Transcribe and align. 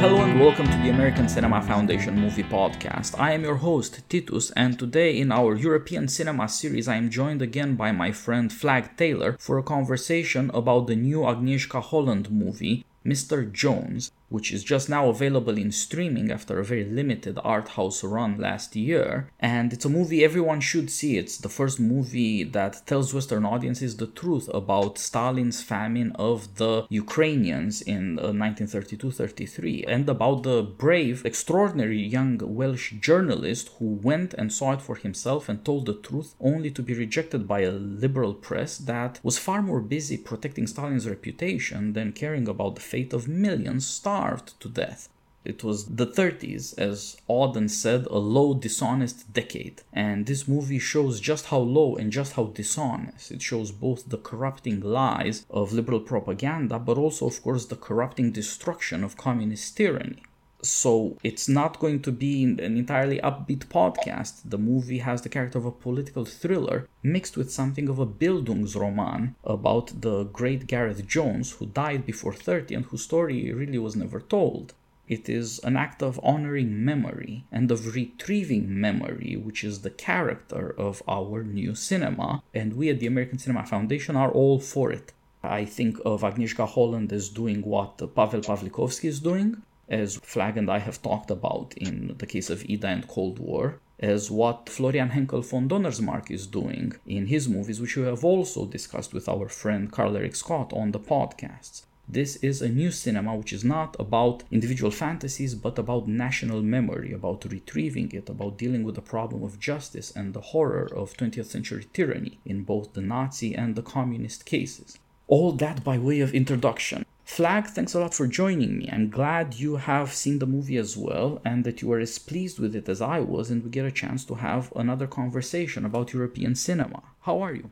Hello 0.00 0.22
and 0.22 0.40
welcome 0.40 0.66
to 0.66 0.76
the 0.78 0.88
American 0.88 1.28
Cinema 1.28 1.60
Foundation 1.62 2.18
Movie 2.18 2.42
Podcast. 2.42 3.18
I 3.20 3.32
am 3.32 3.44
your 3.44 3.56
host, 3.56 4.08
Titus, 4.08 4.50
and 4.52 4.78
today 4.78 5.18
in 5.18 5.30
our 5.30 5.54
European 5.54 6.08
Cinema 6.08 6.48
series, 6.48 6.88
I 6.88 6.96
am 6.96 7.10
joined 7.10 7.42
again 7.42 7.76
by 7.76 7.92
my 7.92 8.12
friend 8.12 8.52
Flagg 8.52 8.96
Taylor 8.96 9.36
for 9.38 9.58
a 9.58 9.62
conversation 9.62 10.50
about 10.54 10.86
the 10.86 10.96
new 10.96 11.20
Agnieszka 11.20 11.82
Holland 11.82 12.30
movie, 12.30 12.86
Mr. 13.04 13.52
Jones 13.52 14.10
which 14.32 14.50
is 14.50 14.64
just 14.64 14.88
now 14.88 15.08
available 15.08 15.58
in 15.58 15.70
streaming 15.70 16.32
after 16.32 16.58
a 16.58 16.64
very 16.64 16.84
limited 16.84 17.38
art 17.44 17.68
house 17.76 18.02
run 18.02 18.38
last 18.38 18.74
year. 18.74 19.28
And 19.38 19.72
it's 19.72 19.84
a 19.84 19.90
movie 19.98 20.24
everyone 20.24 20.60
should 20.60 20.90
see. 20.90 21.18
It's 21.18 21.36
the 21.36 21.50
first 21.50 21.78
movie 21.78 22.42
that 22.44 22.86
tells 22.86 23.12
Western 23.12 23.44
audiences 23.44 23.96
the 23.96 24.06
truth 24.06 24.48
about 24.54 24.98
Stalin's 24.98 25.62
famine 25.62 26.12
of 26.30 26.56
the 26.56 26.86
Ukrainians 26.88 27.82
in 27.82 28.16
1932 28.16 29.08
uh, 29.08 29.10
33 29.10 29.84
and 29.86 30.08
about 30.08 30.42
the 30.44 30.62
brave, 30.62 31.26
extraordinary 31.26 32.00
young 32.00 32.38
Welsh 32.42 32.92
journalist 33.08 33.70
who 33.78 34.00
went 34.10 34.32
and 34.34 34.50
saw 34.50 34.72
it 34.72 34.82
for 34.82 34.96
himself 34.96 35.48
and 35.48 35.62
told 35.62 35.84
the 35.86 35.94
truth 35.94 36.34
only 36.40 36.70
to 36.70 36.82
be 36.82 36.94
rejected 36.94 37.46
by 37.46 37.60
a 37.60 37.72
liberal 37.72 38.32
press 38.32 38.78
that 38.78 39.20
was 39.22 39.38
far 39.38 39.60
more 39.60 39.80
busy 39.80 40.16
protecting 40.16 40.66
Stalin's 40.66 41.08
reputation 41.08 41.92
than 41.92 42.12
caring 42.12 42.48
about 42.48 42.76
the 42.76 42.80
fate 42.80 43.12
of 43.12 43.28
millions 43.28 43.86
starved 43.86 44.21
starved 44.22 44.60
to 44.60 44.68
death. 44.68 45.08
It 45.44 45.64
was 45.64 45.96
the 45.96 46.06
30s, 46.06 46.78
as 46.78 47.16
Auden 47.28 47.68
said, 47.68 48.06
a 48.06 48.18
low, 48.18 48.54
dishonest 48.54 49.32
decade. 49.32 49.82
And 49.92 50.26
this 50.26 50.46
movie 50.46 50.78
shows 50.78 51.18
just 51.18 51.46
how 51.46 51.58
low 51.58 51.96
and 51.96 52.12
just 52.12 52.34
how 52.34 52.44
dishonest. 52.44 53.32
It 53.32 53.42
shows 53.42 53.72
both 53.72 54.08
the 54.08 54.18
corrupting 54.18 54.78
lies 54.80 55.44
of 55.50 55.72
liberal 55.72 55.98
propaganda, 55.98 56.78
but 56.78 56.98
also, 56.98 57.26
of 57.26 57.42
course, 57.42 57.66
the 57.66 57.82
corrupting 57.88 58.30
destruction 58.30 59.02
of 59.02 59.16
communist 59.16 59.76
tyranny. 59.76 60.22
So 60.64 61.18
it's 61.24 61.48
not 61.48 61.80
going 61.80 62.02
to 62.02 62.12
be 62.12 62.44
an 62.44 62.60
entirely 62.60 63.18
upbeat 63.18 63.66
podcast. 63.66 64.42
The 64.44 64.58
movie 64.58 64.98
has 64.98 65.22
the 65.22 65.28
character 65.28 65.58
of 65.58 65.64
a 65.64 65.72
political 65.72 66.24
thriller 66.24 66.88
mixed 67.02 67.36
with 67.36 67.50
something 67.50 67.88
of 67.88 67.98
a 67.98 68.06
Bildungsroman 68.06 69.34
about 69.42 70.02
the 70.02 70.22
great 70.22 70.68
Gareth 70.68 71.04
Jones 71.08 71.50
who 71.50 71.66
died 71.66 72.06
before 72.06 72.32
30 72.32 72.76
and 72.76 72.84
whose 72.84 73.02
story 73.02 73.52
really 73.52 73.78
was 73.78 73.96
never 73.96 74.20
told. 74.20 74.74
It 75.08 75.28
is 75.28 75.58
an 75.64 75.76
act 75.76 76.00
of 76.00 76.20
honoring 76.22 76.84
memory 76.84 77.44
and 77.50 77.68
of 77.72 77.96
retrieving 77.96 78.80
memory, 78.80 79.36
which 79.36 79.64
is 79.64 79.80
the 79.80 79.90
character 79.90 80.72
of 80.78 81.02
our 81.08 81.42
new 81.42 81.74
cinema, 81.74 82.44
and 82.54 82.74
we 82.74 82.88
at 82.88 83.00
the 83.00 83.08
American 83.08 83.38
Cinema 83.38 83.66
Foundation 83.66 84.14
are 84.14 84.30
all 84.30 84.60
for 84.60 84.92
it. 84.92 85.12
I 85.42 85.64
think 85.64 85.98
of 86.04 86.22
Agnieszka 86.22 86.68
Holland 86.68 87.12
as 87.12 87.28
doing 87.28 87.62
what 87.62 87.98
Paweł 87.98 88.44
Pawlikowski 88.44 89.08
is 89.08 89.18
doing, 89.18 89.62
as 89.88 90.16
Flagg 90.16 90.56
and 90.56 90.70
I 90.70 90.78
have 90.78 91.02
talked 91.02 91.30
about 91.30 91.74
in 91.76 92.14
the 92.18 92.26
case 92.26 92.50
of 92.50 92.64
Ida 92.68 92.86
and 92.86 93.08
Cold 93.08 93.38
War, 93.38 93.80
as 93.98 94.30
what 94.30 94.68
Florian 94.68 95.10
Henckel 95.10 95.44
von 95.44 95.68
Donnersmarck 95.68 96.30
is 96.30 96.46
doing 96.46 96.92
in 97.06 97.26
his 97.26 97.48
movies, 97.48 97.80
which 97.80 97.96
we 97.96 98.02
have 98.04 98.24
also 98.24 98.66
discussed 98.66 99.14
with 99.14 99.28
our 99.28 99.48
friend 99.48 99.92
Carl 99.92 100.16
Eric 100.16 100.34
Scott 100.34 100.72
on 100.72 100.90
the 100.90 100.98
podcasts. 100.98 101.82
This 102.08 102.36
is 102.36 102.60
a 102.60 102.68
new 102.68 102.90
cinema 102.90 103.36
which 103.36 103.52
is 103.52 103.64
not 103.64 103.94
about 103.98 104.42
individual 104.50 104.90
fantasies 104.90 105.54
but 105.54 105.78
about 105.78 106.08
national 106.08 106.60
memory, 106.60 107.12
about 107.12 107.44
retrieving 107.44 108.10
it, 108.12 108.28
about 108.28 108.58
dealing 108.58 108.82
with 108.82 108.96
the 108.96 109.00
problem 109.00 109.44
of 109.44 109.60
justice 109.60 110.10
and 110.10 110.34
the 110.34 110.40
horror 110.40 110.92
of 110.94 111.16
20th 111.16 111.46
century 111.46 111.86
tyranny 111.92 112.40
in 112.44 112.64
both 112.64 112.94
the 112.94 113.00
Nazi 113.00 113.54
and 113.54 113.76
the 113.76 113.82
communist 113.82 114.44
cases. 114.44 114.98
All 115.28 115.52
that 115.52 115.84
by 115.84 115.96
way 115.96 116.20
of 116.20 116.34
introduction. 116.34 117.06
Flagg, 117.32 117.68
thanks 117.68 117.94
a 117.94 117.98
lot 117.98 118.12
for 118.12 118.26
joining 118.26 118.76
me. 118.76 118.90
I'm 118.92 119.08
glad 119.08 119.54
you 119.54 119.76
have 119.76 120.12
seen 120.12 120.38
the 120.38 120.44
movie 120.44 120.76
as 120.76 120.98
well 120.98 121.40
and 121.46 121.64
that 121.64 121.80
you 121.80 121.88
were 121.88 121.98
as 121.98 122.18
pleased 122.18 122.58
with 122.58 122.76
it 122.76 122.90
as 122.90 123.00
I 123.00 123.20
was, 123.20 123.50
and 123.50 123.64
we 123.64 123.70
get 123.70 123.86
a 123.86 123.90
chance 123.90 124.22
to 124.26 124.34
have 124.34 124.70
another 124.76 125.06
conversation 125.06 125.86
about 125.86 126.12
European 126.12 126.54
cinema. 126.54 127.02
How 127.22 127.40
are 127.40 127.54
you? 127.54 127.70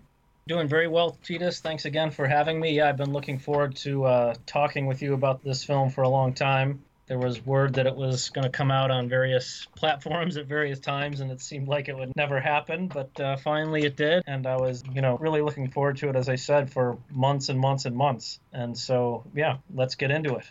Doing 0.48 0.66
very 0.66 0.88
well, 0.88 1.18
Titus. 1.22 1.60
Thanks 1.60 1.84
again 1.84 2.10
for 2.10 2.26
having 2.26 2.58
me. 2.58 2.70
Yeah, 2.72 2.88
I've 2.88 2.96
been 2.96 3.12
looking 3.12 3.38
forward 3.38 3.76
to 3.84 4.04
uh, 4.04 4.34
talking 4.46 4.86
with 4.86 5.02
you 5.02 5.12
about 5.12 5.44
this 5.44 5.62
film 5.62 5.90
for 5.90 6.04
a 6.04 6.08
long 6.08 6.32
time 6.32 6.82
there 7.10 7.18
was 7.18 7.44
word 7.44 7.74
that 7.74 7.88
it 7.88 7.96
was 7.96 8.30
going 8.30 8.44
to 8.44 8.50
come 8.50 8.70
out 8.70 8.88
on 8.92 9.08
various 9.08 9.66
platforms 9.74 10.36
at 10.36 10.46
various 10.46 10.78
times, 10.78 11.18
and 11.18 11.28
it 11.28 11.40
seemed 11.40 11.66
like 11.66 11.88
it 11.88 11.96
would 11.98 12.14
never 12.14 12.38
happen. 12.38 12.86
But 12.86 13.10
uh, 13.18 13.36
finally, 13.36 13.82
it 13.82 13.96
did, 13.96 14.22
and 14.28 14.46
I 14.46 14.56
was, 14.56 14.84
you 14.94 15.00
know, 15.00 15.18
really 15.18 15.42
looking 15.42 15.68
forward 15.68 15.96
to 15.96 16.08
it, 16.08 16.14
as 16.14 16.28
I 16.28 16.36
said, 16.36 16.72
for 16.72 16.96
months 17.10 17.48
and 17.48 17.58
months 17.58 17.84
and 17.84 17.96
months. 17.96 18.38
And 18.52 18.78
so, 18.78 19.24
yeah, 19.34 19.56
let's 19.74 19.96
get 19.96 20.12
into 20.12 20.36
it. 20.36 20.46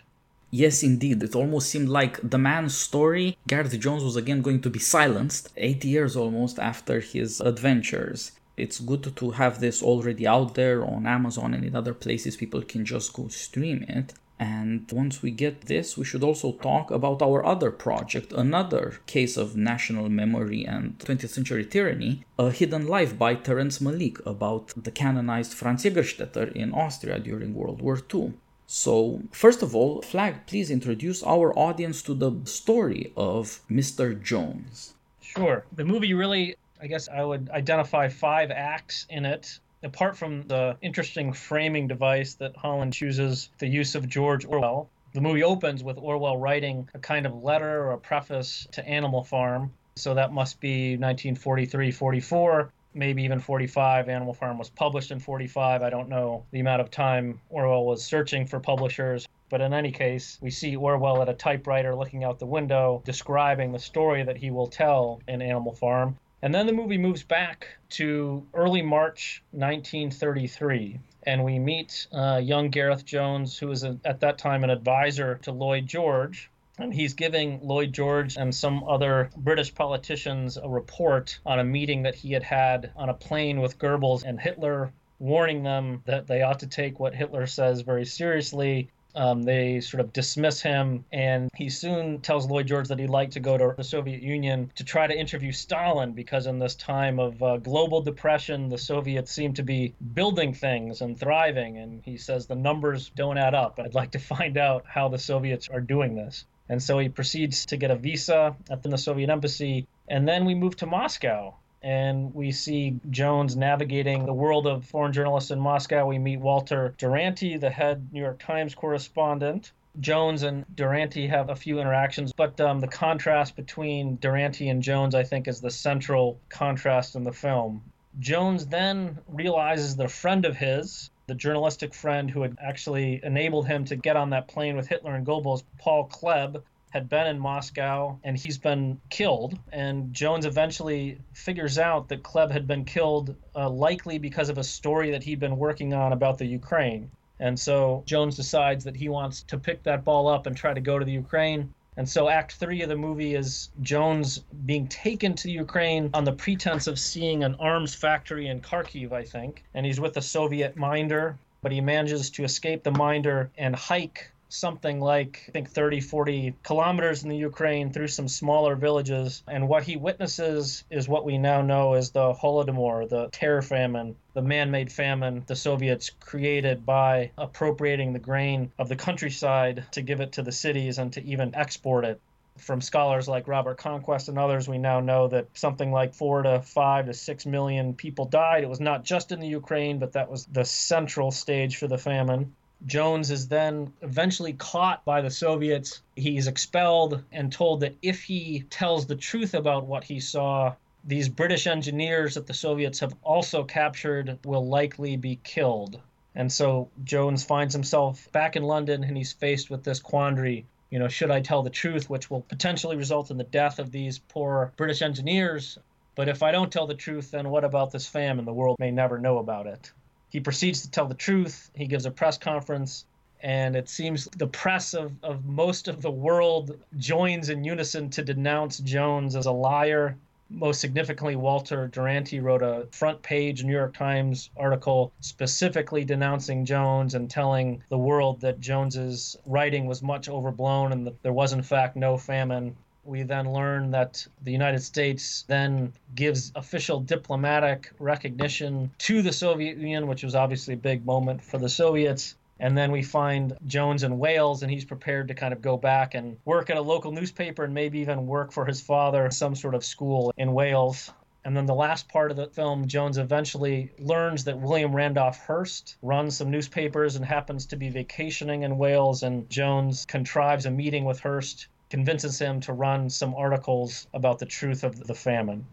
Yes, 0.52 0.84
indeed. 0.84 1.24
It 1.24 1.34
almost 1.34 1.70
seemed 1.70 1.88
like 1.88 2.20
the 2.30 2.38
man's 2.38 2.76
story, 2.76 3.38
Gareth 3.48 3.80
Jones, 3.80 4.04
was 4.04 4.18
again 4.18 4.42
going 4.42 4.60
to 4.64 4.70
be 4.70 4.80
silenced 4.80 5.54
80 5.56 5.88
years 5.88 6.18
almost 6.18 6.60
after 6.60 7.00
his 7.00 7.40
adventures. 7.40 8.34
It's 8.58 8.82
good 8.82 9.16
to 9.16 9.32
have 9.32 9.62
this 9.62 9.82
already 9.82 10.28
out 10.28 10.56
there 10.56 10.84
on 10.84 11.08
Amazon 11.08 11.54
and 11.54 11.64
in 11.64 11.74
other 11.74 11.94
places. 11.94 12.36
People 12.36 12.62
can 12.64 12.84
just 12.84 13.14
go 13.14 13.30
stream 13.30 13.86
it. 13.88 14.12
And 14.40 14.90
once 14.92 15.22
we 15.22 15.32
get 15.32 15.66
this, 15.66 15.98
we 15.98 16.06
should 16.06 16.24
also 16.24 16.54
talk 16.54 16.92
about 16.92 17.22
our 17.22 17.46
other 17.46 17.72
project, 17.72 18.32
another 18.32 19.00
case 19.06 19.36
of 19.36 19.58
national 19.58 20.08
memory 20.08 20.66
and 20.66 20.98
20th 21.00 21.30
century 21.30 21.66
tyranny, 21.66 22.24
A 22.38 22.50
Hidden 22.50 22.88
Life 22.88 23.18
by 23.18 23.36
Terrence 23.36 23.80
Malick 23.80 24.26
about 24.26 24.72
the 24.82 24.92
canonized 24.92 25.54
Franz 25.54 25.84
Jägerstätter 25.84 26.54
in 26.54 26.74
Austria 26.74 27.20
during 27.20 27.54
World 27.54 27.82
War 27.82 28.00
II. 28.14 28.34
So, 28.66 29.24
first 29.32 29.62
of 29.62 29.76
all, 29.76 30.02
Flagg, 30.04 30.46
please 30.46 30.72
introduce 30.72 31.22
our 31.24 31.52
audience 31.58 32.02
to 32.04 32.14
the 32.14 32.32
story 32.46 33.12
of 33.18 33.60
Mr. 33.70 34.22
Jones. 34.22 34.94
Sure. 35.22 35.66
The 35.76 35.84
movie 35.84 36.14
really, 36.14 36.56
I 36.82 36.88
guess 36.88 37.10
I 37.10 37.24
would 37.24 37.50
identify 37.50 38.08
five 38.08 38.52
acts 38.52 39.06
in 39.10 39.26
it 39.26 39.60
apart 39.84 40.18
from 40.18 40.44
the 40.44 40.78
interesting 40.82 41.34
framing 41.34 41.88
device 41.88 42.36
that 42.36 42.56
Holland 42.56 42.94
chooses, 42.94 43.50
the 43.60 43.68
use 43.68 43.96
of 43.96 44.08
George 44.08 44.46
Orwell, 44.46 44.90
the 45.14 45.22
movie 45.22 45.44
opens 45.44 45.84
with 45.84 45.98
Orwell 45.98 46.38
writing 46.38 46.88
a 46.94 47.00
kind 47.00 47.26
of 47.26 47.44
letter 47.44 47.84
or 47.84 47.94
a 47.94 47.98
preface 47.98 48.68
to 48.74 48.88
Animal 48.88 49.24
Farm. 49.24 49.72
So 49.96 50.14
that 50.14 50.32
must 50.32 50.60
be 50.60 50.92
1943, 50.92 51.92
44, 51.92 52.72
maybe 52.94 53.24
even 53.24 53.40
45. 53.40 54.08
Animal 54.08 54.34
Farm 54.34 54.58
was 54.58 54.70
published 54.70 55.12
in 55.12 55.20
45. 55.20 55.82
I 55.82 55.90
don't 55.90 56.10
know 56.10 56.46
the 56.52 56.60
amount 56.60 56.82
of 56.82 56.92
time 56.92 57.42
Orwell 57.50 57.86
was 57.86 58.04
searching 58.04 58.46
for 58.46 58.60
publishers. 58.60 59.28
But 59.50 59.62
in 59.62 59.74
any 59.74 59.92
case, 59.92 60.38
we 60.42 60.52
see 60.52 60.76
Orwell 60.76 61.24
at 61.24 61.30
a 61.30 61.34
typewriter 61.34 61.96
looking 61.96 62.24
out 62.24 62.38
the 62.38 62.46
window, 62.46 63.02
describing 63.04 63.72
the 63.72 63.80
story 63.80 64.22
that 64.24 64.38
he 64.38 64.52
will 64.52 64.68
tell 64.68 65.22
in 65.28 65.42
Animal 65.42 65.74
Farm. 65.74 66.18
And 66.42 66.56
then 66.56 66.68
the 66.68 66.74
movie 66.74 66.98
moves 66.98 67.24
back 67.24 67.68
to 67.90 68.48
early 68.54 68.82
March 68.82 69.44
1933, 69.52 70.98
and 71.24 71.44
we 71.44 71.60
meet 71.60 72.08
uh, 72.14 72.40
young 72.42 72.70
Gareth 72.70 73.04
Jones, 73.04 73.58
who 73.58 73.70
is 73.72 73.84
a, 73.84 74.00
at 74.06 74.22
that 74.22 74.38
time 74.38 74.64
an 74.64 74.70
advisor 74.70 75.36
to 75.44 75.52
Lloyd 75.52 75.86
George. 75.86 76.50
And 76.78 76.94
he's 76.94 77.14
giving 77.14 77.60
Lloyd 77.62 77.92
George 77.92 78.38
and 78.38 78.56
some 78.56 78.86
other 78.86 79.30
British 79.36 79.76
politicians 79.76 80.56
a 80.56 80.70
report 80.70 81.38
on 81.46 81.60
a 81.60 81.64
meeting 81.66 82.04
that 82.04 82.16
he 82.16 82.32
had 82.32 82.44
had 82.44 82.92
on 82.96 83.10
a 83.10 83.14
plane 83.14 83.60
with 83.60 83.78
Goebbels 83.78 84.24
and 84.24 84.40
Hitler, 84.40 84.94
warning 85.20 85.64
them 85.64 86.04
that 86.06 86.28
they 86.28 86.42
ought 86.42 86.60
to 86.60 86.68
take 86.68 87.02
what 87.02 87.14
Hitler 87.14 87.48
says 87.48 87.82
very 87.82 88.06
seriously 88.06 88.90
um, 89.16 89.44
they 89.44 89.82
sort 89.82 90.02
of 90.02 90.14
dismiss 90.14 90.62
him, 90.62 91.04
and 91.12 91.50
he 91.56 91.70
soon 91.70 92.22
tells 92.22 92.48
Lloyd 92.48 92.68
George 92.68 92.88
that 92.90 93.00
he'd 93.00 93.10
like 93.10 93.32
to 93.32 93.40
go 93.40 93.58
to 93.58 93.74
the 93.76 93.84
Soviet 93.84 94.22
Union 94.22 94.72
to 94.76 94.84
try 94.84 95.08
to 95.08 95.18
interview 95.18 95.52
Stalin 95.52 96.14
because, 96.14 96.46
in 96.46 96.60
this 96.60 96.76
time 96.76 97.20
of 97.20 97.42
uh, 97.42 97.58
global 97.58 98.02
depression, 98.02 98.70
the 98.70 98.78
Soviets 98.78 99.32
seem 99.32 99.54
to 99.54 99.64
be 99.64 99.94
building 100.14 100.54
things 100.54 101.02
and 101.02 101.20
thriving. 101.20 101.78
And 101.78 102.02
he 102.04 102.18
says 102.18 102.46
the 102.46 102.56
numbers 102.56 103.12
don't 103.16 103.38
add 103.38 103.56
up. 103.56 103.80
I'd 103.80 103.96
like 103.96 104.12
to 104.12 104.20
find 104.20 104.58
out 104.58 104.86
how 104.88 105.10
the 105.10 105.20
Soviets 105.20 105.70
are 105.70 105.82
doing 105.82 106.16
this. 106.16 106.46
And 106.70 106.82
so 106.82 107.00
he 107.00 107.10
proceeds 107.10 107.66
to 107.68 107.78
get 107.78 107.90
a 107.90 107.96
visa 107.96 108.56
at 108.70 108.84
the 108.84 108.96
Soviet 108.98 109.30
embassy. 109.30 109.88
And 110.08 110.28
then 110.28 110.46
we 110.46 110.54
move 110.54 110.76
to 110.78 110.86
Moscow 110.86 111.56
and 111.82 112.34
we 112.34 112.52
see 112.52 113.00
Jones 113.10 113.56
navigating 113.56 114.26
the 114.26 114.34
world 114.34 114.68
of 114.68 114.86
foreign 114.86 115.14
journalists 115.14 115.52
in 115.52 115.60
Moscow. 115.60 116.06
We 116.06 116.20
meet 116.20 116.40
Walter 116.40 116.94
Duranty, 116.98 117.58
the 117.58 117.70
head 117.70 118.12
New 118.12 118.22
York 118.22 118.40
Times 118.40 118.76
correspondent. 118.76 119.72
Jones 120.00 120.44
and 120.44 120.66
Duranty 120.76 121.28
have 121.28 121.50
a 121.50 121.56
few 121.56 121.80
interactions, 121.80 122.32
but 122.32 122.60
um, 122.62 122.80
the 122.80 122.88
contrast 122.88 123.56
between 123.56 124.18
Duranty 124.18 124.70
and 124.70 124.84
Jones, 124.84 125.16
I 125.16 125.24
think, 125.24 125.48
is 125.48 125.62
the 125.62 125.72
central 125.72 126.40
contrast 126.50 127.16
in 127.16 127.24
the 127.24 127.34
film. 127.34 127.82
Jones 128.20 128.68
then 128.68 129.18
realizes 129.28 129.96
that 129.96 130.06
a 130.06 130.10
friend 130.10 130.46
of 130.46 130.56
his, 130.56 131.10
the 131.28 131.36
journalistic 131.36 131.94
friend 131.94 132.30
who 132.30 132.42
had 132.42 132.58
actually 132.62 133.20
enabled 133.24 133.68
him 133.68 133.86
to 133.86 133.96
get 133.96 134.16
on 134.16 134.30
that 134.32 134.48
plane 134.48 134.76
with 134.76 134.88
Hitler 134.88 135.16
and 135.16 135.26
Goebbels, 135.26 135.64
Paul 135.80 136.08
Klebb, 136.08 136.62
had 136.90 137.08
been 137.08 137.28
in 137.28 137.40
Moscow 137.40 138.18
and 138.24 138.38
he's 138.38 138.58
been 138.58 139.00
killed. 139.10 139.58
And 139.72 140.14
Jones 140.14 140.46
eventually 140.46 141.20
figures 141.34 141.78
out 141.78 142.10
that 142.10 142.24
Klebb 142.24 142.52
had 142.52 142.68
been 142.68 142.86
killed 142.86 143.36
uh, 143.56 143.70
likely 143.70 144.18
because 144.18 144.50
of 144.50 144.58
a 144.58 144.64
story 144.64 145.12
that 145.12 145.24
he'd 145.24 145.40
been 145.40 145.58
working 145.58 145.94
on 145.94 146.14
about 146.14 146.38
the 146.38 146.46
Ukraine. 146.46 147.10
And 147.40 147.58
so 147.58 148.04
Jones 148.06 148.36
decides 148.36 148.84
that 148.84 148.96
he 148.96 149.08
wants 149.08 149.44
to 149.44 149.58
pick 149.58 149.84
that 149.84 150.04
ball 150.04 150.28
up 150.28 150.46
and 150.46 150.58
try 150.58 150.74
to 150.74 150.82
go 150.82 151.00
to 151.00 151.06
the 151.06 151.12
Ukraine. 151.12 151.74
And 151.96 152.08
so 152.08 152.30
Act 152.30 152.54
Three 152.54 152.82
of 152.82 152.90
the 152.90 152.96
movie 152.96 153.36
is 153.36 153.70
Jones 153.82 154.40
being 154.66 154.88
taken 154.88 155.36
to 155.36 155.52
Ukraine 155.52 156.10
on 156.14 156.24
the 156.24 156.32
pretense 156.32 156.88
of 156.88 156.98
seeing 156.98 157.44
an 157.44 157.56
arms 157.56 157.94
factory 157.94 158.48
in 158.48 158.62
Kharkiv, 158.62 159.12
I 159.12 159.24
think. 159.24 159.64
And 159.74 159.86
he's 159.86 160.00
with 160.00 160.16
a 160.18 160.22
Soviet 160.22 160.76
minder, 160.76 161.38
but 161.62 161.72
he 161.72 161.82
manages 161.82 162.30
to 162.32 162.44
escape 162.44 162.84
the 162.84 162.92
minder 162.92 163.50
and 163.58 163.76
hike 163.76 164.32
something 164.50 165.00
like, 165.00 165.46
I 165.48 165.52
think, 165.52 165.70
30, 165.70 166.02
40 166.02 166.56
kilometers 166.64 167.24
in 167.24 167.30
the 167.30 167.38
Ukraine 167.38 167.94
through 167.94 168.08
some 168.08 168.28
smaller 168.28 168.76
villages. 168.76 169.44
And 169.48 169.70
what 169.70 169.84
he 169.84 169.96
witnesses 169.96 170.84
is 170.90 171.08
what 171.08 171.26
we 171.26 171.38
now 171.38 171.62
know 171.62 171.94
as 171.94 172.12
the 172.12 172.34
Holodomor, 172.34 173.08
the 173.08 173.30
terror 173.32 173.62
famine, 173.62 174.16
the 174.34 174.42
man 174.42 174.72
made 174.72 174.92
famine 174.92 175.44
the 175.48 175.56
Soviets 175.56 176.10
created 176.20 176.86
by 176.86 177.32
appropriating 177.38 178.14
the 178.14 178.20
grain 178.20 178.72
of 178.78 178.90
the 178.90 178.96
countryside 178.96 179.86
to 179.92 180.02
give 180.02 180.20
it 180.20 180.34
to 180.34 180.42
the 180.42 180.52
cities 180.52 180.98
and 180.98 181.14
to 181.14 181.24
even 181.24 181.56
export 181.56 182.04
it 182.04 182.20
from 182.60 182.82
scholars 182.82 183.28
like 183.28 183.48
Robert 183.48 183.78
Conquest 183.78 184.30
and 184.30 184.38
others, 184.38 184.68
we 184.68 184.78
now 184.78 185.00
know 185.00 185.28
that 185.30 185.48
something 185.54 185.92
like 185.92 186.14
four 186.14 186.42
to 186.44 186.62
five 186.62 187.06
to 187.06 187.14
six 187.14 187.46
million 187.46 187.94
people 187.94 188.26
died. 188.26 188.64
It 188.64 188.70
was 188.70 188.80
not 188.80 189.04
just 189.04 189.32
in 189.32 189.40
the 189.40 189.48
Ukraine, 189.48 190.00
but 190.00 190.14
that 190.14 190.30
was 190.30 190.46
the 190.46 190.66
central 190.66 191.32
stage 191.32 191.78
for 191.78 191.88
the 191.88 191.98
famine. 191.98 192.54
Jones 192.86 193.30
is 193.30 193.48
then 193.48 193.92
eventually 194.02 194.54
caught 194.54 195.04
by 195.04 195.22
the 195.22 195.30
Soviets. 195.30 196.02
He's 196.16 196.48
expelled 196.48 197.24
and 197.32 197.52
told 197.52 197.82
that 197.82 197.96
if 198.02 198.24
he 198.24 198.62
tells 198.70 199.06
the 199.06 199.16
truth 199.16 199.54
about 199.54 199.86
what 199.86 200.04
he 200.04 200.20
saw, 200.20 200.76
these 201.04 201.30
British 201.30 201.68
engineers 201.68 202.36
that 202.36 202.48
the 202.48 202.54
Soviets 202.54 203.00
have 203.00 203.16
also 203.24 203.64
captured 203.64 204.40
will 204.46 204.66
likely 204.66 205.18
be 205.18 205.40
killed. 205.44 206.00
And 206.36 206.52
so 206.52 206.90
Jones 207.04 207.44
finds 207.44 207.74
himself 207.74 208.32
back 208.32 208.56
in 208.56 208.64
London 208.64 209.04
and 209.04 209.18
he's 209.18 209.34
faced 209.34 209.70
with 209.70 209.84
this 209.84 210.00
quandary. 210.00 210.66
You 210.90 211.00
know, 211.00 211.08
should 211.08 211.32
I 211.32 211.42
tell 211.42 211.64
the 211.64 211.70
truth, 211.70 212.10
which 212.10 212.30
will 212.30 212.42
potentially 212.42 212.96
result 212.96 213.30
in 213.30 213.38
the 213.38 213.44
death 213.44 213.80
of 213.80 213.92
these 213.92 214.20
poor 214.20 214.72
British 214.78 215.02
engineers? 215.02 215.78
But 216.16 216.30
if 216.30 216.44
I 216.44 216.52
don't 216.52 216.72
tell 216.72 216.88
the 216.88 216.96
truth, 216.96 217.32
then 217.32 217.50
what 217.50 217.64
about 217.64 217.92
this 217.92 218.08
famine? 218.08 218.46
The 218.46 218.54
world 218.54 218.78
may 218.80 218.92
never 218.92 219.20
know 219.20 219.38
about 219.38 219.68
it. 219.68 219.92
He 220.30 220.40
proceeds 220.40 220.82
to 220.84 220.92
tell 220.92 221.08
the 221.08 221.16
truth. 221.16 221.72
He 221.74 221.88
gives 221.88 222.06
a 222.06 222.12
press 222.12 222.38
conference, 222.38 223.06
and 223.42 223.76
it 223.76 223.90
seems 223.90 224.26
the 224.38 224.48
press 224.48 224.94
of, 224.94 225.14
of 225.24 225.46
most 225.46 225.88
of 225.88 226.02
the 226.02 226.12
world 226.12 226.78
joins 226.98 227.50
in 227.50 227.64
unison 227.64 228.10
to 228.12 228.24
denounce 228.24 228.78
Jones 228.80 229.36
as 229.36 229.48
a 229.48 229.52
liar. 229.52 230.18
Most 230.52 230.82
significantly, 230.82 231.36
Walter 231.36 231.88
Duranty 231.88 232.40
wrote 232.40 232.62
a 232.62 232.88
front 232.92 233.22
page 233.22 233.64
New 233.64 233.72
York 233.74 233.96
Times 233.96 234.50
article 234.58 235.12
specifically 235.20 236.04
denouncing 236.06 236.66
Jones 236.66 237.16
and 237.16 237.30
telling 237.30 237.84
the 237.90 237.98
world 237.98 238.42
that 238.42 238.60
Jones's 238.60 239.38
writing 239.46 239.86
was 239.86 240.02
much 240.02 240.28
overblown 240.28 240.92
and 240.92 241.08
that 241.08 241.22
there 241.24 241.34
was, 241.34 241.54
in 241.54 241.62
fact, 241.62 241.96
no 241.96 242.18
famine 242.18 242.76
we 243.10 243.24
then 243.24 243.52
learn 243.52 243.92
that 243.92 244.26
the 244.44 244.52
United 244.52 244.82
States 244.82 245.44
then 245.48 245.92
gives 246.16 246.52
official 246.56 247.00
diplomatic 247.00 247.92
recognition 248.00 248.92
to 249.00 249.22
the 249.22 249.34
Soviet 249.34 249.78
Union, 249.78 250.08
which 250.08 250.24
was 250.24 250.36
obviously 250.36 250.76
a 250.76 250.78
big 250.78 251.06
moment 251.06 251.44
for 251.44 251.58
the 251.58 251.70
Soviets. 251.70 252.36
And 252.62 252.78
then 252.78 252.92
we 252.92 253.02
find 253.02 253.58
Jones 253.66 254.04
in 254.04 254.20
Wales, 254.20 254.64
and 254.64 254.72
he's 254.72 254.86
prepared 254.86 255.30
to 255.30 255.34
kind 255.34 255.54
of 255.54 255.62
go 255.62 255.78
back 255.78 256.14
and 256.14 256.38
work 256.46 256.70
at 256.70 256.78
a 256.78 256.82
local 256.82 257.12
newspaper 257.12 257.64
and 257.64 257.74
maybe 257.74 258.00
even 258.00 258.28
work 258.28 258.52
for 258.52 258.66
his 258.66 258.82
father, 258.82 259.32
some 259.32 259.56
sort 259.56 259.76
of 259.76 259.84
school 259.84 260.34
in 260.38 260.54
Wales. 260.54 261.12
And 261.46 261.56
then 261.56 261.66
the 261.66 261.74
last 261.74 262.10
part 262.10 262.32
of 262.32 262.38
the 262.38 262.48
film, 262.48 262.88
Jones 262.88 263.18
eventually 263.18 263.92
learns 263.98 264.44
that 264.44 264.60
William 264.60 264.94
Randolph 264.94 265.40
Hearst 265.48 265.96
runs 266.02 266.36
some 266.36 266.52
newspapers 266.52 267.16
and 267.16 267.24
happens 267.24 267.66
to 267.68 267.78
be 267.78 267.90
vacationing 267.90 268.64
in 268.64 268.78
Wales. 268.78 269.24
And 269.24 269.50
Jones 269.50 270.06
contrives 270.06 270.66
a 270.66 270.72
meeting 270.72 271.06
with 271.06 271.22
Hearst 271.22 271.68
convinces 271.90 272.40
him 272.40 272.60
to 272.62 272.74
run 272.74 273.10
some 273.10 273.34
articles 273.36 274.08
about 274.14 274.40
the 274.40 274.46
truth 274.46 274.84
of 274.84 275.08
the 275.08 275.16
famine. 275.16 275.66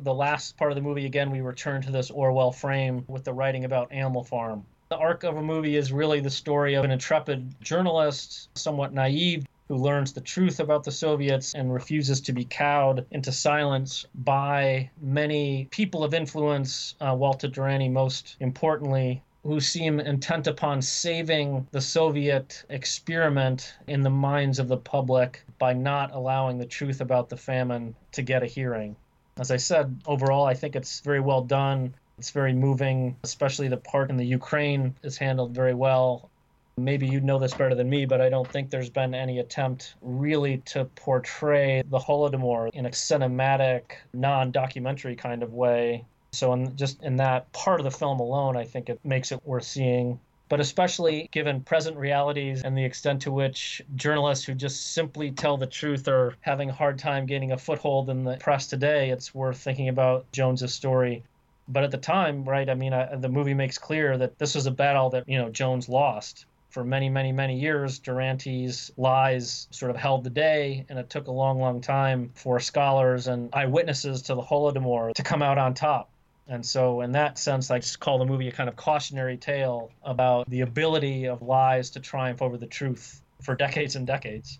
The 0.00 0.14
last 0.14 0.56
part 0.56 0.70
of 0.70 0.76
the 0.76 0.82
movie, 0.82 1.06
again, 1.06 1.30
we 1.30 1.40
return 1.40 1.82
to 1.82 1.90
this 1.90 2.10
Orwell 2.10 2.52
frame 2.52 3.04
with 3.06 3.24
the 3.24 3.32
writing 3.32 3.64
about 3.64 3.92
Animal 3.92 4.24
Farm. 4.24 4.64
The 4.88 4.96
arc 4.96 5.22
of 5.24 5.36
a 5.36 5.42
movie 5.42 5.76
is 5.76 5.92
really 5.92 6.20
the 6.20 6.30
story 6.30 6.74
of 6.74 6.84
an 6.84 6.90
intrepid 6.90 7.54
journalist, 7.60 8.48
somewhat 8.56 8.92
naive, 8.92 9.46
who 9.68 9.76
learns 9.76 10.12
the 10.12 10.20
truth 10.20 10.58
about 10.58 10.82
the 10.82 10.90
Soviets 10.90 11.54
and 11.54 11.72
refuses 11.72 12.20
to 12.22 12.32
be 12.32 12.44
cowed 12.44 13.06
into 13.12 13.30
silence 13.30 14.04
by 14.16 14.90
many 15.00 15.68
people 15.70 16.02
of 16.02 16.12
influence, 16.12 16.96
uh, 17.00 17.14
Walter 17.16 17.46
Duranty 17.46 17.88
most 17.88 18.36
importantly, 18.40 19.22
who 19.42 19.58
seem 19.58 20.00
intent 20.00 20.46
upon 20.46 20.82
saving 20.82 21.66
the 21.70 21.80
Soviet 21.80 22.62
experiment 22.68 23.74
in 23.86 24.02
the 24.02 24.10
minds 24.10 24.58
of 24.58 24.68
the 24.68 24.76
public 24.76 25.42
by 25.58 25.72
not 25.72 26.12
allowing 26.12 26.58
the 26.58 26.66
truth 26.66 27.00
about 27.00 27.28
the 27.28 27.36
famine 27.36 27.94
to 28.12 28.22
get 28.22 28.42
a 28.42 28.46
hearing. 28.46 28.94
As 29.38 29.50
I 29.50 29.56
said, 29.56 30.02
overall, 30.06 30.44
I 30.44 30.54
think 30.54 30.76
it's 30.76 31.00
very 31.00 31.20
well 31.20 31.42
done. 31.42 31.94
It's 32.18 32.30
very 32.30 32.52
moving, 32.52 33.16
especially 33.22 33.68
the 33.68 33.78
part 33.78 34.10
in 34.10 34.18
the 34.18 34.26
Ukraine 34.26 34.94
is 35.02 35.16
handled 35.16 35.54
very 35.54 35.74
well. 35.74 36.28
Maybe 36.76 37.06
you 37.06 37.20
know 37.20 37.38
this 37.38 37.54
better 37.54 37.74
than 37.74 37.88
me, 37.88 38.04
but 38.04 38.20
I 38.20 38.28
don't 38.28 38.46
think 38.46 38.68
there's 38.68 38.90
been 38.90 39.14
any 39.14 39.38
attempt 39.38 39.94
really 40.02 40.58
to 40.66 40.84
portray 40.84 41.82
the 41.88 41.98
Holodomor 41.98 42.70
in 42.74 42.86
a 42.86 42.90
cinematic, 42.90 43.92
non 44.12 44.50
documentary 44.50 45.16
kind 45.16 45.42
of 45.42 45.54
way 45.54 46.04
so, 46.32 46.52
in 46.52 46.76
just 46.76 47.02
in 47.02 47.16
that 47.16 47.52
part 47.52 47.80
of 47.80 47.84
the 47.84 47.90
film 47.90 48.20
alone, 48.20 48.56
I 48.56 48.64
think 48.64 48.88
it 48.88 49.00
makes 49.04 49.32
it 49.32 49.44
worth 49.44 49.64
seeing. 49.64 50.20
But 50.48 50.60
especially 50.60 51.28
given 51.30 51.60
present 51.60 51.96
realities 51.96 52.62
and 52.62 52.76
the 52.76 52.84
extent 52.84 53.22
to 53.22 53.30
which 53.30 53.82
journalists 53.94 54.44
who 54.44 54.54
just 54.54 54.92
simply 54.94 55.30
tell 55.30 55.56
the 55.56 55.66
truth 55.66 56.08
are 56.08 56.34
having 56.40 56.70
a 56.70 56.72
hard 56.72 56.98
time 56.98 57.26
gaining 57.26 57.52
a 57.52 57.58
foothold 57.58 58.10
in 58.10 58.24
the 58.24 58.36
press 58.36 58.66
today, 58.66 59.10
it's 59.10 59.34
worth 59.34 59.58
thinking 59.58 59.88
about 59.88 60.30
Jones's 60.32 60.74
story. 60.74 61.22
But 61.68 61.84
at 61.84 61.92
the 61.92 61.98
time, 61.98 62.44
right, 62.44 62.68
I 62.68 62.74
mean, 62.74 62.92
I, 62.92 63.14
the 63.14 63.28
movie 63.28 63.54
makes 63.54 63.78
clear 63.78 64.18
that 64.18 64.38
this 64.38 64.56
was 64.56 64.66
a 64.66 64.72
battle 64.72 65.10
that, 65.10 65.28
you 65.28 65.38
know, 65.38 65.50
Jones 65.50 65.88
lost 65.88 66.46
for 66.70 66.84
many, 66.84 67.08
many, 67.08 67.32
many 67.32 67.58
years, 67.58 67.98
Duranty's 67.98 68.90
lies 68.96 69.66
sort 69.70 69.90
of 69.90 69.96
held 69.96 70.24
the 70.24 70.30
day, 70.30 70.86
and 70.88 70.98
it 70.98 71.10
took 71.10 71.26
a 71.26 71.32
long, 71.32 71.58
long 71.58 71.80
time 71.80 72.30
for 72.34 72.60
scholars 72.60 73.26
and 73.26 73.52
eyewitnesses 73.52 74.22
to 74.22 74.34
the 74.34 74.42
Holodomor 74.42 75.12
to 75.14 75.22
come 75.22 75.42
out 75.42 75.58
on 75.58 75.74
top. 75.74 76.08
And 76.50 76.66
so, 76.66 77.00
in 77.00 77.12
that 77.12 77.38
sense, 77.38 77.70
I 77.70 77.78
just 77.78 78.00
call 78.00 78.18
the 78.18 78.24
movie 78.24 78.48
a 78.48 78.52
kind 78.52 78.68
of 78.68 78.74
cautionary 78.74 79.36
tale 79.36 79.92
about 80.02 80.50
the 80.50 80.62
ability 80.62 81.28
of 81.28 81.42
lies 81.42 81.90
to 81.90 82.00
triumph 82.00 82.42
over 82.42 82.58
the 82.58 82.66
truth 82.66 83.22
for 83.40 83.54
decades 83.54 83.94
and 83.94 84.04
decades. 84.04 84.58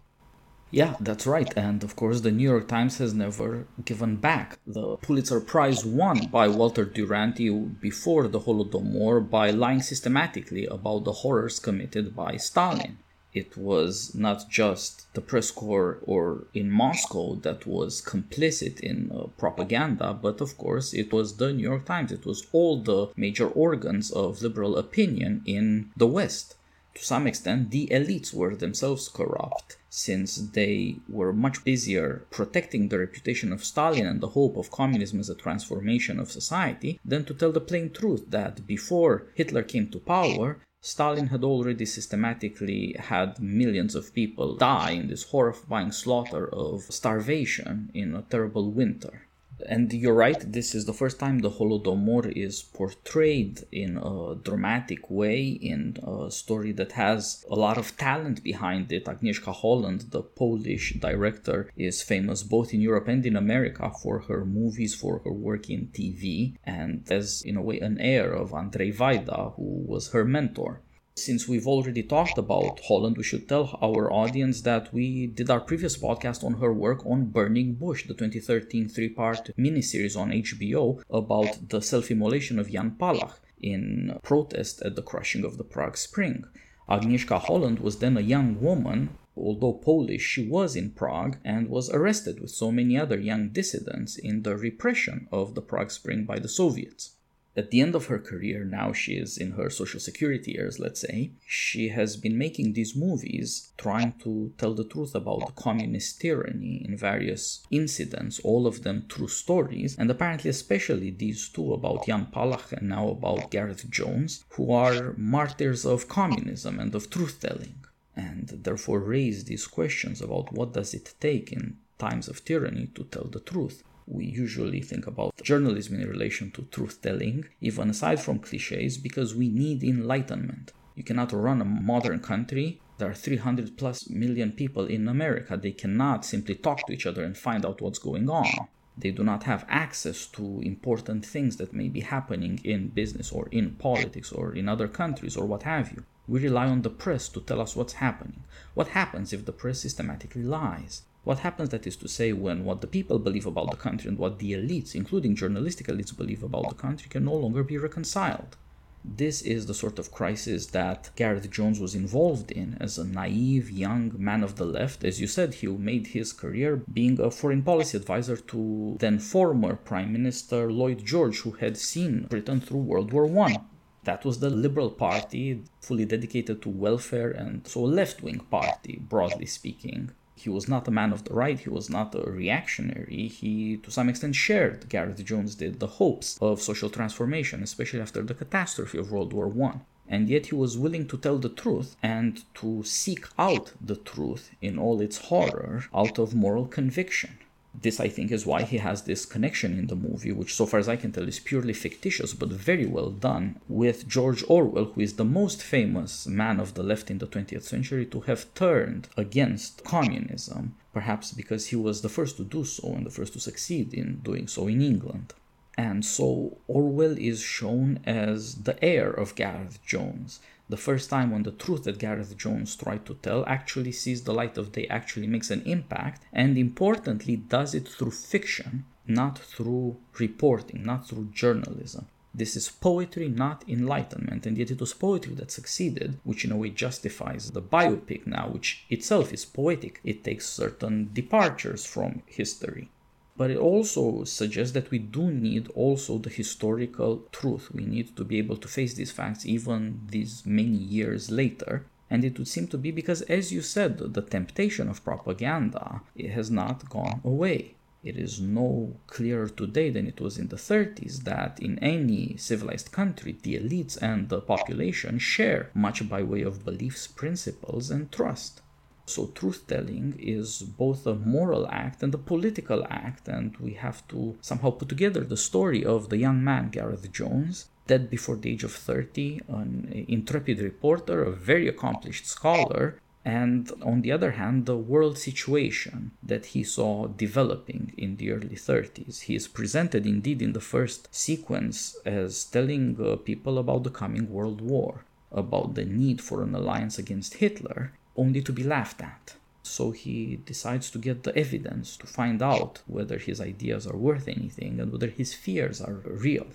Yeah, 0.71 0.95
that's 1.01 1.27
right. 1.27 1.53
And 1.57 1.83
of 1.83 1.97
course, 1.97 2.21
the 2.21 2.31
New 2.31 2.49
York 2.49 2.69
Times 2.69 2.99
has 2.99 3.13
never 3.13 3.67
given 3.85 4.15
back. 4.17 4.59
The 4.69 4.99
Pulitzer 4.99 5.41
Prize 5.41 5.85
won 5.85 6.27
by 6.27 6.47
Walter 6.47 6.85
Duranty 6.85 7.51
before 7.81 8.29
the 8.29 8.39
Holodomor 8.39 9.29
by 9.29 9.51
lying 9.51 9.83
systematically 9.83 10.67
about 10.67 11.03
the 11.03 11.13
horrors 11.23 11.59
committed 11.59 12.15
by 12.15 12.37
Stalin 12.37 12.99
it 13.33 13.57
was 13.57 14.15
not 14.15 14.49
just 14.49 15.13
the 15.15 15.21
press 15.21 15.51
corps 15.51 15.99
or 16.03 16.45
in 16.53 16.71
Moscow 16.71 17.37
that 17.37 17.67
was 17.67 18.03
complicit 18.03 18.81
in 18.81 19.11
uh, 19.15 19.27
propaganda, 19.39 20.13
but 20.13 20.41
of 20.41 20.59
course 20.59 20.93
it 20.93 21.13
was 21.13 21.37
the 21.37 21.53
New 21.53 21.63
York 21.63 21.85
Times. 21.85 22.11
It 22.11 22.27
was 22.27 22.47
all 22.53 22.81
the 22.83 23.09
major 23.17 23.49
organs 23.49 24.11
of 24.11 24.43
liberal 24.43 24.77
opinion 24.77 25.43
in 25.47 25.91
the 25.97 26.07
West. 26.07 26.57
To 26.97 27.05
some 27.05 27.29
extent, 27.29 27.71
the 27.71 27.87
elites 27.93 28.35
were 28.35 28.57
themselves 28.57 29.09
corrupt, 29.09 29.77
since 29.89 30.37
they 30.37 30.97
were 31.09 31.33
much 31.33 31.63
busier 31.63 32.25
protecting 32.31 32.89
the 32.89 32.99
reputation 32.99 33.53
of 33.53 33.65
Stalin 33.65 34.07
and 34.07 34.21
the 34.21 34.31
hope 34.31 34.57
of 34.57 34.73
communism 34.73 35.21
as 35.21 35.31
a 35.31 35.37
transformation 35.37 36.19
of 36.19 36.33
society 36.33 36.99
than 37.05 37.25
to 37.27 37.35
tell 37.35 37.53
the 37.53 37.61
plain 37.61 37.91
truth 37.91 38.25
that 38.31 38.67
before 38.67 39.27
Hitler 39.37 39.63
came 39.63 39.89
to 39.91 40.01
power, 40.01 40.59
Stalin 40.83 41.27
had 41.27 41.45
already 41.45 41.85
systematically 41.85 42.97
had 42.99 43.39
millions 43.39 43.95
of 43.95 44.15
people 44.15 44.57
die 44.57 44.93
in 44.93 45.09
this 45.09 45.25
horrifying 45.25 45.93
slaughter 45.93 46.49
of 46.49 46.83
starvation 46.85 47.91
in 47.93 48.15
a 48.15 48.23
terrible 48.23 48.71
winter. 48.71 49.27
And 49.69 49.93
you're 49.93 50.15
right, 50.15 50.41
this 50.53 50.75
is 50.75 50.85
the 50.85 50.93
first 50.93 51.19
time 51.19 51.39
the 51.39 51.51
Holodomor 51.51 52.31
is 52.33 52.63
portrayed 52.63 53.65
in 53.73 53.99
a 53.99 54.37
dramatic 54.37 55.11
way, 55.11 55.49
in 55.49 55.97
a 56.03 56.31
story 56.31 56.73
that 56.73 56.93
has 56.93 57.45
a 57.51 57.55
lot 57.55 57.79
of 57.79 57.97
talent 57.97 58.43
behind 58.43 58.93
it. 58.93 59.05
Agnieszka 59.07 59.53
Holland, 59.55 60.07
the 60.11 60.23
Polish 60.23 60.95
director, 60.99 61.71
is 61.77 62.03
famous 62.03 62.43
both 62.43 62.73
in 62.73 62.81
Europe 62.81 63.09
and 63.09 63.25
in 63.27 63.37
America 63.37 63.91
for 64.03 64.21
her 64.21 64.45
movies, 64.45 64.95
for 64.95 65.21
her 65.25 65.33
work 65.33 65.69
in 65.69 65.89
TV, 65.89 66.57
and 66.65 67.11
as, 67.11 67.43
in 67.43 67.57
a 67.57 67.63
way, 67.63 67.81
an 67.81 67.99
heir 68.01 68.33
of 68.33 68.51
Andrzej 68.51 68.97
Wajda, 68.97 69.55
who 69.57 69.85
was 69.87 70.13
her 70.13 70.25
mentor. 70.25 70.81
Since 71.21 71.47
we've 71.47 71.67
already 71.67 72.03
talked 72.03 72.39
about 72.39 72.81
Holland, 72.89 73.19
we 73.19 73.25
should 73.25 73.47
tell 73.47 73.79
our 73.83 74.11
audience 74.11 74.63
that 74.63 74.91
we 74.91 75.27
did 75.27 75.51
our 75.51 75.61
previous 75.61 75.99
podcast 75.99 76.43
on 76.43 76.55
her 76.55 76.73
work 76.73 77.05
on 77.05 77.27
Burning 77.27 77.75
Bush, 77.75 78.07
the 78.07 78.15
2013 78.15 78.89
three 78.89 79.11
part 79.11 79.51
miniseries 79.59 80.17
on 80.19 80.31
HBO 80.31 81.03
about 81.11 81.69
the 81.69 81.83
self 81.83 82.11
immolation 82.11 82.59
of 82.59 82.71
Jan 82.71 82.93
Palach 82.93 83.35
in 83.61 84.19
protest 84.23 84.81
at 84.81 84.97
the 84.97 85.03
crushing 85.03 85.45
of 85.45 85.59
the 85.59 85.65
Prague 85.65 85.99
Spring. 85.99 86.45
Agnieszka 86.89 87.39
Holland 87.39 87.81
was 87.81 87.99
then 87.99 88.17
a 88.17 88.23
young 88.23 88.59
woman 88.59 89.11
although 89.37 89.75
Polish, 89.75 90.23
she 90.23 90.49
was 90.49 90.75
in 90.75 90.91
Prague 90.91 91.37
and 91.45 91.69
was 91.69 91.91
arrested 91.91 92.41
with 92.41 92.51
so 92.51 92.73
many 92.73 92.97
other 92.97 93.19
young 93.19 93.51
dissidents 93.51 94.17
in 94.17 94.43
the 94.43 94.57
repression 94.57 95.29
of 95.31 95.55
the 95.55 95.63
Prague 95.63 95.91
Spring 95.91 96.25
by 96.25 96.39
the 96.39 96.49
Soviets 96.49 97.17
at 97.61 97.71
the 97.71 97.83
end 97.83 97.95
of 97.95 98.07
her 98.07 98.19
career, 98.31 98.65
now 98.65 98.89
she 99.03 99.13
is 99.25 99.37
in 99.45 99.51
her 99.59 99.69
social 99.69 100.01
security 100.01 100.53
years, 100.53 100.79
let's 100.85 101.03
say, 101.09 101.33
she 101.45 101.85
has 101.99 102.11
been 102.25 102.39
making 102.47 102.69
these 102.73 102.97
movies 103.07 103.73
trying 103.77 104.13
to 104.25 104.33
tell 104.57 104.75
the 104.75 104.91
truth 104.93 105.15
about 105.15 105.55
communist 105.57 106.11
tyranny 106.23 106.77
in 106.87 106.97
various 106.97 107.43
incidents, 107.71 108.41
all 108.49 108.67
of 108.67 108.83
them 108.85 108.99
true 109.15 109.29
stories, 109.29 109.91
and 109.99 110.09
apparently, 110.11 110.49
especially 110.49 111.11
these 111.11 111.51
two 111.55 111.75
about 111.75 112.07
Jan 112.07 112.25
Palach 112.35 112.73
and 112.73 112.89
now 112.89 113.07
about 113.17 113.51
Gareth 113.51 113.85
Jones, 113.99 114.33
who 114.55 114.73
are 114.73 115.15
martyrs 115.19 115.85
of 115.85 116.09
communism 116.09 116.81
and 116.83 116.95
of 116.95 117.11
truth 117.11 117.37
telling, 117.47 117.79
and 118.17 118.45
therefore 118.67 119.01
raise 119.01 119.45
these 119.45 119.67
questions 119.67 120.23
about 120.23 120.51
what 120.57 120.73
does 120.73 120.95
it 120.95 121.15
take 121.21 121.53
in 121.53 121.77
times 121.99 122.27
of 122.27 122.43
tyranny 122.43 122.87
to 122.95 123.05
tell 123.05 123.29
the 123.31 123.45
truth 123.53 123.83
we 124.11 124.25
usually 124.25 124.81
think 124.81 125.07
about 125.07 125.33
journalism 125.43 125.95
in 126.01 126.09
relation 126.09 126.51
to 126.51 126.63
truth 126.63 127.01
telling, 127.01 127.45
even 127.61 127.91
aside 127.91 128.21
from 128.21 128.41
cliches, 128.41 128.99
because 128.99 129.35
we 129.35 129.49
need 129.49 129.85
enlightenment. 129.85 130.73
You 130.97 131.05
cannot 131.05 131.33
run 131.33 131.63
a 131.63 131.65
modern 131.65 132.19
country. 132.19 132.81
There 132.99 133.09
are 133.09 133.15
300 133.15 133.79
plus 133.79 134.11
million 134.11 134.53
people 134.53 134.87
in 134.87 135.09
America. 135.09 135.57
They 135.57 135.73
cannot 135.73 136.25
simply 136.25 136.57
talk 136.57 136.87
to 136.87 136.93
each 136.93 137.07
other 137.07 137.23
and 137.23 137.39
find 137.39 137.65
out 137.65 137.81
what's 137.81 138.01
going 138.01 138.29
on. 138.29 138.69
They 138.99 139.13
do 139.13 139.23
not 139.23 139.45
have 139.45 139.65
access 139.69 140.27
to 140.27 140.61
important 140.61 141.25
things 141.25 141.57
that 141.57 141.73
may 141.73 141.89
be 141.89 142.01
happening 142.01 142.61
in 142.65 142.89
business 142.89 143.31
or 143.33 143.49
in 143.51 143.77
politics 143.77 144.33
or 144.33 144.55
in 144.55 144.69
other 144.69 144.89
countries 144.89 145.37
or 145.37 145.47
what 145.47 145.63
have 145.63 145.93
you. 145.93 146.05
We 146.27 146.41
rely 146.41 146.67
on 146.67 146.83
the 146.83 146.91
press 146.91 147.29
to 147.31 147.41
tell 147.41 147.61
us 147.61 147.75
what's 147.75 147.95
happening. 147.95 148.45
What 148.75 148.89
happens 148.89 149.33
if 149.33 149.47
the 149.47 149.53
press 149.53 149.81
systematically 149.81 150.43
lies? 150.43 151.03
What 151.23 151.41
happens, 151.41 151.69
that 151.69 151.87
is 151.87 151.97
to 151.97 152.09
say, 152.09 152.33
when 152.33 152.65
what 152.65 152.81
the 152.81 152.87
people 152.87 153.19
believe 153.19 153.45
about 153.45 153.71
the 153.71 153.77
country 153.77 154.09
and 154.09 154.17
what 154.17 154.39
the 154.39 154.53
elites, 154.53 154.95
including 154.95 155.35
journalistic 155.35 155.87
elites, 155.89 156.17
believe 156.17 156.43
about 156.43 156.71
the 156.71 156.75
country 156.75 157.11
can 157.11 157.27
no 157.27 157.35
longer 157.35 157.63
be 157.63 157.77
reconciled? 157.77 158.57
This 159.05 159.43
is 159.43 159.67
the 159.67 159.75
sort 159.75 159.99
of 159.99 160.13
crisis 160.13 160.67
that 160.69 161.11
Gareth 161.17 161.51
Jones 161.51 161.79
was 161.79 161.95
involved 161.95 162.51
in 162.51 162.79
as 162.81 162.97
a 162.97 163.05
naive 163.05 163.71
young 163.71 164.13
man 164.17 164.43
of 164.43 164.57
the 164.57 164.65
left. 164.65 165.05
As 165.05 165.21
you 165.21 165.27
said, 165.27 165.55
he 165.55 165.67
made 165.67 166.09
his 166.09 166.33
career 166.33 166.83
being 166.91 167.21
a 167.21 167.31
foreign 167.31 167.63
policy 167.63 167.99
advisor 167.99 168.37
to 168.37 168.97
then 168.99 169.19
former 169.19 169.77
Prime 169.77 170.13
Minister 170.15 170.73
Lloyd 170.73 171.05
George, 171.05 171.41
who 171.41 171.53
had 171.53 171.77
seen 171.77 172.29
Britain 172.31 172.63
through 172.63 172.81
World 172.81 173.13
War 173.13 173.27
I. 173.41 173.61
That 174.05 174.25
was 174.25 174.39
the 174.39 174.49
Liberal 174.49 174.91
Party, 174.91 175.65
fully 175.83 176.07
dedicated 176.07 176.63
to 176.63 176.71
welfare 176.71 177.31
and 177.31 177.67
so 177.67 177.85
a 177.85 177.87
left 177.87 178.23
wing 178.23 178.41
party, 178.51 178.99
broadly 178.99 179.45
speaking 179.45 180.13
he 180.43 180.49
was 180.49 180.69
not 180.69 180.89
a 180.89 180.91
man 180.91 181.13
of 181.13 181.25
the 181.25 181.35
right, 181.35 181.59
he 181.59 181.69
was 181.69 181.91
not 181.91 182.15
a 182.15 182.23
reactionary. 182.31 183.29
He, 183.29 183.77
to 183.85 183.91
some 183.91 184.09
extent, 184.09 184.35
shared, 184.35 184.89
Gareth 184.89 185.23
Jones 185.25 185.55
did, 185.55 185.81
the 185.81 185.95
hopes 186.01 186.39
of 186.41 186.63
social 186.63 186.89
transformation, 186.89 187.63
especially 187.63 188.01
after 188.01 188.23
the 188.23 188.35
catastrophe 188.43 188.99
of 188.99 189.13
World 189.13 189.33
War 189.35 189.53
I. 189.69 189.81
And 190.09 190.29
yet 190.29 190.47
he 190.47 190.55
was 190.55 190.79
willing 190.79 191.07
to 191.09 191.19
tell 191.19 191.39
the 191.39 191.57
truth 191.63 191.95
and 192.03 192.43
to 192.61 192.83
seek 192.85 193.27
out 193.39 193.73
the 193.81 193.97
truth 193.97 194.51
in 194.61 194.79
all 194.79 195.01
its 195.01 195.19
horror 195.29 195.85
out 195.95 196.19
of 196.19 196.35
moral 196.35 196.67
conviction. 196.67 197.39
This, 197.73 198.01
I 198.01 198.09
think, 198.09 198.33
is 198.33 198.45
why 198.45 198.63
he 198.63 198.79
has 198.79 199.03
this 199.03 199.25
connection 199.25 199.79
in 199.79 199.87
the 199.87 199.95
movie, 199.95 200.33
which, 200.33 200.55
so 200.55 200.67
far 200.67 200.81
as 200.81 200.89
I 200.89 200.97
can 200.97 201.13
tell, 201.13 201.29
is 201.29 201.39
purely 201.39 201.73
fictitious 201.73 202.35
but 202.35 202.49
very 202.49 202.87
well 202.87 203.11
done, 203.11 203.61
with 203.69 204.09
George 204.09 204.45
Orwell, 204.49 204.87
who 204.87 205.01
is 205.01 205.15
the 205.15 205.25
most 205.25 205.63
famous 205.63 206.27
man 206.27 206.59
of 206.59 206.75
the 206.75 206.83
left 206.83 207.11
in 207.11 207.19
the 207.19 207.27
20th 207.27 207.63
century 207.63 208.05
to 208.07 208.21
have 208.23 208.53
turned 208.55 209.09
against 209.17 209.85
communism, 209.85 210.75
perhaps 210.93 211.33
because 211.33 211.69
he 211.69 211.77
was 211.77 212.03
the 212.03 212.09
first 212.09 212.37
to 212.39 212.45
do 212.45 212.65
so 212.65 212.93
and 212.93 213.07
the 213.07 213.11
first 213.11 213.35
to 213.35 213.41
succeed 213.41 213.95
in 213.95 214.19
doing 214.19 214.49
so 214.49 214.67
in 214.67 214.83
England. 214.83 215.33
And 215.79 216.05
so 216.05 216.59
Orwell 216.67 217.17
is 217.17 217.41
shown 217.41 218.01
as 218.05 218.65
the 218.65 218.83
heir 218.85 219.11
of 219.11 219.37
Gareth 219.37 219.79
Jones, 219.87 220.41
the 220.71 220.77
first 220.77 221.11
time 221.11 221.31
when 221.31 221.43
the 221.43 221.51
truth 221.51 221.83
that 221.85 221.99
Gareth 221.99 222.37
Jones 222.37 222.77
tried 222.77 223.05
to 223.07 223.15
tell 223.15 223.45
actually 223.47 223.93
sees 223.93 224.23
the 224.23 224.33
light 224.33 224.57
of 224.57 224.73
day, 224.73 224.87
actually 224.87 225.27
makes 225.27 225.51
an 225.51 225.63
impact, 225.63 226.23
and 226.33 226.57
importantly, 226.57 227.37
does 227.37 227.75
it 227.75 227.89
through 227.89 228.13
fiction, 228.13 228.85
not 229.07 229.39
through 229.39 229.97
reporting, 230.19 230.85
not 230.85 231.09
through 231.09 231.29
journalism. 231.33 232.07
This 232.33 232.55
is 232.55 232.69
poetry, 232.69 233.29
not 233.29 233.65
enlightenment, 233.69 234.47
and 234.47 234.57
yet 234.57 234.71
it 234.71 234.81
was 234.81 234.95
poetry 234.95 235.35
that 235.35 235.51
succeeded, 235.51 236.21
which 236.23 236.45
in 236.45 236.53
a 236.53 236.57
way 236.57 236.71
justifies 236.71 237.51
the 237.51 237.61
biopic 237.61 238.25
now, 238.27 238.49
which 238.49 238.85
itself 238.89 239.33
is 239.33 239.45
poetic. 239.45 240.01
It 240.05 240.23
takes 240.23 240.49
certain 240.49 241.11
departures 241.13 241.85
from 241.85 242.23
history 242.27 242.89
but 243.37 243.51
it 243.51 243.57
also 243.57 244.25
suggests 244.25 244.75
that 244.75 244.91
we 244.91 244.99
do 244.99 245.31
need 245.31 245.69
also 245.75 246.19
the 246.19 246.31
historical 246.31 247.29
truth. 247.33 247.71
We 247.73 247.85
need 247.85 248.17
to 248.17 248.25
be 248.25 248.39
able 248.39 248.57
to 248.59 248.69
face 248.69 248.95
these 248.95 249.13
facts 249.13 249.47
even 249.47 250.01
these 250.09 250.45
many 250.45 250.77
years 250.77 251.31
later. 251.31 251.87
And 252.11 252.25
it 252.25 252.39
would 252.39 252.49
seem 252.49 252.67
to 252.69 252.79
be 252.79 252.91
because, 252.91 253.23
as 253.23 253.53
you 253.53 253.63
said, 253.63 253.99
the 253.99 254.23
temptation 254.23 254.89
of 254.89 255.05
propaganda 255.05 256.03
it 256.17 256.31
has 256.31 256.51
not 256.51 256.89
gone 256.91 257.21
away. 257.25 257.77
It 258.03 258.17
is 258.17 258.41
no 258.41 258.97
clearer 259.07 259.49
today 259.49 259.91
than 259.91 260.07
it 260.07 260.21
was 260.21 260.39
in 260.39 260.49
the 260.49 260.57
30s 260.57 261.25
that 261.25 261.61
in 261.61 261.79
any 261.81 262.37
civilized 262.39 262.93
country, 262.93 263.37
the 263.43 263.57
elites 263.57 263.99
and 264.01 264.29
the 264.29 264.41
population 264.41 265.19
share 265.19 265.71
much 265.75 266.09
by 266.09 266.23
way 266.23 266.41
of 266.41 266.65
beliefs, 266.65 267.07
principles, 267.07 267.91
and 267.91 268.11
trust. 268.11 268.63
So, 269.11 269.27
truth 269.27 269.67
telling 269.67 270.15
is 270.19 270.63
both 270.63 271.07
a 271.07 271.15
moral 271.15 271.67
act 271.69 272.03
and 272.03 272.15
a 272.15 272.19
political 272.33 272.87
act, 272.89 273.29
and 273.29 273.57
we 273.57 273.73
have 273.75 274.07
to 274.09 274.37
somehow 274.41 274.71
put 274.71 274.89
together 274.89 275.23
the 275.25 275.37
story 275.37 275.85
of 275.85 276.09
the 276.09 276.19
young 276.19 276.45
man, 276.45 276.71
Gareth 276.71 277.11
Jones, 277.13 277.69
dead 277.87 278.09
before 278.09 278.37
the 278.37 278.51
age 278.53 278.65
of 278.65 278.73
30, 278.73 279.41
an 279.49 280.05
intrepid 280.07 280.61
reporter, 280.61 281.25
a 281.25 281.33
very 281.33 281.67
accomplished 281.67 282.27
scholar, 282.27 283.01
and 283.25 283.71
on 283.83 284.01
the 284.03 284.13
other 284.13 284.33
hand, 284.33 284.65
the 284.65 284.77
world 284.77 285.19
situation 285.19 286.13
that 286.23 286.47
he 286.47 286.63
saw 286.63 287.07
developing 287.07 287.93
in 287.99 288.17
the 288.17 288.31
early 288.33 288.57
30s. 288.57 289.23
He 289.23 289.35
is 289.35 289.49
presented 289.49 290.07
indeed 290.07 290.41
in 290.41 290.53
the 290.55 290.61
first 290.75 291.15
sequence 291.15 291.97
as 292.07 292.45
telling 292.45 292.85
uh, 292.99 293.17
people 293.17 293.59
about 293.59 293.85
the 293.85 293.91
coming 293.91 294.31
World 294.31 294.61
War, 294.61 295.05
about 295.31 295.75
the 295.75 295.85
need 295.85 296.21
for 296.23 296.43
an 296.43 296.55
alliance 296.55 296.99
against 296.99 297.35
Hitler, 297.35 297.93
only 298.23 298.43
to 298.43 298.53
be 298.53 298.63
laughed 298.63 299.01
at. 299.01 299.35
So 299.63 299.91
he 299.91 300.17
decides 300.53 300.91
to 300.91 300.99
get 300.99 301.23
the 301.23 301.37
evidence 301.37 301.97
to 301.99 302.07
find 302.07 302.43
out 302.43 302.83
whether 302.87 303.19
his 303.19 303.41
ideas 303.41 303.87
are 303.87 303.97
worth 303.97 304.27
anything 304.29 304.81
and 304.81 304.91
whether 304.93 305.07
his 305.09 305.33
fears 305.35 305.81
are 305.81 306.01
real. 306.27 306.47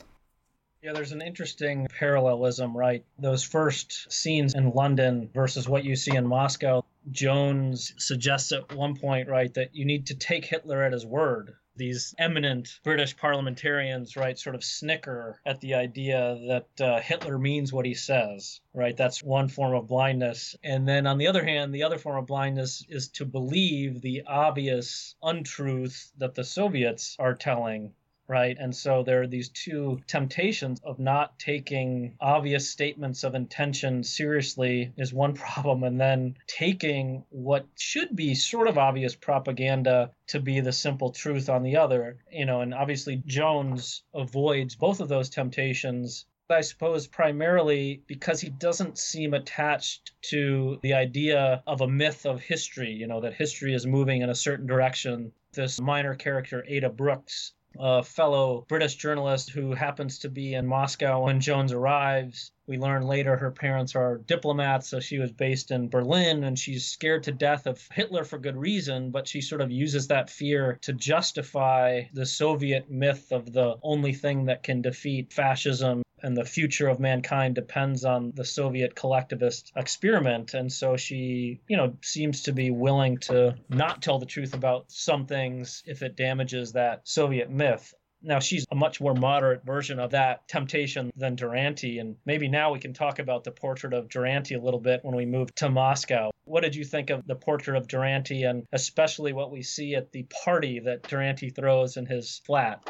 Yeah, 0.83 0.93
there's 0.93 1.11
an 1.11 1.21
interesting 1.21 1.87
parallelism, 1.99 2.77
right? 2.77 3.03
Those 3.17 3.43
first 3.43 4.11
scenes 4.11 4.53
in 4.53 4.71
London 4.71 5.29
versus 5.33 5.67
what 5.67 5.83
you 5.83 5.95
see 5.95 6.15
in 6.15 6.27
Moscow. 6.27 6.83
Jones 7.11 7.93
suggests 7.97 8.51
at 8.51 8.75
one 8.75 8.95
point, 8.95 9.27
right, 9.27 9.53
that 9.55 9.75
you 9.75 9.85
need 9.85 10.07
to 10.07 10.15
take 10.15 10.45
Hitler 10.45 10.83
at 10.83 10.93
his 10.93 11.05
word 11.05 11.55
these 11.75 12.15
eminent 12.17 12.79
British 12.83 13.17
parliamentarians, 13.17 14.15
right, 14.15 14.37
sort 14.37 14.55
of 14.55 14.63
snicker 14.63 15.41
at 15.45 15.61
the 15.61 15.75
idea 15.75 16.37
that 16.47 16.85
uh, 16.85 16.99
Hitler 17.01 17.37
means 17.37 17.73
what 17.73 17.85
he 17.85 17.93
says, 17.93 18.61
right? 18.73 18.95
That's 18.95 19.23
one 19.23 19.47
form 19.47 19.73
of 19.73 19.87
blindness. 19.87 20.55
And 20.63 20.87
then 20.87 21.07
on 21.07 21.17
the 21.17 21.27
other 21.27 21.43
hand, 21.43 21.73
the 21.73 21.83
other 21.83 21.97
form 21.97 22.17
of 22.17 22.27
blindness 22.27 22.85
is 22.89 23.09
to 23.09 23.25
believe 23.25 24.01
the 24.01 24.23
obvious 24.27 25.15
untruth 25.21 26.11
that 26.17 26.35
the 26.35 26.43
Soviets 26.43 27.15
are 27.19 27.33
telling 27.33 27.93
right? 28.27 28.57
And 28.59 28.75
so 28.75 29.03
there 29.03 29.21
are 29.21 29.27
these 29.27 29.49
two 29.49 30.01
temptations 30.07 30.81
of 30.83 30.99
not 30.99 31.37
taking 31.37 32.17
obvious 32.19 32.69
statements 32.69 33.23
of 33.23 33.35
intention 33.35 34.03
seriously 34.03 34.93
is 34.97 35.13
one 35.13 35.33
problem, 35.45 35.83
and 35.83 35.99
then 35.99 36.37
taking 36.47 37.23
what 37.29 37.65
should 37.77 38.15
be 38.15 38.35
sort 38.35 38.67
of 38.67 38.77
obvious 38.77 39.15
propaganda 39.15 40.11
to 40.27 40.39
be 40.39 40.59
the 40.59 40.73
simple 40.73 41.11
truth 41.11 41.49
on 41.49 41.63
the 41.63 41.77
other, 41.77 42.17
you 42.31 42.45
know, 42.45 42.61
and 42.61 42.73
obviously 42.73 43.21
Jones 43.25 44.03
avoids 44.13 44.75
both 44.75 44.99
of 44.99 45.09
those 45.09 45.29
temptations 45.29 46.25
I 46.47 46.61
suppose 46.61 47.07
primarily 47.07 48.03
because 48.05 48.39
he 48.39 48.51
doesn't 48.51 48.99
seem 48.99 49.33
attached 49.33 50.11
to 50.29 50.79
the 50.83 50.93
idea 50.93 51.63
of 51.65 51.81
a 51.81 51.87
myth 51.87 52.27
of 52.27 52.39
history, 52.39 52.91
you 52.91 53.07
know, 53.07 53.21
that 53.21 53.33
history 53.33 53.73
is 53.73 53.87
moving 53.87 54.21
in 54.21 54.29
a 54.29 54.35
certain 54.35 54.67
direction. 54.67 55.31
This 55.53 55.81
minor 55.81 56.13
character, 56.13 56.63
Ada 56.67 56.89
Brooks, 56.89 57.53
a 57.79 58.03
fellow 58.03 58.65
British 58.67 58.95
journalist 58.95 59.49
who 59.49 59.73
happens 59.73 60.19
to 60.19 60.29
be 60.29 60.53
in 60.53 60.65
Moscow 60.65 61.25
when 61.25 61.39
Jones 61.39 61.71
arrives. 61.71 62.51
We 62.67 62.77
learn 62.77 63.03
later 63.03 63.35
her 63.37 63.51
parents 63.51 63.95
are 63.95 64.17
diplomats, 64.17 64.87
so 64.89 64.99
she 64.99 65.19
was 65.19 65.31
based 65.31 65.71
in 65.71 65.89
Berlin 65.89 66.43
and 66.43 66.57
she's 66.57 66.85
scared 66.85 67.23
to 67.23 67.31
death 67.31 67.67
of 67.67 67.87
Hitler 67.91 68.23
for 68.23 68.39
good 68.39 68.57
reason, 68.57 69.11
but 69.11 69.27
she 69.27 69.41
sort 69.41 69.61
of 69.61 69.71
uses 69.71 70.07
that 70.07 70.29
fear 70.29 70.79
to 70.81 70.93
justify 70.93 72.03
the 72.13 72.25
Soviet 72.25 72.89
myth 72.89 73.31
of 73.31 73.53
the 73.53 73.75
only 73.83 74.13
thing 74.13 74.45
that 74.45 74.63
can 74.63 74.81
defeat 74.81 75.31
fascism 75.31 76.01
and 76.23 76.35
the 76.35 76.43
future 76.43 76.87
of 76.87 76.99
mankind 76.99 77.53
depends 77.53 78.03
on 78.03 78.31
the 78.35 78.45
Soviet 78.45 78.95
collectivist 78.95 79.71
experiment. 79.75 80.55
And 80.55 80.71
so 80.71 80.97
she, 80.97 81.59
you 81.67 81.77
know, 81.77 81.95
seems 82.01 82.43
to 82.43 82.51
be 82.51 82.71
willing 82.71 83.17
to 83.29 83.55
not 83.69 84.01
tell 84.01 84.17
the 84.17 84.25
truth 84.25 84.55
about 84.55 84.85
some 84.91 85.27
things 85.27 85.83
if 85.85 86.01
it 86.01 86.15
damages 86.15 86.71
that 86.71 87.07
Soviet 87.07 87.51
myth. 87.51 87.93
Now, 88.25 88.39
she's 88.39 88.65
a 88.71 88.75
much 88.75 88.99
more 88.99 89.13
moderate 89.13 89.63
version 89.63 89.99
of 89.99 90.09
that 90.11 90.47
temptation 90.47 91.11
than 91.15 91.35
Duranty. 91.35 91.99
And 91.99 92.15
maybe 92.25 92.47
now 92.47 92.73
we 92.73 92.79
can 92.79 92.91
talk 92.91 93.19
about 93.19 93.43
the 93.43 93.51
portrait 93.51 93.93
of 93.93 94.09
Duranty 94.09 94.55
a 94.55 94.59
little 94.59 94.79
bit 94.79 95.01
when 95.03 95.15
we 95.15 95.27
move 95.27 95.53
to 95.55 95.69
Moscow. 95.69 96.31
What 96.45 96.63
did 96.63 96.75
you 96.75 96.83
think 96.83 97.11
of 97.11 97.25
the 97.27 97.35
portrait 97.35 97.77
of 97.77 97.87
Duranty 97.87 98.43
and 98.43 98.65
especially 98.73 99.31
what 99.31 99.51
we 99.51 99.61
see 99.61 99.93
at 99.93 100.11
the 100.11 100.23
party 100.43 100.79
that 100.79 101.03
Duranty 101.03 101.51
throws 101.51 101.97
in 101.97 102.07
his 102.07 102.41
flat? 102.45 102.89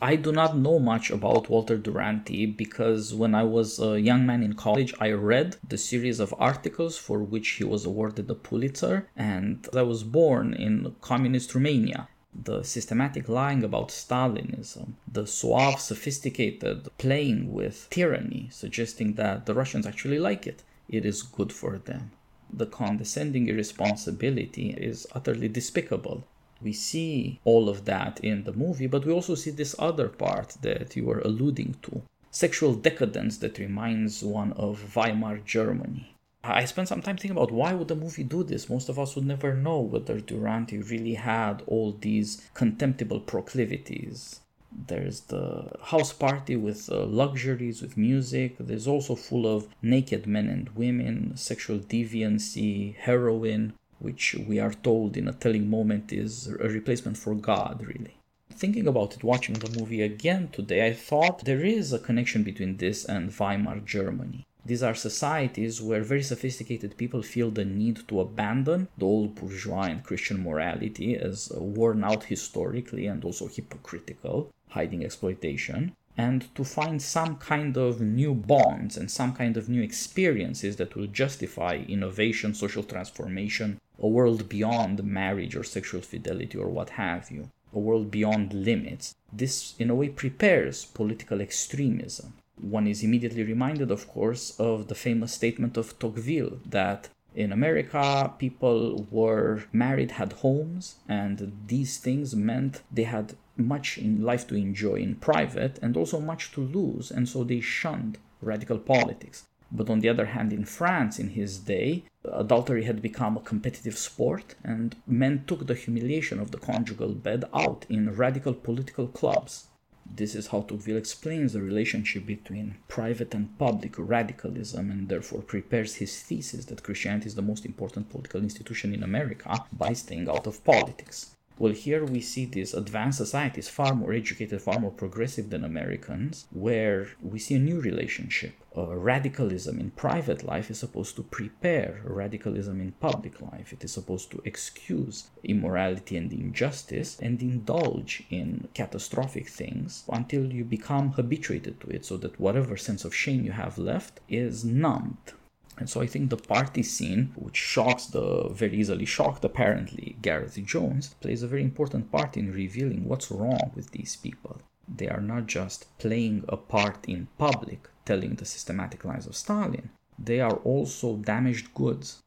I 0.00 0.14
do 0.14 0.30
not 0.30 0.56
know 0.56 0.78
much 0.78 1.10
about 1.10 1.48
Walter 1.48 1.76
Duranty 1.76 2.46
because 2.46 3.14
when 3.14 3.34
I 3.34 3.42
was 3.42 3.80
a 3.80 4.00
young 4.00 4.26
man 4.26 4.44
in 4.44 4.52
college, 4.52 4.94
I 5.00 5.10
read 5.10 5.56
the 5.66 5.78
series 5.78 6.20
of 6.20 6.32
articles 6.38 6.96
for 6.96 7.18
which 7.18 7.48
he 7.48 7.64
was 7.64 7.84
awarded 7.84 8.28
the 8.28 8.36
Pulitzer, 8.36 9.08
and 9.16 9.66
I 9.74 9.82
was 9.82 10.04
born 10.04 10.54
in 10.54 10.94
communist 11.00 11.52
Romania. 11.54 12.08
The 12.42 12.62
systematic 12.62 13.28
lying 13.28 13.64
about 13.64 13.88
Stalinism, 13.88 14.94
the 15.10 15.26
suave, 15.26 15.80
sophisticated 15.80 16.88
playing 16.98 17.52
with 17.52 17.88
tyranny, 17.90 18.48
suggesting 18.50 19.14
that 19.14 19.46
the 19.46 19.54
Russians 19.54 19.86
actually 19.86 20.18
like 20.18 20.46
it. 20.46 20.62
It 20.88 21.04
is 21.04 21.22
good 21.22 21.52
for 21.52 21.78
them. 21.78 22.12
The 22.52 22.66
condescending 22.66 23.48
irresponsibility 23.48 24.70
is 24.70 25.06
utterly 25.14 25.48
despicable 25.48 26.24
we 26.60 26.72
see 26.72 27.38
all 27.44 27.68
of 27.68 27.84
that 27.84 28.18
in 28.20 28.44
the 28.44 28.52
movie, 28.52 28.88
but 28.88 29.04
we 29.04 29.12
also 29.12 29.34
see 29.34 29.50
this 29.50 29.76
other 29.78 30.08
part 30.08 30.56
that 30.62 30.96
you 30.96 31.04
were 31.04 31.20
alluding 31.20 31.76
to 31.82 32.02
sexual 32.30 32.74
decadence 32.74 33.38
that 33.38 33.58
reminds 33.58 34.22
one 34.22 34.52
of 34.52 34.94
Weimar 34.94 35.38
Germany. 35.38 36.14
I 36.44 36.64
spent 36.64 36.88
some 36.88 37.02
time 37.02 37.16
thinking 37.16 37.36
about 37.36 37.50
why 37.50 37.74
would 37.74 37.88
the 37.88 37.96
movie 37.96 38.24
do 38.24 38.42
this? 38.42 38.70
Most 38.70 38.88
of 38.88 38.98
us 38.98 39.14
would 39.14 39.26
never 39.26 39.54
know 39.54 39.80
whether 39.80 40.20
Duranty 40.20 40.78
really 40.78 41.14
had 41.14 41.62
all 41.66 41.92
these 41.92 42.48
contemptible 42.54 43.20
proclivities. 43.20 44.40
There's 44.86 45.20
the 45.22 45.72
house 45.82 46.12
party 46.12 46.54
with 46.54 46.90
uh, 46.90 47.04
luxuries, 47.04 47.82
with 47.82 47.96
music. 47.96 48.56
There's 48.60 48.86
also 48.86 49.14
full 49.14 49.46
of 49.46 49.66
naked 49.82 50.26
men 50.26 50.48
and 50.48 50.68
women, 50.70 51.36
sexual 51.36 51.78
deviancy, 51.78 52.94
heroin 52.96 53.74
which 53.98 54.34
we 54.46 54.60
are 54.60 54.72
told 54.72 55.16
in 55.16 55.26
a 55.26 55.32
telling 55.32 55.68
moment 55.68 56.12
is 56.12 56.46
a 56.46 56.68
replacement 56.68 57.16
for 57.16 57.34
God, 57.34 57.84
really. 57.84 58.14
Thinking 58.50 58.86
about 58.86 59.14
it, 59.14 59.24
watching 59.24 59.56
the 59.56 59.78
movie 59.78 60.02
again 60.02 60.48
today, 60.52 60.86
I 60.86 60.92
thought 60.92 61.44
there 61.44 61.64
is 61.64 61.92
a 61.92 61.98
connection 61.98 62.42
between 62.42 62.76
this 62.76 63.04
and 63.04 63.30
Weimar 63.30 63.80
Germany. 63.84 64.46
These 64.68 64.82
are 64.82 64.94
societies 64.94 65.80
where 65.80 66.02
very 66.02 66.22
sophisticated 66.22 66.98
people 66.98 67.22
feel 67.22 67.50
the 67.50 67.64
need 67.64 68.06
to 68.08 68.20
abandon 68.20 68.88
the 68.98 69.06
old 69.06 69.34
bourgeois 69.34 69.84
and 69.84 70.04
Christian 70.04 70.42
morality 70.42 71.16
as 71.16 71.50
worn 71.54 72.04
out 72.04 72.24
historically 72.24 73.06
and 73.06 73.24
also 73.24 73.48
hypocritical, 73.48 74.52
hiding 74.68 75.02
exploitation, 75.02 75.96
and 76.18 76.54
to 76.54 76.64
find 76.64 77.00
some 77.00 77.36
kind 77.36 77.78
of 77.78 78.02
new 78.02 78.34
bonds 78.34 78.98
and 78.98 79.10
some 79.10 79.32
kind 79.34 79.56
of 79.56 79.70
new 79.70 79.80
experiences 79.80 80.76
that 80.76 80.94
will 80.94 81.06
justify 81.06 81.76
innovation, 81.88 82.52
social 82.52 82.82
transformation, 82.82 83.80
a 83.98 84.06
world 84.06 84.50
beyond 84.50 85.02
marriage 85.02 85.56
or 85.56 85.64
sexual 85.64 86.02
fidelity 86.02 86.58
or 86.58 86.68
what 86.68 86.90
have 86.90 87.30
you, 87.30 87.50
a 87.72 87.78
world 87.78 88.10
beyond 88.10 88.52
limits. 88.52 89.14
This, 89.32 89.74
in 89.78 89.88
a 89.88 89.94
way, 89.94 90.10
prepares 90.10 90.84
political 90.84 91.40
extremism. 91.40 92.34
One 92.60 92.86
is 92.86 93.02
immediately 93.02 93.44
reminded, 93.44 93.90
of 93.90 94.08
course, 94.08 94.58
of 94.58 94.88
the 94.88 94.94
famous 94.94 95.32
statement 95.32 95.76
of 95.76 95.98
Tocqueville 95.98 96.60
that 96.66 97.08
in 97.34 97.52
America, 97.52 98.34
people 98.38 99.06
were 99.10 99.64
married, 99.72 100.12
had 100.12 100.32
homes, 100.32 100.96
and 101.08 101.52
these 101.68 101.98
things 101.98 102.34
meant 102.34 102.82
they 102.90 103.04
had 103.04 103.36
much 103.56 103.96
in 103.96 104.22
life 104.22 104.46
to 104.48 104.56
enjoy 104.56 104.96
in 104.96 105.14
private 105.14 105.78
and 105.80 105.96
also 105.96 106.18
much 106.18 106.50
to 106.52 106.60
lose, 106.60 107.10
and 107.10 107.28
so 107.28 107.44
they 107.44 107.60
shunned 107.60 108.18
radical 108.40 108.78
politics. 108.78 109.46
But 109.70 109.90
on 109.90 110.00
the 110.00 110.08
other 110.08 110.26
hand, 110.26 110.52
in 110.52 110.64
France 110.64 111.18
in 111.18 111.28
his 111.28 111.58
day, 111.58 112.04
adultery 112.24 112.84
had 112.84 113.02
become 113.02 113.36
a 113.36 113.40
competitive 113.40 113.96
sport, 113.96 114.56
and 114.64 114.96
men 115.06 115.44
took 115.46 115.66
the 115.66 115.74
humiliation 115.74 116.40
of 116.40 116.50
the 116.50 116.58
conjugal 116.58 117.12
bed 117.12 117.44
out 117.54 117.86
in 117.88 118.16
radical 118.16 118.54
political 118.54 119.06
clubs. 119.06 119.67
This 120.14 120.34
is 120.34 120.48
how 120.48 120.62
Tocqueville 120.62 120.96
explains 120.96 121.52
the 121.52 121.62
relationship 121.62 122.26
between 122.26 122.76
private 122.88 123.34
and 123.34 123.56
public 123.58 123.94
radicalism 123.96 124.90
and 124.90 125.08
therefore 125.08 125.42
prepares 125.42 125.96
his 125.96 126.20
thesis 126.22 126.64
that 126.66 126.82
Christianity 126.82 127.26
is 127.26 127.34
the 127.34 127.42
most 127.42 127.64
important 127.64 128.10
political 128.10 128.42
institution 128.42 128.92
in 128.92 129.02
America 129.02 129.64
by 129.72 129.92
staying 129.92 130.28
out 130.28 130.46
of 130.46 130.64
politics. 130.64 131.36
Well, 131.60 131.72
here 131.72 132.04
we 132.04 132.20
see 132.20 132.44
these 132.44 132.72
advanced 132.72 133.18
societies, 133.18 133.68
far 133.68 133.92
more 133.92 134.12
educated, 134.12 134.62
far 134.62 134.78
more 134.78 134.92
progressive 134.92 135.50
than 135.50 135.64
Americans, 135.64 136.46
where 136.52 137.08
we 137.20 137.40
see 137.40 137.56
a 137.56 137.58
new 137.58 137.80
relationship. 137.80 138.54
Uh, 138.76 138.94
radicalism 138.94 139.80
in 139.80 139.90
private 139.90 140.44
life 140.44 140.70
is 140.70 140.78
supposed 140.78 141.16
to 141.16 141.24
prepare 141.24 142.00
radicalism 142.04 142.80
in 142.80 142.92
public 142.92 143.40
life. 143.40 143.72
It 143.72 143.82
is 143.82 143.90
supposed 143.90 144.30
to 144.30 144.42
excuse 144.44 145.30
immorality 145.42 146.16
and 146.16 146.32
injustice 146.32 147.18
and 147.18 147.42
indulge 147.42 148.22
in 148.30 148.68
catastrophic 148.72 149.48
things 149.48 150.04
until 150.08 150.52
you 150.52 150.64
become 150.64 151.10
habituated 151.14 151.80
to 151.80 151.88
it, 151.88 152.04
so 152.04 152.16
that 152.18 152.38
whatever 152.38 152.76
sense 152.76 153.04
of 153.04 153.12
shame 153.12 153.44
you 153.44 153.52
have 153.52 153.78
left 153.78 154.20
is 154.28 154.64
numbed. 154.64 155.32
And 155.78 155.88
so 155.88 156.00
I 156.00 156.06
think 156.06 156.30
the 156.30 156.36
party 156.36 156.82
scene, 156.82 157.32
which 157.36 157.56
shocks 157.56 158.06
the 158.06 158.48
very 158.50 158.76
easily 158.78 159.04
shocked 159.04 159.44
apparently 159.44 160.16
Gareth 160.20 160.58
Jones, 160.64 161.14
plays 161.20 161.42
a 161.42 161.48
very 161.48 161.62
important 161.62 162.10
part 162.10 162.36
in 162.36 162.52
revealing 162.52 163.06
what's 163.06 163.30
wrong 163.30 163.70
with 163.74 163.92
these 163.92 164.16
people. 164.16 164.60
They 164.88 165.08
are 165.08 165.20
not 165.20 165.46
just 165.46 165.86
playing 165.98 166.44
a 166.48 166.56
part 166.56 167.04
in 167.06 167.28
public, 167.38 167.88
telling 168.04 168.34
the 168.34 168.44
systematic 168.44 169.04
lies 169.04 169.26
of 169.26 169.36
Stalin, 169.36 169.90
they 170.18 170.40
are 170.40 170.56
also 170.64 171.16
damaged 171.16 171.72
goods 171.74 172.22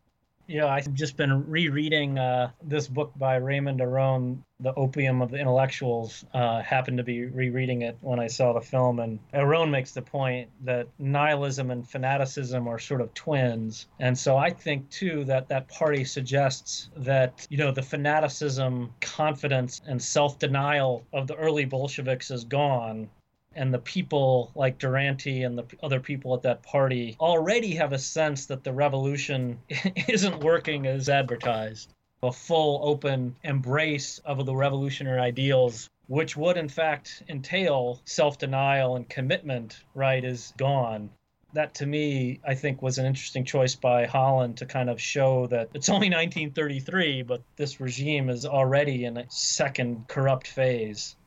yeah, 0.51 0.67
I've 0.67 0.93
just 0.93 1.15
been 1.15 1.49
rereading 1.49 2.19
uh, 2.19 2.51
this 2.61 2.85
book 2.87 3.13
by 3.15 3.37
Raymond 3.37 3.79
Aron, 3.79 4.43
The 4.59 4.73
Opium 4.73 5.21
of 5.21 5.31
the 5.31 5.37
Intellectuals. 5.37 6.25
Uh, 6.33 6.61
happened 6.61 6.97
to 6.97 7.03
be 7.03 7.25
rereading 7.25 7.83
it 7.83 7.97
when 8.01 8.19
I 8.19 8.27
saw 8.27 8.51
the 8.51 8.59
film, 8.59 8.99
and 8.99 9.17
Aron 9.33 9.71
makes 9.71 9.91
the 9.91 10.01
point 10.01 10.49
that 10.65 10.87
nihilism 10.99 11.71
and 11.71 11.89
fanaticism 11.89 12.67
are 12.67 12.79
sort 12.79 12.99
of 12.99 13.13
twins. 13.13 13.87
And 14.01 14.17
so 14.17 14.35
I 14.35 14.49
think, 14.49 14.89
too, 14.89 15.23
that 15.25 15.47
that 15.47 15.69
party 15.69 16.03
suggests 16.03 16.89
that, 16.97 17.47
you 17.49 17.57
know, 17.57 17.71
the 17.71 17.81
fanaticism, 17.81 18.93
confidence, 18.99 19.81
and 19.87 20.01
self 20.01 20.37
denial 20.37 21.05
of 21.13 21.27
the 21.27 21.35
early 21.35 21.63
Bolsheviks 21.63 22.29
is 22.29 22.43
gone 22.43 23.09
and 23.55 23.73
the 23.73 23.79
people 23.79 24.51
like 24.55 24.77
Duranty 24.77 25.43
and 25.43 25.57
the 25.57 25.65
other 25.83 25.99
people 25.99 26.33
at 26.33 26.43
that 26.43 26.63
party 26.63 27.17
already 27.19 27.75
have 27.75 27.93
a 27.93 27.99
sense 27.99 28.45
that 28.45 28.63
the 28.63 28.71
revolution 28.71 29.59
isn't 30.07 30.43
working 30.43 30.87
as 30.87 31.09
advertised. 31.09 31.93
A 32.23 32.31
full, 32.31 32.79
open 32.83 33.35
embrace 33.43 34.19
of 34.19 34.45
the 34.45 34.55
revolutionary 34.55 35.19
ideals, 35.19 35.89
which 36.07 36.37
would 36.37 36.55
in 36.55 36.69
fact 36.69 37.23
entail 37.27 37.99
self 38.05 38.37
denial 38.37 38.95
and 38.95 39.09
commitment, 39.09 39.83
right, 39.95 40.23
is 40.23 40.53
gone. 40.57 41.09
That 41.53 41.73
to 41.75 41.85
me, 41.85 42.39
I 42.47 42.55
think, 42.55 42.81
was 42.81 42.97
an 42.97 43.05
interesting 43.05 43.43
choice 43.43 43.75
by 43.75 44.05
Holland 44.05 44.57
to 44.57 44.65
kind 44.65 44.89
of 44.89 45.01
show 45.01 45.47
that 45.47 45.69
it's 45.73 45.89
only 45.89 46.07
1933, 46.07 47.23
but 47.23 47.41
this 47.57 47.81
regime 47.81 48.29
is 48.29 48.45
already 48.45 49.03
in 49.03 49.17
a 49.17 49.25
second 49.29 50.07
corrupt 50.07 50.47
phase. 50.47 51.17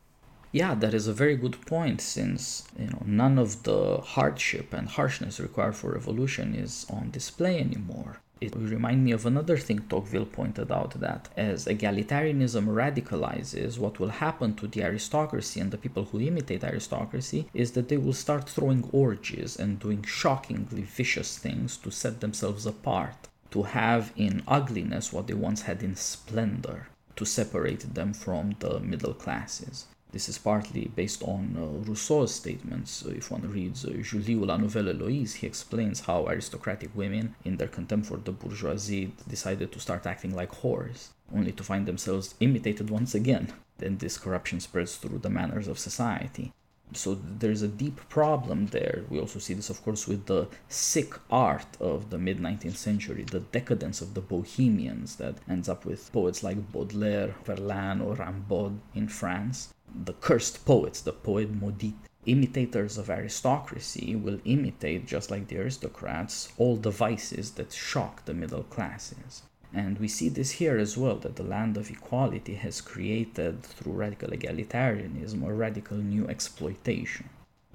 Yeah, 0.55 0.77
that 0.77 0.95
is 0.95 1.09
a 1.09 1.13
very 1.13 1.35
good 1.35 1.67
point 1.67 2.01
since 2.01 2.63
you 2.79 2.87
know 2.87 3.03
none 3.05 3.41
of 3.41 3.65
the 3.65 3.97
hardship 3.97 4.73
and 4.73 4.89
harshness 4.89 5.41
required 5.41 5.75
for 5.75 5.91
revolution 5.91 6.55
is 6.55 6.87
on 6.89 7.11
display 7.11 7.59
anymore. 7.59 8.21
It 8.41 8.55
remind 8.55 9.03
me 9.05 9.11
of 9.11 9.27
another 9.27 9.57
thing 9.57 9.81
Tocqueville 9.81 10.27
pointed 10.27 10.71
out 10.71 10.93
that 11.01 11.29
as 11.37 11.65
egalitarianism 11.65 12.67
radicalizes, 12.69 13.79
what 13.79 13.99
will 13.99 14.21
happen 14.25 14.55
to 14.55 14.69
the 14.69 14.85
aristocracy 14.85 15.59
and 15.59 15.73
the 15.73 15.77
people 15.85 16.05
who 16.05 16.21
imitate 16.21 16.63
aristocracy 16.63 17.49
is 17.53 17.73
that 17.73 17.89
they 17.89 17.97
will 17.97 18.13
start 18.13 18.49
throwing 18.49 18.89
orgies 18.93 19.57
and 19.57 19.81
doing 19.81 20.05
shockingly 20.05 20.83
vicious 20.83 21.37
things 21.37 21.77
to 21.79 21.91
set 21.91 22.21
themselves 22.21 22.65
apart, 22.65 23.27
to 23.51 23.65
have 23.65 24.13
in 24.15 24.45
ugliness 24.47 25.13
what 25.13 25.27
they 25.27 25.35
once 25.35 25.63
had 25.63 25.83
in 25.83 25.97
splendor, 25.97 26.87
to 27.17 27.25
separate 27.25 27.95
them 27.95 28.13
from 28.13 28.55
the 28.61 28.79
middle 28.79 29.15
classes 29.15 29.87
This 30.15 30.29
is 30.29 30.39
partly 30.39 30.93
based 30.95 31.25
on 31.25 31.57
uh, 31.59 31.91
Rousseau's 31.91 32.33
statements. 32.33 33.03
if 33.05 33.33
one 33.33 33.51
reads 33.51 33.85
uh, 33.85 33.91
Julie 34.01 34.37
ou 34.37 34.45
La 34.45 34.57
Nouvelle 34.57 34.95
Héloïse, 34.95 35.33
he 35.33 35.47
explains 35.49 36.03
how 36.03 36.29
aristocratic 36.29 36.95
women, 36.95 37.35
in 37.45 37.57
their 37.57 37.67
contempt 37.67 38.07
for 38.07 38.19
the 38.19 38.31
bourgeoisie, 38.31 39.11
decided 39.27 39.73
to 39.73 39.81
start 39.81 40.07
acting 40.07 40.33
like 40.33 40.53
whores, 40.53 41.09
only 41.35 41.51
to 41.51 41.65
find 41.65 41.85
themselves 41.85 42.37
imitated 42.39 42.91
once 42.91 43.13
again. 43.13 43.53
Then 43.79 43.99
this 43.99 44.17
corruption 44.17 44.61
spreads 44.61 44.95
through 44.99 45.19
the 45.19 45.31
manners 45.31 45.67
of 45.67 45.81
society. 45.81 46.53
So 46.93 47.19
there's 47.41 47.63
a 47.63 47.77
deep 47.83 48.09
problem 48.09 48.67
there. 48.67 49.03
We 49.11 49.19
also 49.19 49.41
see 49.41 49.55
this, 49.55 49.69
of 49.69 49.83
course, 49.83 50.07
with 50.07 50.27
the 50.27 50.47
sick 50.69 51.15
art 51.29 51.77
of 51.81 52.11
the 52.11 52.19
mid 52.19 52.39
19th 52.39 52.77
century, 52.77 53.25
the 53.25 53.41
decadence 53.41 54.01
of 54.01 54.15
the 54.15 54.21
bohemians 54.21 55.17
that 55.17 55.35
ends 55.49 55.69
up 55.69 55.85
with 55.85 56.13
poets 56.13 56.45
like 56.45 56.71
Baudelaire, 56.71 57.35
Verlaine, 57.45 58.01
or 58.01 58.15
Rimbaud 58.15 58.79
in 58.95 59.09
France 59.09 59.75
the 59.95 60.15
cursed 60.15 60.65
poets, 60.65 61.01
the 61.01 61.13
poet 61.13 61.51
maudit, 61.51 61.95
imitators 62.27 62.99
of 62.99 63.11
aristocracy 63.11 64.17
will 64.17 64.41
imitate, 64.45 65.07
just 65.07 65.31
like 65.31 65.49
the 65.49 65.59
aristocrats, 65.59 66.53
all 66.59 66.77
the 66.77 66.91
vices 66.91 67.53
that 67.53 67.73
shock 67.73 68.25
the 68.25 68.35
middle 68.35 68.63
classes. 68.65 69.43
And 69.73 69.99
we 69.99 70.09
see 70.09 70.29
this 70.29 70.53
here 70.53 70.79
as 70.79 70.97
well 70.97 71.17
that 71.17 71.37
the 71.37 71.43
land 71.43 71.77
of 71.77 71.91
equality 71.91 72.55
has 72.55 72.81
created, 72.81 73.63
through 73.63 73.93
radical 73.93 74.31
egalitarianism, 74.31 75.45
a 75.45 75.53
radical 75.53 75.97
new 75.97 76.29
exploitation. 76.29 77.29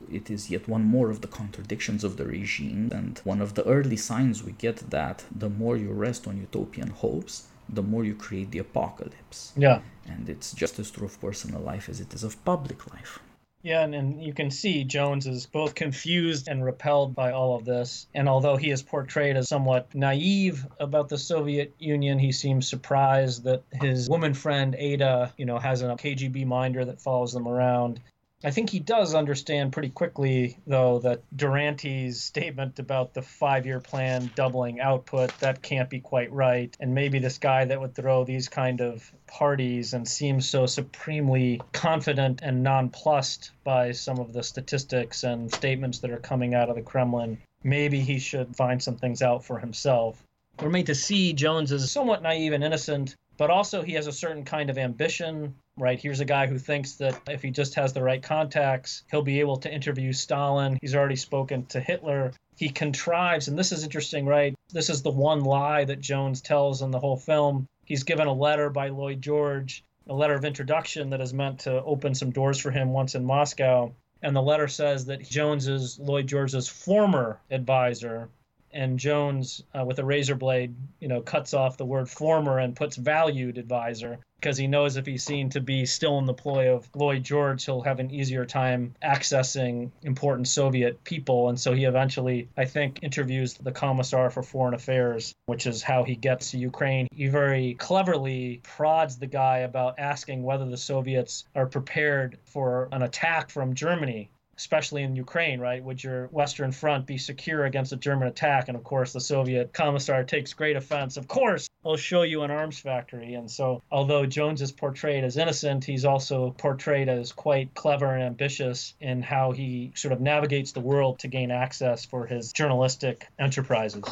It 0.09 0.31
is 0.31 0.49
yet 0.49 0.67
one 0.67 0.85
more 0.85 1.09
of 1.09 1.19
the 1.19 1.27
contradictions 1.27 2.05
of 2.05 2.15
the 2.15 2.25
regime, 2.25 2.89
and 2.93 3.19
one 3.25 3.41
of 3.41 3.55
the 3.55 3.65
early 3.65 3.97
signs 3.97 4.43
we 4.43 4.53
get 4.53 4.89
that 4.91 5.25
the 5.29 5.49
more 5.49 5.75
you 5.75 5.91
rest 5.91 6.25
on 6.25 6.37
utopian 6.37 6.89
hopes, 6.89 7.47
the 7.71 7.83
more 7.83 8.03
you 8.03 8.15
create 8.15 8.51
the 8.51 8.59
apocalypse. 8.59 9.53
Yeah. 9.55 9.81
And 10.07 10.29
it's 10.29 10.53
just 10.53 10.79
as 10.79 10.91
true 10.91 11.05
of 11.05 11.19
personal 11.21 11.61
life 11.61 11.87
as 11.89 11.99
it 12.01 12.13
is 12.13 12.23
of 12.23 12.43
public 12.43 12.91
life. 12.91 13.19
Yeah, 13.61 13.83
and, 13.83 13.93
and 13.93 14.23
you 14.23 14.33
can 14.33 14.51
see 14.51 14.85
Jones 14.85 15.27
is 15.27 15.45
both 15.45 15.75
confused 15.75 16.47
and 16.47 16.63
repelled 16.63 17.13
by 17.13 17.31
all 17.33 17.55
of 17.57 17.65
this. 17.65 18.07
And 18.13 18.29
although 18.29 18.55
he 18.55 18.71
is 18.71 18.81
portrayed 18.81 19.35
as 19.35 19.49
somewhat 19.49 19.93
naive 19.93 20.65
about 20.79 21.09
the 21.09 21.17
Soviet 21.17 21.75
Union, 21.77 22.19
he 22.19 22.31
seems 22.31 22.69
surprised 22.69 23.43
that 23.43 23.63
his 23.73 24.09
woman 24.09 24.33
friend 24.33 24.75
Ada, 24.79 25.33
you 25.37 25.45
know, 25.45 25.59
has 25.59 25.81
a 25.81 25.87
KGB 25.87 26.45
minder 26.45 26.85
that 26.85 27.01
follows 27.01 27.33
them 27.33 27.47
around. 27.47 27.99
I 28.41 28.51
think 28.51 28.69
he 28.69 28.79
does 28.79 29.15
understand 29.15 29.73
pretty 29.73 29.89
quickly, 29.89 30.57
though, 30.65 30.99
that 30.99 31.23
Duranty's 31.35 32.23
statement 32.23 32.79
about 32.79 33.13
the 33.13 33.21
five 33.21 33.65
year 33.65 33.81
plan 33.81 34.31
doubling 34.33 34.79
output, 34.79 35.37
that 35.41 35.61
can't 35.61 35.89
be 35.89 35.99
quite 35.99 36.31
right. 36.31 36.75
And 36.79 36.95
maybe 36.95 37.19
this 37.19 37.37
guy 37.37 37.65
that 37.65 37.81
would 37.81 37.95
throw 37.95 38.23
these 38.23 38.47
kind 38.47 38.79
of 38.79 39.11
parties 39.27 39.93
and 39.93 40.07
seems 40.07 40.47
so 40.47 40.65
supremely 40.65 41.61
confident 41.73 42.39
and 42.41 42.63
nonplussed 42.63 43.51
by 43.65 43.91
some 43.91 44.19
of 44.19 44.31
the 44.31 44.43
statistics 44.43 45.25
and 45.25 45.53
statements 45.53 45.99
that 45.99 46.11
are 46.11 46.19
coming 46.19 46.53
out 46.53 46.69
of 46.69 46.77
the 46.77 46.81
Kremlin, 46.81 47.39
maybe 47.63 47.99
he 47.99 48.19
should 48.19 48.55
find 48.55 48.81
some 48.81 48.95
things 48.95 49.21
out 49.21 49.43
for 49.43 49.59
himself. 49.59 50.23
We're 50.61 50.69
made 50.69 50.85
to 50.85 50.95
see 50.95 51.33
Jones 51.33 51.73
as 51.73 51.91
somewhat 51.91 52.21
naive 52.21 52.53
and 52.53 52.63
innocent, 52.63 53.15
but 53.39 53.49
also 53.49 53.81
he 53.81 53.93
has 53.93 54.05
a 54.05 54.11
certain 54.11 54.45
kind 54.45 54.69
of 54.69 54.77
ambition 54.77 55.55
right? 55.79 55.99
Here's 55.99 56.19
a 56.19 56.25
guy 56.25 56.45
who 56.47 56.59
thinks 56.59 56.95
that 56.95 57.19
if 57.29 57.41
he 57.41 57.51
just 57.51 57.75
has 57.75 57.93
the 57.93 58.03
right 58.03 58.21
contacts, 58.21 59.03
he'll 59.09 59.21
be 59.21 59.39
able 59.39 59.57
to 59.57 59.73
interview 59.73 60.13
Stalin. 60.13 60.77
He's 60.81 60.95
already 60.95 61.15
spoken 61.15 61.65
to 61.67 61.79
Hitler. 61.79 62.33
He 62.57 62.69
contrives, 62.69 63.47
and 63.47 63.57
this 63.57 63.71
is 63.71 63.83
interesting, 63.83 64.25
right? 64.25 64.53
This 64.71 64.89
is 64.89 65.01
the 65.01 65.09
one 65.09 65.43
lie 65.43 65.85
that 65.85 66.01
Jones 66.01 66.41
tells 66.41 66.81
in 66.81 66.91
the 66.91 66.99
whole 66.99 67.17
film. 67.17 67.67
He's 67.85 68.03
given 68.03 68.27
a 68.27 68.33
letter 68.33 68.69
by 68.69 68.89
Lloyd 68.89 69.21
George, 69.21 69.83
a 70.07 70.13
letter 70.13 70.35
of 70.35 70.45
introduction 70.45 71.11
that 71.11 71.21
is 71.21 71.33
meant 71.33 71.61
to 71.61 71.81
open 71.83 72.13
some 72.13 72.31
doors 72.31 72.59
for 72.59 72.71
him 72.71 72.91
once 72.91 73.15
in 73.15 73.23
Moscow. 73.23 73.93
And 74.21 74.35
the 74.35 74.41
letter 74.41 74.67
says 74.67 75.05
that 75.05 75.23
Jones 75.23 75.67
is 75.67 75.97
Lloyd 75.97 76.27
George's 76.27 76.67
former 76.67 77.39
advisor 77.49 78.29
and 78.71 78.99
Jones, 78.99 79.63
uh, 79.77 79.83
with 79.85 79.99
a 79.99 80.05
razor 80.05 80.35
blade, 80.35 80.75
you 80.99 81.07
know, 81.07 81.21
cuts 81.21 81.53
off 81.53 81.77
the 81.77 81.85
word 81.85 82.09
former 82.09 82.59
and 82.59 82.75
puts 82.75 82.95
valued 82.95 83.57
advisor 83.57 84.19
because 84.39 84.57
he 84.57 84.67
knows 84.67 84.95
if 84.95 85.05
he's 85.05 85.23
seen 85.23 85.49
to 85.49 85.59
be 85.59 85.85
still 85.85 86.17
in 86.17 86.25
the 86.25 86.33
ploy 86.33 86.73
of 86.73 86.89
Lloyd 86.95 87.23
George, 87.23 87.65
he'll 87.65 87.81
have 87.81 87.99
an 87.99 88.09
easier 88.09 88.45
time 88.45 88.95
accessing 89.03 89.91
important 90.03 90.47
Soviet 90.47 91.03
people. 91.03 91.49
And 91.49 91.59
so 91.59 91.73
he 91.73 91.83
eventually, 91.83 92.47
I 92.55 92.63
think, 92.65 92.99
interviews 93.01 93.55
the 93.55 93.71
Commissar 93.71 94.29
for 94.29 94.41
Foreign 94.41 94.73
Affairs, 94.73 95.33
which 95.47 95.67
is 95.67 95.83
how 95.83 96.03
he 96.03 96.15
gets 96.15 96.51
to 96.51 96.57
Ukraine. 96.57 97.07
He 97.11 97.27
very 97.27 97.73
cleverly 97.73 98.61
prods 98.63 99.17
the 99.17 99.27
guy 99.27 99.59
about 99.59 99.99
asking 99.99 100.43
whether 100.43 100.65
the 100.65 100.77
Soviets 100.77 101.43
are 101.53 101.65
prepared 101.65 102.37
for 102.45 102.87
an 102.93 103.01
attack 103.01 103.49
from 103.49 103.73
Germany 103.73 104.31
especially 104.59 105.03
in 105.03 105.15
Ukraine, 105.15 105.61
right? 105.61 105.81
Would 105.81 106.03
your 106.03 106.27
Western 106.27 106.73
front 106.73 107.05
be 107.05 107.17
secure 107.17 107.63
against 107.63 107.93
a 107.93 107.95
German 107.95 108.27
attack? 108.27 108.67
And 108.67 108.75
of 108.75 108.83
course, 108.83 109.13
the 109.13 109.21
Soviet 109.21 109.71
commissar 109.71 110.25
takes 110.25 110.53
great 110.53 110.75
offense. 110.75 111.15
Of 111.15 111.29
course, 111.29 111.69
I'll 111.85 111.95
show 111.95 112.23
you 112.23 112.41
an 112.41 112.51
arms 112.51 112.77
factory. 112.77 113.35
And 113.35 113.49
so, 113.49 113.81
although 113.89 114.25
Jones 114.25 114.61
is 114.61 114.73
portrayed 114.73 115.23
as 115.23 115.37
innocent, 115.37 115.85
he's 115.85 116.03
also 116.03 116.53
portrayed 116.57 117.07
as 117.07 117.31
quite 117.31 117.73
clever 117.73 118.13
and 118.13 118.21
ambitious 118.21 118.93
in 118.99 119.21
how 119.21 119.53
he 119.53 119.93
sort 119.95 120.11
of 120.11 120.19
navigates 120.19 120.73
the 120.73 120.81
world 120.81 121.19
to 121.19 121.29
gain 121.29 121.51
access 121.51 122.03
for 122.03 122.27
his 122.27 122.51
journalistic 122.51 123.27
enterprises. 123.39 124.03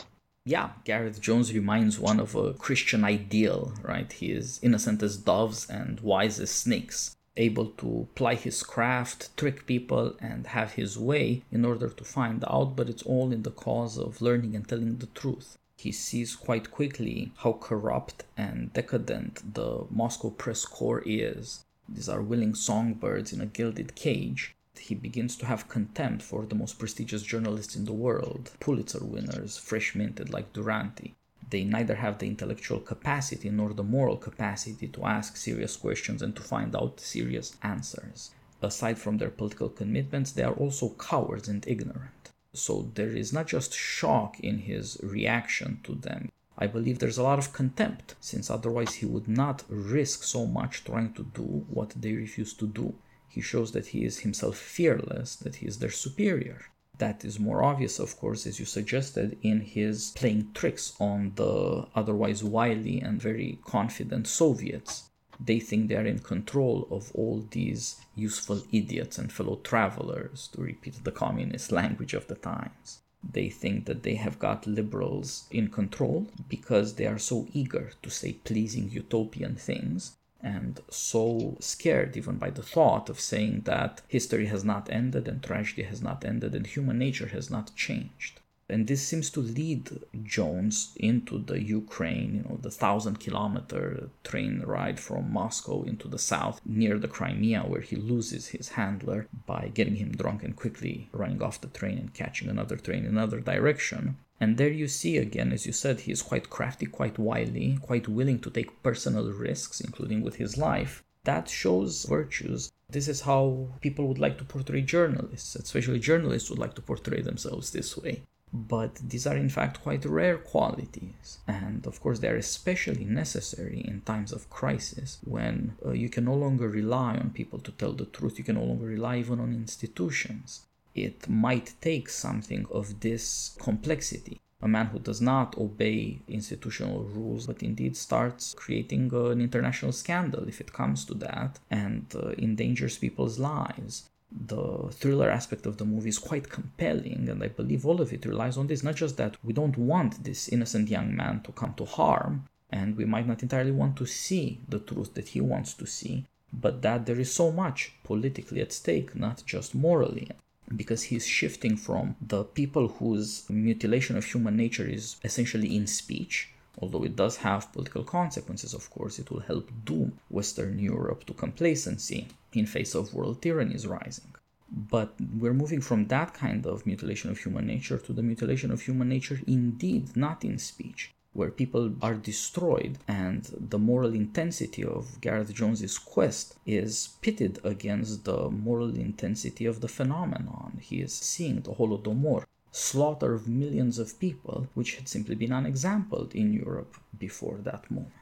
Yeah, 0.46 0.70
Gareth 0.86 1.20
Jones 1.20 1.54
reminds 1.54 2.00
one 2.00 2.22
of 2.22 2.34
a 2.36 2.54
Christian 2.54 3.04
ideal, 3.04 3.74
right? 3.82 4.10
He 4.10 4.32
is 4.32 4.62
innocent 4.64 5.04
as 5.04 5.18
doves 5.18 5.70
and 5.70 6.00
wise 6.00 6.40
as 6.40 6.52
snakes 6.52 7.17
able 7.38 7.68
to 7.78 8.08
ply 8.16 8.36
his 8.36 8.64
craft, 8.64 9.36
trick 9.38 9.66
people, 9.66 10.16
and 10.20 10.48
have 10.48 10.74
his 10.74 10.98
way 10.98 11.44
in 11.52 11.64
order 11.64 11.90
to 11.90 12.04
find 12.04 12.44
out, 12.48 12.76
but 12.76 12.90
it's 12.90 13.04
all 13.04 13.32
in 13.32 13.44
the 13.44 13.52
cause 13.52 13.98
of 13.98 14.22
learning 14.22 14.56
and 14.56 14.68
telling 14.68 14.98
the 14.98 15.06
truth. 15.08 15.58
He 15.78 15.92
sees 15.92 16.36
quite 16.36 16.72
quickly 16.72 17.32
how 17.38 17.54
corrupt 17.54 18.24
and 18.36 18.74
decadent 18.74 19.54
the 19.54 19.86
Moscow 19.92 20.32
press 20.32 20.66
corps 20.66 21.04
is. 21.06 21.64
These 21.88 22.10
are 22.10 22.22
willing 22.22 22.56
songbirds 22.56 23.32
in 23.32 23.42
a 23.42 23.46
gilded 23.46 23.94
cage. 23.96 24.56
He 24.80 24.96
begins 24.96 25.36
to 25.38 25.46
have 25.46 25.70
contempt 25.70 26.24
for 26.24 26.46
the 26.46 26.56
most 26.56 26.80
prestigious 26.80 27.24
journalists 27.24 27.76
in 27.76 27.86
the 27.86 27.94
world, 27.94 28.52
Pulitzer 28.60 29.04
winners, 29.04 29.58
fresh 29.58 29.96
minted 29.96 30.32
like 30.32 30.54
Duranty. 30.54 31.16
They 31.50 31.64
neither 31.64 31.96
have 31.96 32.18
the 32.18 32.28
intellectual 32.28 32.80
capacity 32.80 33.50
nor 33.50 33.74
the 33.74 33.84
moral 33.84 34.18
capacity 34.18 34.88
to 34.90 35.06
ask 35.06 35.38
serious 35.38 35.78
questions 35.78 36.22
and 36.22 36.36
to 36.36 36.42
find 36.42 36.76
out 36.76 37.00
serious 37.00 37.56
answers. 37.64 38.32
Aside 38.62 38.98
from 38.98 39.18
their 39.18 39.30
political 39.30 39.70
commitments, 39.70 40.32
they 40.32 40.44
are 40.44 40.54
also 40.54 40.90
cowards 40.90 41.48
and 41.48 41.66
ignorant. 41.68 42.32
So 42.54 42.92
there 42.96 43.16
is 43.16 43.32
not 43.32 43.48
just 43.48 43.74
shock 43.74 44.40
in 44.40 44.60
his 44.60 44.98
reaction 45.04 45.80
to 45.84 45.96
them. 45.96 46.32
I 46.58 46.66
believe 46.68 46.98
there's 46.98 47.20
a 47.20 47.24
lot 47.24 47.38
of 47.38 47.54
contempt, 47.54 48.16
since 48.20 48.50
otherwise 48.50 48.96
he 48.96 49.06
would 49.06 49.28
not 49.28 49.64
risk 49.70 50.24
so 50.24 50.48
much 50.48 50.84
trying 50.84 51.14
to 51.14 51.24
do 51.24 51.66
what 51.70 51.92
they 51.96 52.14
refuse 52.14 52.54
to 52.56 52.68
do. 52.68 52.96
He 53.30 53.42
shows 53.42 53.72
that 53.74 53.88
he 53.88 54.04
is 54.04 54.20
himself 54.20 54.58
fearless, 54.58 55.36
that 55.36 55.58
he 55.58 55.68
is 55.68 55.78
their 55.78 55.92
superior. 55.92 56.66
That 57.00 57.24
is 57.24 57.40
more 57.40 57.64
obvious, 57.64 58.00
of 58.00 58.18
course, 58.18 58.48
as 58.48 58.60
you 58.60 58.66
suggested, 58.66 59.38
in 59.44 59.62
his 59.62 60.12
playing 60.12 60.52
tricks 60.54 60.94
on 61.00 61.34
the 61.36 61.88
otherwise 61.94 62.44
wily 62.44 63.00
and 63.02 63.22
very 63.22 63.60
confident 63.66 64.28
Soviets. 64.28 65.10
They 65.40 65.60
think 65.60 65.88
they 65.88 65.96
are 65.96 66.06
in 66.06 66.20
control 66.20 66.88
of 66.90 67.12
all 67.14 67.48
these 67.52 67.98
useful 68.16 68.64
idiots 68.72 69.20
and 69.20 69.32
fellow 69.32 69.58
travelers, 69.58 70.50
to 70.54 70.62
repeat 70.62 71.04
the 71.04 71.12
communist 71.12 71.72
language 71.72 72.16
of 72.16 72.26
the 72.28 72.36
times. 72.36 73.02
They 73.24 73.50
think 73.50 73.86
that 73.86 74.02
they 74.02 74.16
have 74.16 74.40
got 74.40 74.66
liberals 74.66 75.48
in 75.52 75.68
control 75.68 76.28
because 76.50 76.96
they 76.96 77.06
are 77.06 77.20
so 77.20 77.48
eager 77.54 77.92
to 78.02 78.10
say 78.10 78.34
pleasing 78.34 78.90
utopian 78.90 79.56
things 79.56 80.18
and 80.56 80.80
so 80.90 81.58
scared 81.60 82.16
even 82.16 82.36
by 82.44 82.50
the 82.50 82.70
thought 82.74 83.10
of 83.10 83.20
saying 83.20 83.56
that 83.66 84.02
history 84.08 84.46
has 84.54 84.64
not 84.64 84.90
ended 84.90 85.28
and 85.28 85.44
tragedy 85.44 85.84
has 85.84 86.02
not 86.02 86.24
ended 86.24 86.56
and 86.56 86.66
human 86.68 86.98
nature 86.98 87.28
has 87.38 87.50
not 87.56 87.76
changed. 87.76 88.40
And 88.70 88.86
this 88.86 89.02
seems 89.02 89.30
to 89.32 89.40
lead 89.40 89.84
Jones 90.24 90.94
into 90.98 91.40
the 91.40 91.62
Ukraine, 91.82 92.32
you 92.36 92.44
know, 92.44 92.58
the 92.62 92.78
thousand 92.84 93.16
kilometer 93.26 94.10
train 94.26 94.62
ride 94.76 95.00
from 95.00 95.32
Moscow 95.32 95.84
into 95.84 96.08
the 96.10 96.20
south 96.20 96.60
near 96.66 96.98
the 97.00 97.14
Crimea, 97.18 97.62
where 97.62 97.86
he 97.90 97.96
loses 97.96 98.48
his 98.48 98.70
handler 98.80 99.28
by 99.46 99.72
getting 99.78 99.96
him 99.96 100.12
drunk 100.12 100.44
and 100.44 100.56
quickly 100.56 101.10
running 101.14 101.42
off 101.42 101.62
the 101.62 101.76
train 101.80 101.98
and 101.98 102.14
catching 102.14 102.50
another 102.50 102.76
train 102.76 103.06
in 103.06 103.12
another 103.18 103.40
direction. 103.40 104.18
And 104.40 104.58
there 104.58 104.72
you 104.72 104.88
see 104.88 105.18
again, 105.18 105.52
as 105.52 105.66
you 105.66 105.74
said, 105.74 106.02
he 106.02 106.12
is 106.12 106.22
quite 106.22 106.50
crafty, 106.50 106.86
quite 106.86 107.18
wily, 107.18 107.80
quite 107.82 108.08
willing 108.08 108.40
to 108.40 108.50
take 108.52 108.84
personal 108.84 109.32
risks, 109.32 109.82
including 109.82 110.22
with 110.22 110.36
his 110.36 110.58
life. 110.58 111.04
That 111.24 111.50
shows 111.50 112.06
virtues. 112.06 112.72
This 112.90 113.08
is 113.08 113.22
how 113.22 113.70
people 113.82 114.08
would 114.08 114.20
like 114.20 114.38
to 114.38 114.46
portray 114.46 114.82
journalists, 114.82 115.56
especially 115.56 116.00
journalists 116.00 116.50
would 116.50 116.60
like 116.60 116.76
to 116.76 116.82
portray 116.82 117.22
themselves 117.22 117.72
this 117.72 117.98
way. 117.98 118.24
but 118.54 118.96
these 118.96 119.28
are 119.28 119.36
in 119.36 119.50
fact 119.50 119.82
quite 119.84 120.06
rare 120.06 120.38
qualities 120.38 121.40
and 121.48 121.86
of 121.86 122.00
course 122.00 122.20
they 122.20 122.30
are 122.30 122.38
especially 122.38 123.04
necessary 123.04 123.82
in 123.82 124.02
times 124.02 124.32
of 124.32 124.50
crisis 124.50 125.20
when 125.26 125.76
uh, 125.86 125.92
you 125.92 126.10
can 126.10 126.24
no 126.24 126.34
longer 126.34 126.70
rely 126.70 127.16
on 127.18 127.30
people 127.30 127.60
to 127.60 127.72
tell 127.74 127.94
the 127.94 128.06
truth 128.06 128.38
you 128.38 128.44
can 128.44 128.56
no 128.56 128.64
longer 128.64 128.86
rely 128.86 129.18
even 129.18 129.40
on 129.40 129.52
institutions 129.54 130.66
it 130.98 131.30
might 131.30 131.74
take 131.82 132.10
something 132.10 132.66
of 132.72 133.00
this 133.00 133.56
complexity 133.60 134.40
a 134.60 134.68
man 134.68 134.88
who 134.88 135.00
does 135.00 135.22
not 135.22 135.56
obey 135.58 136.20
institutional 136.28 137.04
rules 137.04 137.46
but 137.46 137.62
indeed 137.62 137.96
starts 137.96 138.56
creating 138.56 139.14
an 139.14 139.40
international 139.40 139.92
scandal 139.92 140.48
if 140.48 140.60
it 140.60 140.74
comes 140.74 141.06
to 141.06 141.14
that 141.14 141.60
and 141.70 142.06
uh, 142.16 142.30
endangers 142.40 142.98
people's 142.98 143.38
lives 143.38 144.10
the 144.32 144.90
thriller 144.92 145.30
aspect 145.30 145.66
of 145.66 145.78
the 145.78 145.86
movie 145.86 146.10
is 146.10 146.20
quite 146.20 146.50
compelling, 146.50 147.30
and 147.30 147.42
I 147.42 147.48
believe 147.48 147.86
all 147.86 148.02
of 148.02 148.12
it 148.12 148.26
relies 148.26 148.58
on 148.58 148.68
this. 148.68 148.84
Not 148.84 148.96
just 148.96 149.16
that 149.18 149.38
we 149.42 149.54
don't 149.54 149.78
want 149.78 150.24
this 150.26 150.50
innocent 150.50 150.90
young 150.90 151.16
man 151.16 151.42
to 151.44 151.54
come 151.54 151.74
to 151.76 151.86
harm, 151.86 152.46
and 152.70 152.98
we 152.98 153.06
might 153.06 153.26
not 153.26 153.42
entirely 153.42 153.72
want 153.72 153.96
to 153.98 154.06
see 154.06 154.60
the 154.68 154.80
truth 154.80 155.14
that 155.14 155.30
he 155.30 155.40
wants 155.40 155.74
to 155.76 155.88
see, 155.88 156.26
but 156.52 156.82
that 156.82 157.06
there 157.06 157.20
is 157.20 157.34
so 157.34 157.52
much 157.52 157.94
politically 158.04 158.60
at 158.60 158.74
stake, 158.74 159.16
not 159.16 159.44
just 159.46 159.74
morally. 159.74 160.30
Because 160.76 161.04
he's 161.04 161.26
shifting 161.26 161.78
from 161.78 162.16
the 162.22 162.44
people 162.44 162.88
whose 162.88 163.50
mutilation 163.50 164.18
of 164.18 164.26
human 164.26 164.58
nature 164.58 164.86
is 164.86 165.16
essentially 165.24 165.76
in 165.76 165.88
speech, 165.88 166.50
although 166.80 167.04
it 167.04 167.16
does 167.16 167.38
have 167.38 167.72
political 167.74 168.04
consequences, 168.04 168.74
of 168.74 168.90
course, 168.90 169.18
it 169.18 169.32
will 169.32 169.40
help 169.40 169.72
doom 169.86 170.20
Western 170.30 170.78
Europe 170.78 171.26
to 171.26 171.34
complacency 171.34 172.28
in 172.54 172.66
face 172.66 172.96
of 172.96 173.14
world 173.14 173.42
tyrannies 173.42 173.88
rising. 173.88 174.36
But 174.70 175.16
we're 175.40 175.54
moving 175.54 175.80
from 175.80 176.08
that 176.08 176.34
kind 176.34 176.66
of 176.66 176.86
mutilation 176.86 177.32
of 177.32 177.40
human 177.40 177.66
nature 177.66 177.98
to 177.98 178.12
the 178.12 178.22
mutilation 178.22 178.70
of 178.72 178.82
human 178.82 179.08
nature 179.08 179.40
indeed, 179.48 180.18
not 180.18 180.44
in 180.44 180.60
speech, 180.60 181.14
where 181.34 181.52
people 181.52 181.94
are 182.02 182.16
destroyed 182.16 182.98
and 183.08 183.44
the 183.60 183.78
moral 183.78 184.14
intensity 184.14 184.84
of 184.84 185.22
Gareth 185.22 185.54
Jones's 185.54 185.98
quest 185.98 186.56
is 186.66 187.10
pitted 187.22 187.60
against 187.64 188.26
the 188.26 188.50
moral 188.50 188.96
intensity 188.96 189.66
of 189.66 189.82
the 189.82 189.88
phenomenon. 189.88 190.80
He 190.82 191.02
is 191.02 191.14
seeing 191.14 191.62
the 191.62 191.74
Holodomor, 191.74 192.46
slaughter 192.72 193.34
of 193.34 193.48
millions 193.48 194.00
of 194.00 194.20
people, 194.20 194.68
which 194.74 194.96
had 194.96 195.08
simply 195.08 195.36
been 195.36 195.52
unexampled 195.54 196.34
in 196.34 196.54
Europe 196.54 196.96
before 197.18 197.58
that 197.58 197.90
moment. 197.92 198.14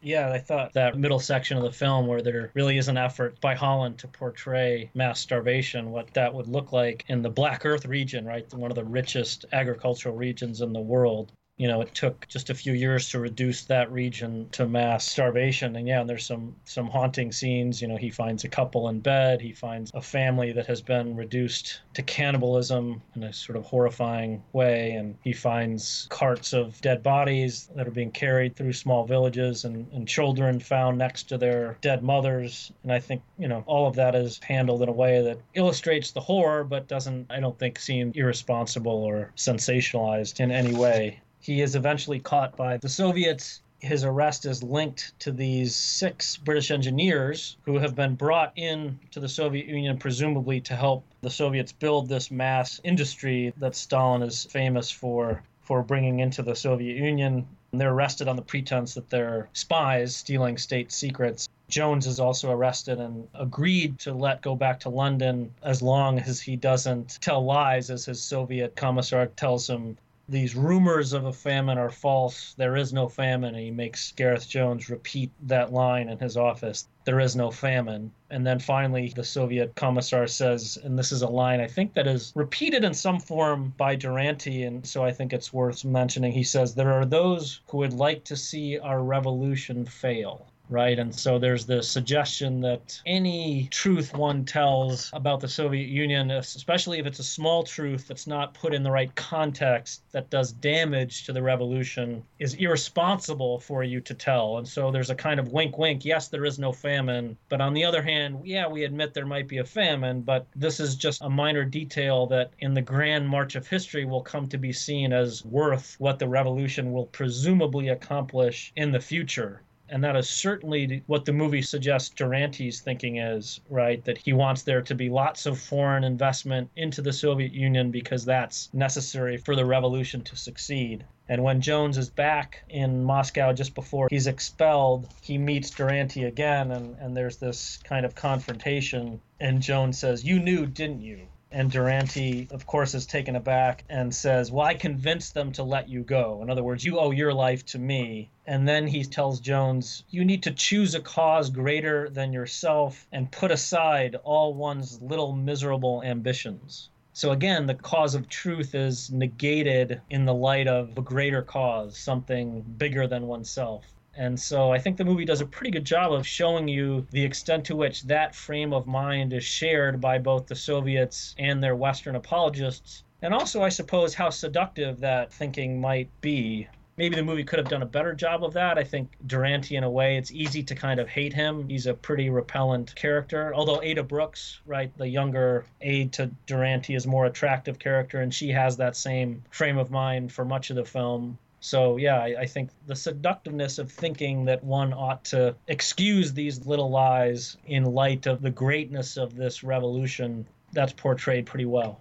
Yeah, 0.00 0.30
I 0.30 0.38
thought 0.38 0.74
that 0.74 0.96
middle 0.96 1.18
section 1.18 1.56
of 1.56 1.64
the 1.64 1.72
film 1.72 2.06
where 2.06 2.22
there 2.22 2.52
really 2.54 2.78
is 2.78 2.86
an 2.86 2.96
effort 2.96 3.40
by 3.40 3.56
Holland 3.56 3.98
to 3.98 4.08
portray 4.08 4.90
mass 4.94 5.18
starvation, 5.18 5.90
what 5.90 6.14
that 6.14 6.32
would 6.32 6.46
look 6.46 6.70
like 6.72 7.04
in 7.08 7.20
the 7.20 7.30
Black 7.30 7.66
Earth 7.66 7.84
region, 7.84 8.24
right? 8.24 8.46
One 8.54 8.70
of 8.70 8.76
the 8.76 8.84
richest 8.84 9.44
agricultural 9.50 10.14
regions 10.14 10.60
in 10.60 10.72
the 10.72 10.80
world 10.80 11.32
you 11.58 11.66
know, 11.66 11.80
it 11.80 11.92
took 11.92 12.26
just 12.28 12.50
a 12.50 12.54
few 12.54 12.72
years 12.72 13.10
to 13.10 13.18
reduce 13.18 13.64
that 13.64 13.90
region 13.90 14.48
to 14.52 14.66
mass 14.66 15.04
starvation. 15.04 15.74
And 15.74 15.88
yeah, 15.88 16.00
and 16.00 16.08
there's 16.08 16.24
some 16.24 16.54
some 16.64 16.86
haunting 16.86 17.32
scenes. 17.32 17.82
You 17.82 17.88
know, 17.88 17.96
he 17.96 18.10
finds 18.10 18.44
a 18.44 18.48
couple 18.48 18.88
in 18.88 19.00
bed. 19.00 19.40
He 19.40 19.52
finds 19.52 19.90
a 19.92 20.00
family 20.00 20.52
that 20.52 20.66
has 20.66 20.80
been 20.80 21.16
reduced 21.16 21.80
to 21.94 22.02
cannibalism 22.02 23.02
in 23.16 23.24
a 23.24 23.32
sort 23.32 23.56
of 23.56 23.64
horrifying 23.64 24.40
way, 24.52 24.92
and 24.92 25.16
he 25.24 25.32
finds 25.32 26.06
carts 26.10 26.52
of 26.52 26.80
dead 26.80 27.02
bodies 27.02 27.68
that 27.74 27.88
are 27.88 27.92
being 27.92 28.12
carried 28.12 28.54
through 28.54 28.72
small 28.72 29.04
villages, 29.04 29.64
and, 29.64 29.90
and 29.92 30.06
children 30.06 30.60
found 30.60 30.96
next 30.96 31.24
to 31.24 31.38
their 31.38 31.76
dead 31.80 32.04
mothers. 32.04 32.70
And 32.84 32.92
I 32.92 33.00
think 33.00 33.20
you 33.36 33.48
know 33.48 33.64
all 33.66 33.88
of 33.88 33.96
that 33.96 34.14
is 34.14 34.38
handled 34.44 34.82
in 34.82 34.88
a 34.88 34.92
way 34.92 35.22
that 35.22 35.40
illustrates 35.54 36.12
the 36.12 36.20
horror, 36.20 36.62
but 36.62 36.86
doesn't, 36.86 37.26
I 37.30 37.40
don't 37.40 37.58
think, 37.58 37.80
seem 37.80 38.12
irresponsible 38.14 39.02
or 39.02 39.32
sensationalized 39.36 40.38
in 40.38 40.52
any 40.52 40.72
way. 40.72 41.20
He 41.40 41.60
is 41.60 41.76
eventually 41.76 42.18
caught 42.18 42.56
by 42.56 42.78
the 42.78 42.88
Soviets. 42.88 43.62
His 43.80 44.02
arrest 44.02 44.44
is 44.44 44.64
linked 44.64 45.12
to 45.20 45.30
these 45.30 45.76
six 45.76 46.36
British 46.36 46.72
engineers 46.72 47.56
who 47.62 47.78
have 47.78 47.94
been 47.94 48.16
brought 48.16 48.52
in 48.56 48.98
to 49.12 49.20
the 49.20 49.28
Soviet 49.28 49.66
Union, 49.66 49.98
presumably 49.98 50.60
to 50.62 50.74
help 50.74 51.04
the 51.20 51.30
Soviets 51.30 51.70
build 51.70 52.08
this 52.08 52.32
mass 52.32 52.80
industry 52.82 53.52
that 53.58 53.76
Stalin 53.76 54.22
is 54.22 54.46
famous 54.46 54.90
for 54.90 55.42
for 55.62 55.82
bringing 55.82 56.18
into 56.18 56.42
the 56.42 56.56
Soviet 56.56 56.96
Union. 56.96 57.46
And 57.70 57.80
they're 57.80 57.92
arrested 57.92 58.26
on 58.26 58.36
the 58.36 58.42
pretense 58.42 58.94
that 58.94 59.10
they're 59.10 59.48
spies 59.52 60.16
stealing 60.16 60.58
state 60.58 60.90
secrets. 60.90 61.48
Jones 61.68 62.06
is 62.06 62.18
also 62.18 62.50
arrested 62.50 62.98
and 62.98 63.28
agreed 63.34 63.98
to 64.00 64.12
let 64.12 64.42
go 64.42 64.56
back 64.56 64.80
to 64.80 64.88
London 64.88 65.54
as 65.62 65.82
long 65.82 66.18
as 66.18 66.40
he 66.40 66.56
doesn't 66.56 67.18
tell 67.20 67.44
lies, 67.44 67.90
as 67.90 68.06
his 68.06 68.20
Soviet 68.20 68.74
commissar 68.74 69.26
tells 69.26 69.68
him 69.70 69.98
these 70.30 70.54
rumors 70.54 71.14
of 71.14 71.24
a 71.24 71.32
famine 71.32 71.78
are 71.78 71.88
false. 71.88 72.52
There 72.58 72.76
is 72.76 72.92
no 72.92 73.08
famine. 73.08 73.54
And 73.54 73.64
he 73.64 73.70
makes 73.70 74.12
Gareth 74.12 74.46
Jones 74.46 74.90
repeat 74.90 75.30
that 75.42 75.72
line 75.72 76.08
in 76.10 76.18
his 76.18 76.36
office. 76.36 76.86
There 77.04 77.18
is 77.18 77.34
no 77.34 77.50
famine. 77.50 78.12
And 78.28 78.46
then 78.46 78.58
finally, 78.58 79.08
the 79.08 79.24
Soviet 79.24 79.74
commissar 79.74 80.26
says, 80.26 80.78
and 80.84 80.98
this 80.98 81.12
is 81.12 81.22
a 81.22 81.28
line 81.28 81.60
I 81.60 81.66
think 81.66 81.94
that 81.94 82.06
is 82.06 82.32
repeated 82.34 82.84
in 82.84 82.92
some 82.92 83.18
form 83.18 83.72
by 83.78 83.96
Duranty, 83.96 84.64
and 84.64 84.86
so 84.86 85.02
I 85.02 85.12
think 85.12 85.32
it's 85.32 85.52
worth 85.52 85.84
mentioning. 85.84 86.32
He 86.32 86.44
says, 86.44 86.74
There 86.74 86.92
are 86.92 87.06
those 87.06 87.62
who 87.68 87.78
would 87.78 87.94
like 87.94 88.24
to 88.24 88.36
see 88.36 88.78
our 88.78 89.02
revolution 89.02 89.86
fail 89.86 90.46
right? 90.68 90.98
And 90.98 91.14
so 91.14 91.38
there's 91.38 91.66
the 91.66 91.82
suggestion 91.82 92.60
that 92.60 93.00
any 93.06 93.68
truth 93.70 94.14
one 94.14 94.44
tells 94.44 95.10
about 95.12 95.40
the 95.40 95.48
Soviet 95.48 95.88
Union, 95.88 96.30
especially 96.30 96.98
if 96.98 97.06
it's 97.06 97.18
a 97.18 97.24
small 97.24 97.62
truth 97.62 98.06
that's 98.08 98.26
not 98.26 98.54
put 98.54 98.74
in 98.74 98.82
the 98.82 98.90
right 98.90 99.14
context 99.14 100.02
that 100.12 100.30
does 100.30 100.52
damage 100.52 101.24
to 101.24 101.32
the 101.32 101.42
revolution, 101.42 102.22
is 102.38 102.54
irresponsible 102.54 103.60
for 103.60 103.82
you 103.82 104.00
to 104.00 104.14
tell. 104.14 104.58
And 104.58 104.68
so 104.68 104.90
there's 104.90 105.10
a 105.10 105.14
kind 105.14 105.40
of 105.40 105.52
wink 105.52 105.78
wink. 105.78 106.04
Yes, 106.04 106.28
there 106.28 106.44
is 106.44 106.58
no 106.58 106.72
famine. 106.72 107.36
But 107.48 107.60
on 107.60 107.74
the 107.74 107.84
other 107.84 108.02
hand, 108.02 108.40
yeah, 108.44 108.66
we 108.68 108.84
admit 108.84 109.14
there 109.14 109.26
might 109.26 109.48
be 109.48 109.58
a 109.58 109.64
famine, 109.64 110.22
but 110.22 110.46
this 110.54 110.80
is 110.80 110.96
just 110.96 111.22
a 111.22 111.30
minor 111.30 111.64
detail 111.64 112.26
that 112.26 112.52
in 112.60 112.74
the 112.74 112.82
grand 112.82 113.28
march 113.28 113.54
of 113.54 113.66
history 113.66 114.04
will 114.04 114.22
come 114.22 114.48
to 114.48 114.58
be 114.58 114.72
seen 114.72 115.12
as 115.12 115.44
worth 115.44 115.96
what 115.98 116.18
the 116.18 116.28
revolution 116.28 116.92
will 116.92 117.06
presumably 117.06 117.88
accomplish 117.88 118.72
in 118.76 118.92
the 118.92 119.00
future. 119.00 119.62
And 119.90 120.04
that 120.04 120.16
is 120.16 120.28
certainly 120.28 121.02
what 121.06 121.24
the 121.24 121.32
movie 121.32 121.62
suggests 121.62 122.10
Duranty's 122.10 122.80
thinking 122.80 123.16
is, 123.16 123.60
right? 123.70 124.04
That 124.04 124.18
he 124.18 124.32
wants 124.32 124.62
there 124.62 124.82
to 124.82 124.94
be 124.94 125.08
lots 125.08 125.46
of 125.46 125.58
foreign 125.58 126.04
investment 126.04 126.70
into 126.76 127.00
the 127.02 127.12
Soviet 127.12 127.52
Union 127.52 127.90
because 127.90 128.24
that's 128.24 128.68
necessary 128.74 129.36
for 129.36 129.56
the 129.56 129.64
revolution 129.64 130.22
to 130.24 130.36
succeed. 130.36 131.04
And 131.30 131.42
when 131.42 131.60
Jones 131.60 131.98
is 131.98 132.08
back 132.08 132.64
in 132.70 133.04
Moscow 133.04 133.52
just 133.52 133.74
before 133.74 134.08
he's 134.10 134.26
expelled, 134.26 135.08
he 135.20 135.36
meets 135.36 135.70
Duranty 135.70 136.24
again, 136.24 136.70
and, 136.72 136.96
and 136.98 137.16
there's 137.16 137.36
this 137.36 137.78
kind 137.84 138.06
of 138.06 138.14
confrontation. 138.14 139.20
And 139.38 139.60
Jones 139.60 139.98
says, 139.98 140.24
You 140.24 140.38
knew, 140.40 140.66
didn't 140.66 141.02
you? 141.02 141.28
And 141.50 141.70
Duranty, 141.70 142.46
of 142.50 142.66
course, 142.66 142.94
is 142.94 143.06
taken 143.06 143.34
aback 143.34 143.82
and 143.88 144.14
says, 144.14 144.52
Well, 144.52 144.66
I 144.66 144.74
convinced 144.74 145.32
them 145.32 145.50
to 145.52 145.62
let 145.62 145.88
you 145.88 146.02
go. 146.02 146.42
In 146.42 146.50
other 146.50 146.62
words, 146.62 146.84
you 146.84 146.98
owe 146.98 147.10
your 147.10 147.32
life 147.32 147.64
to 147.66 147.78
me. 147.78 148.28
And 148.46 148.68
then 148.68 148.86
he 148.86 149.02
tells 149.04 149.40
Jones, 149.40 150.04
You 150.10 150.24
need 150.26 150.42
to 150.42 150.50
choose 150.50 150.94
a 150.94 151.00
cause 151.00 151.48
greater 151.48 152.10
than 152.10 152.34
yourself 152.34 153.06
and 153.12 153.32
put 153.32 153.50
aside 153.50 154.14
all 154.24 154.52
one's 154.52 155.00
little 155.00 155.32
miserable 155.32 156.02
ambitions. 156.02 156.90
So 157.14 157.32
again, 157.32 157.66
the 157.66 157.74
cause 157.74 158.14
of 158.14 158.28
truth 158.28 158.74
is 158.74 159.10
negated 159.10 160.02
in 160.10 160.26
the 160.26 160.34
light 160.34 160.68
of 160.68 160.96
a 160.98 161.02
greater 161.02 161.42
cause, 161.42 161.96
something 161.96 162.60
bigger 162.60 163.06
than 163.06 163.26
oneself. 163.26 163.84
And 164.18 164.38
so 164.38 164.72
I 164.72 164.80
think 164.80 164.96
the 164.96 165.04
movie 165.04 165.24
does 165.24 165.40
a 165.40 165.46
pretty 165.46 165.70
good 165.70 165.84
job 165.84 166.12
of 166.12 166.26
showing 166.26 166.66
you 166.66 167.06
the 167.12 167.24
extent 167.24 167.64
to 167.66 167.76
which 167.76 168.02
that 168.02 168.34
frame 168.34 168.72
of 168.72 168.84
mind 168.84 169.32
is 169.32 169.44
shared 169.44 170.00
by 170.00 170.18
both 170.18 170.48
the 170.48 170.56
Soviets 170.56 171.36
and 171.38 171.62
their 171.62 171.76
Western 171.76 172.16
apologists. 172.16 173.04
And 173.22 173.32
also, 173.32 173.62
I 173.62 173.68
suppose, 173.68 174.14
how 174.14 174.30
seductive 174.30 174.98
that 174.98 175.32
thinking 175.32 175.80
might 175.80 176.10
be. 176.20 176.66
Maybe 176.96 177.14
the 177.14 177.22
movie 177.22 177.44
could 177.44 177.60
have 177.60 177.68
done 177.68 177.82
a 177.82 177.86
better 177.86 178.12
job 178.12 178.42
of 178.42 178.52
that. 178.54 178.76
I 178.76 178.82
think 178.82 179.08
Duranty, 179.24 179.76
in 179.76 179.84
a 179.84 179.90
way, 179.90 180.16
it's 180.16 180.32
easy 180.32 180.64
to 180.64 180.74
kind 180.74 180.98
of 180.98 181.08
hate 181.08 181.32
him. 181.32 181.68
He's 181.68 181.86
a 181.86 181.94
pretty 181.94 182.28
repellent 182.28 182.96
character. 182.96 183.54
Although 183.54 183.80
Ada 183.82 184.02
Brooks, 184.02 184.60
right, 184.66 184.90
the 184.98 185.06
younger 185.06 185.64
aide 185.80 186.12
to 186.14 186.26
Duranty, 186.46 186.96
is 186.96 187.06
a 187.06 187.08
more 187.08 187.26
attractive 187.26 187.78
character, 187.78 188.20
and 188.20 188.34
she 188.34 188.48
has 188.48 188.76
that 188.78 188.96
same 188.96 189.44
frame 189.52 189.78
of 189.78 189.92
mind 189.92 190.32
for 190.32 190.44
much 190.44 190.70
of 190.70 190.76
the 190.76 190.84
film. 190.84 191.38
So, 191.60 191.96
yeah, 191.96 192.18
I, 192.18 192.40
I, 192.40 192.46
think 192.46 192.70
the 192.86 192.94
seductiveness 192.94 193.78
of 193.78 193.90
thinking 193.90 194.44
that 194.44 194.62
one 194.62 194.92
ought 194.92 195.24
to 195.26 195.56
excuse 195.66 196.32
these 196.32 196.64
little 196.66 196.88
lies 196.88 197.56
in 197.66 197.84
light 197.84 198.26
of 198.26 198.42
the 198.42 198.50
greatness 198.50 199.16
of 199.16 199.34
this 199.34 199.64
revolution, 199.64 200.46
that's 200.72 200.92
portrayed 200.92 201.46
pretty 201.46 201.64
well. 201.64 202.00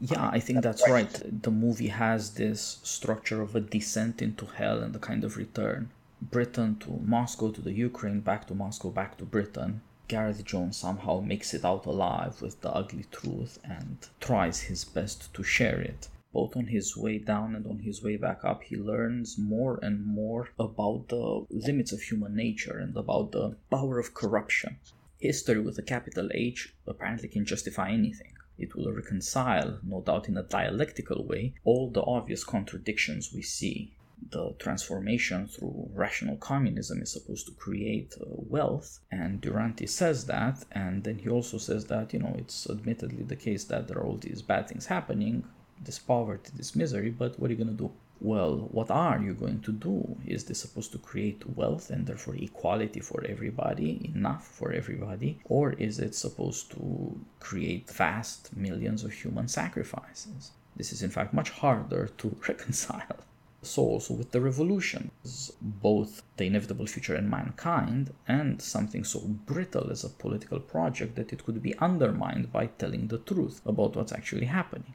Yeah, 0.00 0.30
I 0.32 0.40
think 0.40 0.62
that's 0.62 0.88
right. 0.88 1.42
The 1.42 1.50
movie 1.50 1.88
has 1.88 2.30
this 2.30 2.78
structure 2.82 3.42
of 3.42 3.54
a 3.54 3.60
descent 3.60 4.22
into 4.22 4.46
hell 4.46 4.82
and 4.82 4.94
the 4.94 4.98
kind 4.98 5.22
of 5.22 5.36
return. 5.36 5.90
Britain 6.22 6.76
to 6.80 6.90
Moscow 7.04 7.50
to 7.50 7.60
the 7.60 7.72
Ukraine, 7.72 8.20
back 8.20 8.46
to 8.46 8.54
Moscow, 8.54 8.88
back 8.88 9.18
to 9.18 9.24
Britain. 9.24 9.82
Gareth 10.08 10.44
Jones 10.44 10.78
somehow 10.78 11.20
makes 11.20 11.52
it 11.52 11.64
out 11.64 11.84
alive 11.84 12.40
with 12.40 12.60
the 12.62 12.70
ugly 12.70 13.04
truth 13.10 13.58
and 13.64 13.98
tries 14.20 14.62
his 14.62 14.84
best 14.84 15.32
to 15.34 15.42
share 15.42 15.80
it 15.80 16.08
both 16.34 16.56
on 16.56 16.66
his 16.66 16.96
way 16.96 17.16
down 17.16 17.54
and 17.54 17.64
on 17.66 17.78
his 17.78 18.02
way 18.02 18.16
back 18.16 18.44
up, 18.44 18.64
he 18.64 18.76
learns 18.76 19.38
more 19.38 19.78
and 19.82 20.04
more 20.04 20.50
about 20.58 21.08
the 21.08 21.46
limits 21.48 21.92
of 21.92 22.02
human 22.02 22.34
nature 22.34 22.76
and 22.76 22.96
about 22.96 23.30
the 23.30 23.56
power 23.70 24.00
of 24.00 24.12
corruption. 24.12 24.76
History 25.18 25.60
with 25.60 25.78
a 25.78 25.82
capital 25.82 26.28
H 26.34 26.74
apparently 26.86 27.28
can 27.28 27.44
justify 27.44 27.90
anything. 27.90 28.32
It 28.58 28.74
will 28.74 28.92
reconcile, 28.92 29.78
no 29.82 30.00
doubt 30.00 30.28
in 30.28 30.36
a 30.36 30.42
dialectical 30.42 31.24
way, 31.24 31.54
all 31.64 31.88
the 31.88 32.02
obvious 32.02 32.44
contradictions 32.44 33.32
we 33.32 33.42
see 33.42 33.94
the 34.30 34.54
transformation 34.58 35.46
through 35.46 35.90
rational 35.92 36.36
communism 36.36 37.02
is 37.02 37.12
supposed 37.12 37.46
to 37.46 37.52
create 37.52 38.14
uh, 38.20 38.24
wealth 38.28 39.00
and 39.10 39.40
duranty 39.40 39.86
says 39.86 40.26
that 40.26 40.64
and 40.72 41.04
then 41.04 41.18
he 41.18 41.28
also 41.28 41.58
says 41.58 41.86
that 41.86 42.12
you 42.12 42.18
know 42.18 42.34
it's 42.38 42.68
admittedly 42.70 43.22
the 43.24 43.36
case 43.36 43.64
that 43.64 43.86
there 43.86 43.98
are 43.98 44.04
all 44.04 44.16
these 44.16 44.40
bad 44.40 44.66
things 44.68 44.86
happening 44.86 45.44
this 45.84 45.98
poverty 45.98 46.50
this 46.56 46.74
misery 46.74 47.10
but 47.10 47.38
what 47.38 47.50
are 47.50 47.54
you 47.54 47.62
going 47.64 47.76
to 47.76 47.84
do? 47.84 47.90
Well 48.20 48.68
what 48.70 48.90
are 48.90 49.20
you 49.20 49.34
going 49.34 49.60
to 49.62 49.72
do? 49.72 50.16
Is 50.26 50.44
this 50.44 50.60
supposed 50.60 50.92
to 50.92 50.98
create 50.98 51.42
wealth 51.56 51.90
and 51.90 52.06
therefore 52.06 52.36
equality 52.36 53.00
for 53.00 53.24
everybody 53.24 54.10
enough 54.14 54.46
for 54.46 54.72
everybody? 54.72 55.38
Or 55.44 55.72
is 55.72 55.98
it 55.98 56.14
supposed 56.14 56.70
to 56.72 57.20
create 57.40 57.90
vast 57.90 58.56
millions 58.56 59.04
of 59.04 59.12
human 59.12 59.48
sacrifices? 59.48 60.52
This 60.76 60.92
is 60.92 61.02
in 61.02 61.10
fact 61.10 61.32
much 61.32 61.50
harder 61.50 62.08
to 62.18 62.36
reconcile. 62.48 63.18
So 63.64 63.82
also 63.82 64.12
with 64.12 64.32
the 64.32 64.42
revolution, 64.42 65.10
both 65.62 66.22
the 66.36 66.44
inevitable 66.44 66.86
future 66.86 67.14
and 67.14 67.30
mankind, 67.30 68.12
and 68.28 68.60
something 68.60 69.04
so 69.04 69.20
brittle 69.20 69.90
as 69.90 70.04
a 70.04 70.10
political 70.10 70.60
project 70.60 71.14
that 71.16 71.32
it 71.32 71.44
could 71.46 71.62
be 71.62 71.78
undermined 71.78 72.52
by 72.52 72.66
telling 72.66 73.08
the 73.08 73.18
truth 73.18 73.62
about 73.64 73.96
what's 73.96 74.12
actually 74.12 74.46
happening. 74.46 74.94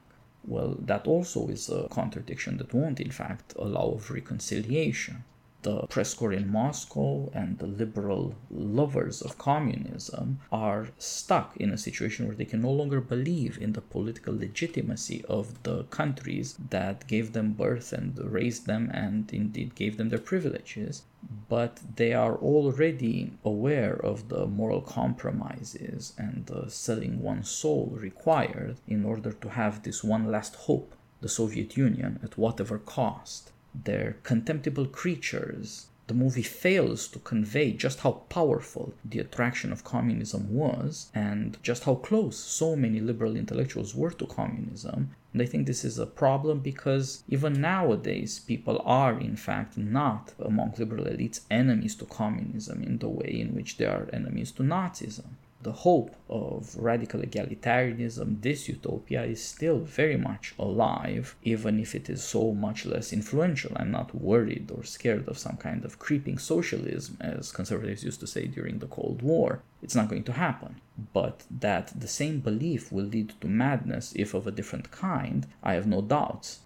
Well, 0.50 0.74
that 0.80 1.06
also 1.06 1.46
is 1.46 1.68
a 1.68 1.86
contradiction 1.90 2.56
that 2.56 2.74
won't, 2.74 2.98
in 2.98 3.12
fact, 3.12 3.54
allow 3.56 3.92
of 3.92 4.10
reconciliation 4.10 5.22
the 5.62 5.86
press 5.88 6.14
corps 6.14 6.32
in 6.32 6.48
Moscow 6.48 7.30
and 7.34 7.58
the 7.58 7.66
liberal 7.66 8.34
lovers 8.50 9.20
of 9.20 9.36
communism 9.36 10.40
are 10.50 10.88
stuck 10.96 11.56
in 11.58 11.70
a 11.70 11.76
situation 11.76 12.26
where 12.26 12.34
they 12.34 12.46
can 12.46 12.62
no 12.62 12.70
longer 12.70 13.00
believe 13.00 13.58
in 13.60 13.74
the 13.74 13.80
political 13.80 14.34
legitimacy 14.34 15.22
of 15.28 15.62
the 15.62 15.84
countries 15.84 16.56
that 16.70 17.06
gave 17.06 17.32
them 17.32 17.52
birth 17.52 17.92
and 17.92 18.18
raised 18.18 18.66
them 18.66 18.90
and 18.94 19.32
indeed 19.32 19.74
gave 19.74 19.96
them 19.98 20.08
their 20.08 20.18
privileges. 20.18 21.02
But 21.48 21.80
they 21.96 22.14
are 22.14 22.36
already 22.36 23.32
aware 23.44 23.94
of 23.94 24.30
the 24.30 24.46
moral 24.46 24.80
compromises 24.80 26.14
and 26.16 26.46
the 26.46 26.70
selling 26.70 27.20
one's 27.20 27.50
soul 27.50 27.92
required 28.00 28.76
in 28.88 29.04
order 29.04 29.32
to 29.32 29.48
have 29.50 29.82
this 29.82 30.02
one 30.02 30.30
last 30.30 30.54
hope 30.54 30.94
the 31.20 31.28
Soviet 31.28 31.76
Union 31.76 32.18
at 32.22 32.38
whatever 32.38 32.78
cost 32.78 33.52
they're 33.72 34.16
contemptible 34.24 34.86
creatures. 34.86 35.86
The 36.08 36.14
movie 36.14 36.42
fails 36.42 37.06
to 37.08 37.20
convey 37.20 37.72
just 37.72 38.00
how 38.00 38.24
powerful 38.28 38.94
the 39.04 39.20
attraction 39.20 39.70
of 39.70 39.84
communism 39.84 40.52
was 40.52 41.10
and 41.14 41.56
just 41.62 41.84
how 41.84 41.94
close 41.94 42.36
so 42.36 42.74
many 42.74 42.98
liberal 42.98 43.36
intellectuals 43.36 43.94
were 43.94 44.10
to 44.10 44.26
communism. 44.26 45.14
And 45.32 45.40
I 45.40 45.46
think 45.46 45.66
this 45.66 45.84
is 45.84 45.98
a 45.98 46.06
problem 46.06 46.58
because 46.58 47.22
even 47.28 47.60
nowadays, 47.60 48.40
people 48.40 48.82
are 48.84 49.20
in 49.20 49.36
fact 49.36 49.78
not 49.78 50.34
among 50.40 50.74
liberal 50.76 51.04
elites 51.04 51.42
enemies 51.50 51.94
to 51.96 52.06
communism 52.06 52.82
in 52.82 52.98
the 52.98 53.08
way 53.08 53.30
in 53.40 53.54
which 53.54 53.76
they 53.76 53.86
are 53.86 54.08
enemies 54.12 54.50
to 54.52 54.64
Nazism 54.64 55.36
the 55.62 55.72
hope 55.72 56.16
of 56.28 56.74
radical 56.76 57.20
egalitarianism, 57.20 58.40
this 58.40 58.66
utopia, 58.66 59.24
is 59.24 59.44
still 59.44 59.78
very 59.78 60.16
much 60.16 60.54
alive, 60.58 61.36
even 61.42 61.78
if 61.78 61.94
it 61.94 62.08
is 62.08 62.24
so 62.24 62.52
much 62.54 62.86
less 62.86 63.12
influential. 63.12 63.72
I'm 63.76 63.90
not 63.90 64.14
worried 64.14 64.70
or 64.74 64.84
scared 64.84 65.28
of 65.28 65.36
some 65.36 65.58
kind 65.58 65.84
of 65.84 65.98
creeping 65.98 66.38
socialism, 66.38 67.18
as 67.20 67.52
conservatives 67.52 68.04
used 68.04 68.20
to 68.20 68.26
say 68.26 68.46
during 68.46 68.78
the 68.78 68.86
Cold 68.86 69.20
War. 69.20 69.60
It's 69.82 69.94
not 69.94 70.08
going 70.08 70.24
to 70.24 70.32
happen. 70.32 70.80
But 71.12 71.44
that 71.50 71.92
the 71.98 72.08
same 72.08 72.40
belief 72.40 72.90
will 72.90 73.04
lead 73.04 73.34
to 73.42 73.46
madness, 73.46 74.14
if 74.16 74.32
of 74.32 74.46
a 74.46 74.52
different 74.52 74.90
kind, 74.90 75.46
I 75.62 75.74
have 75.74 75.86
no 75.86 76.00
doubts 76.00 76.60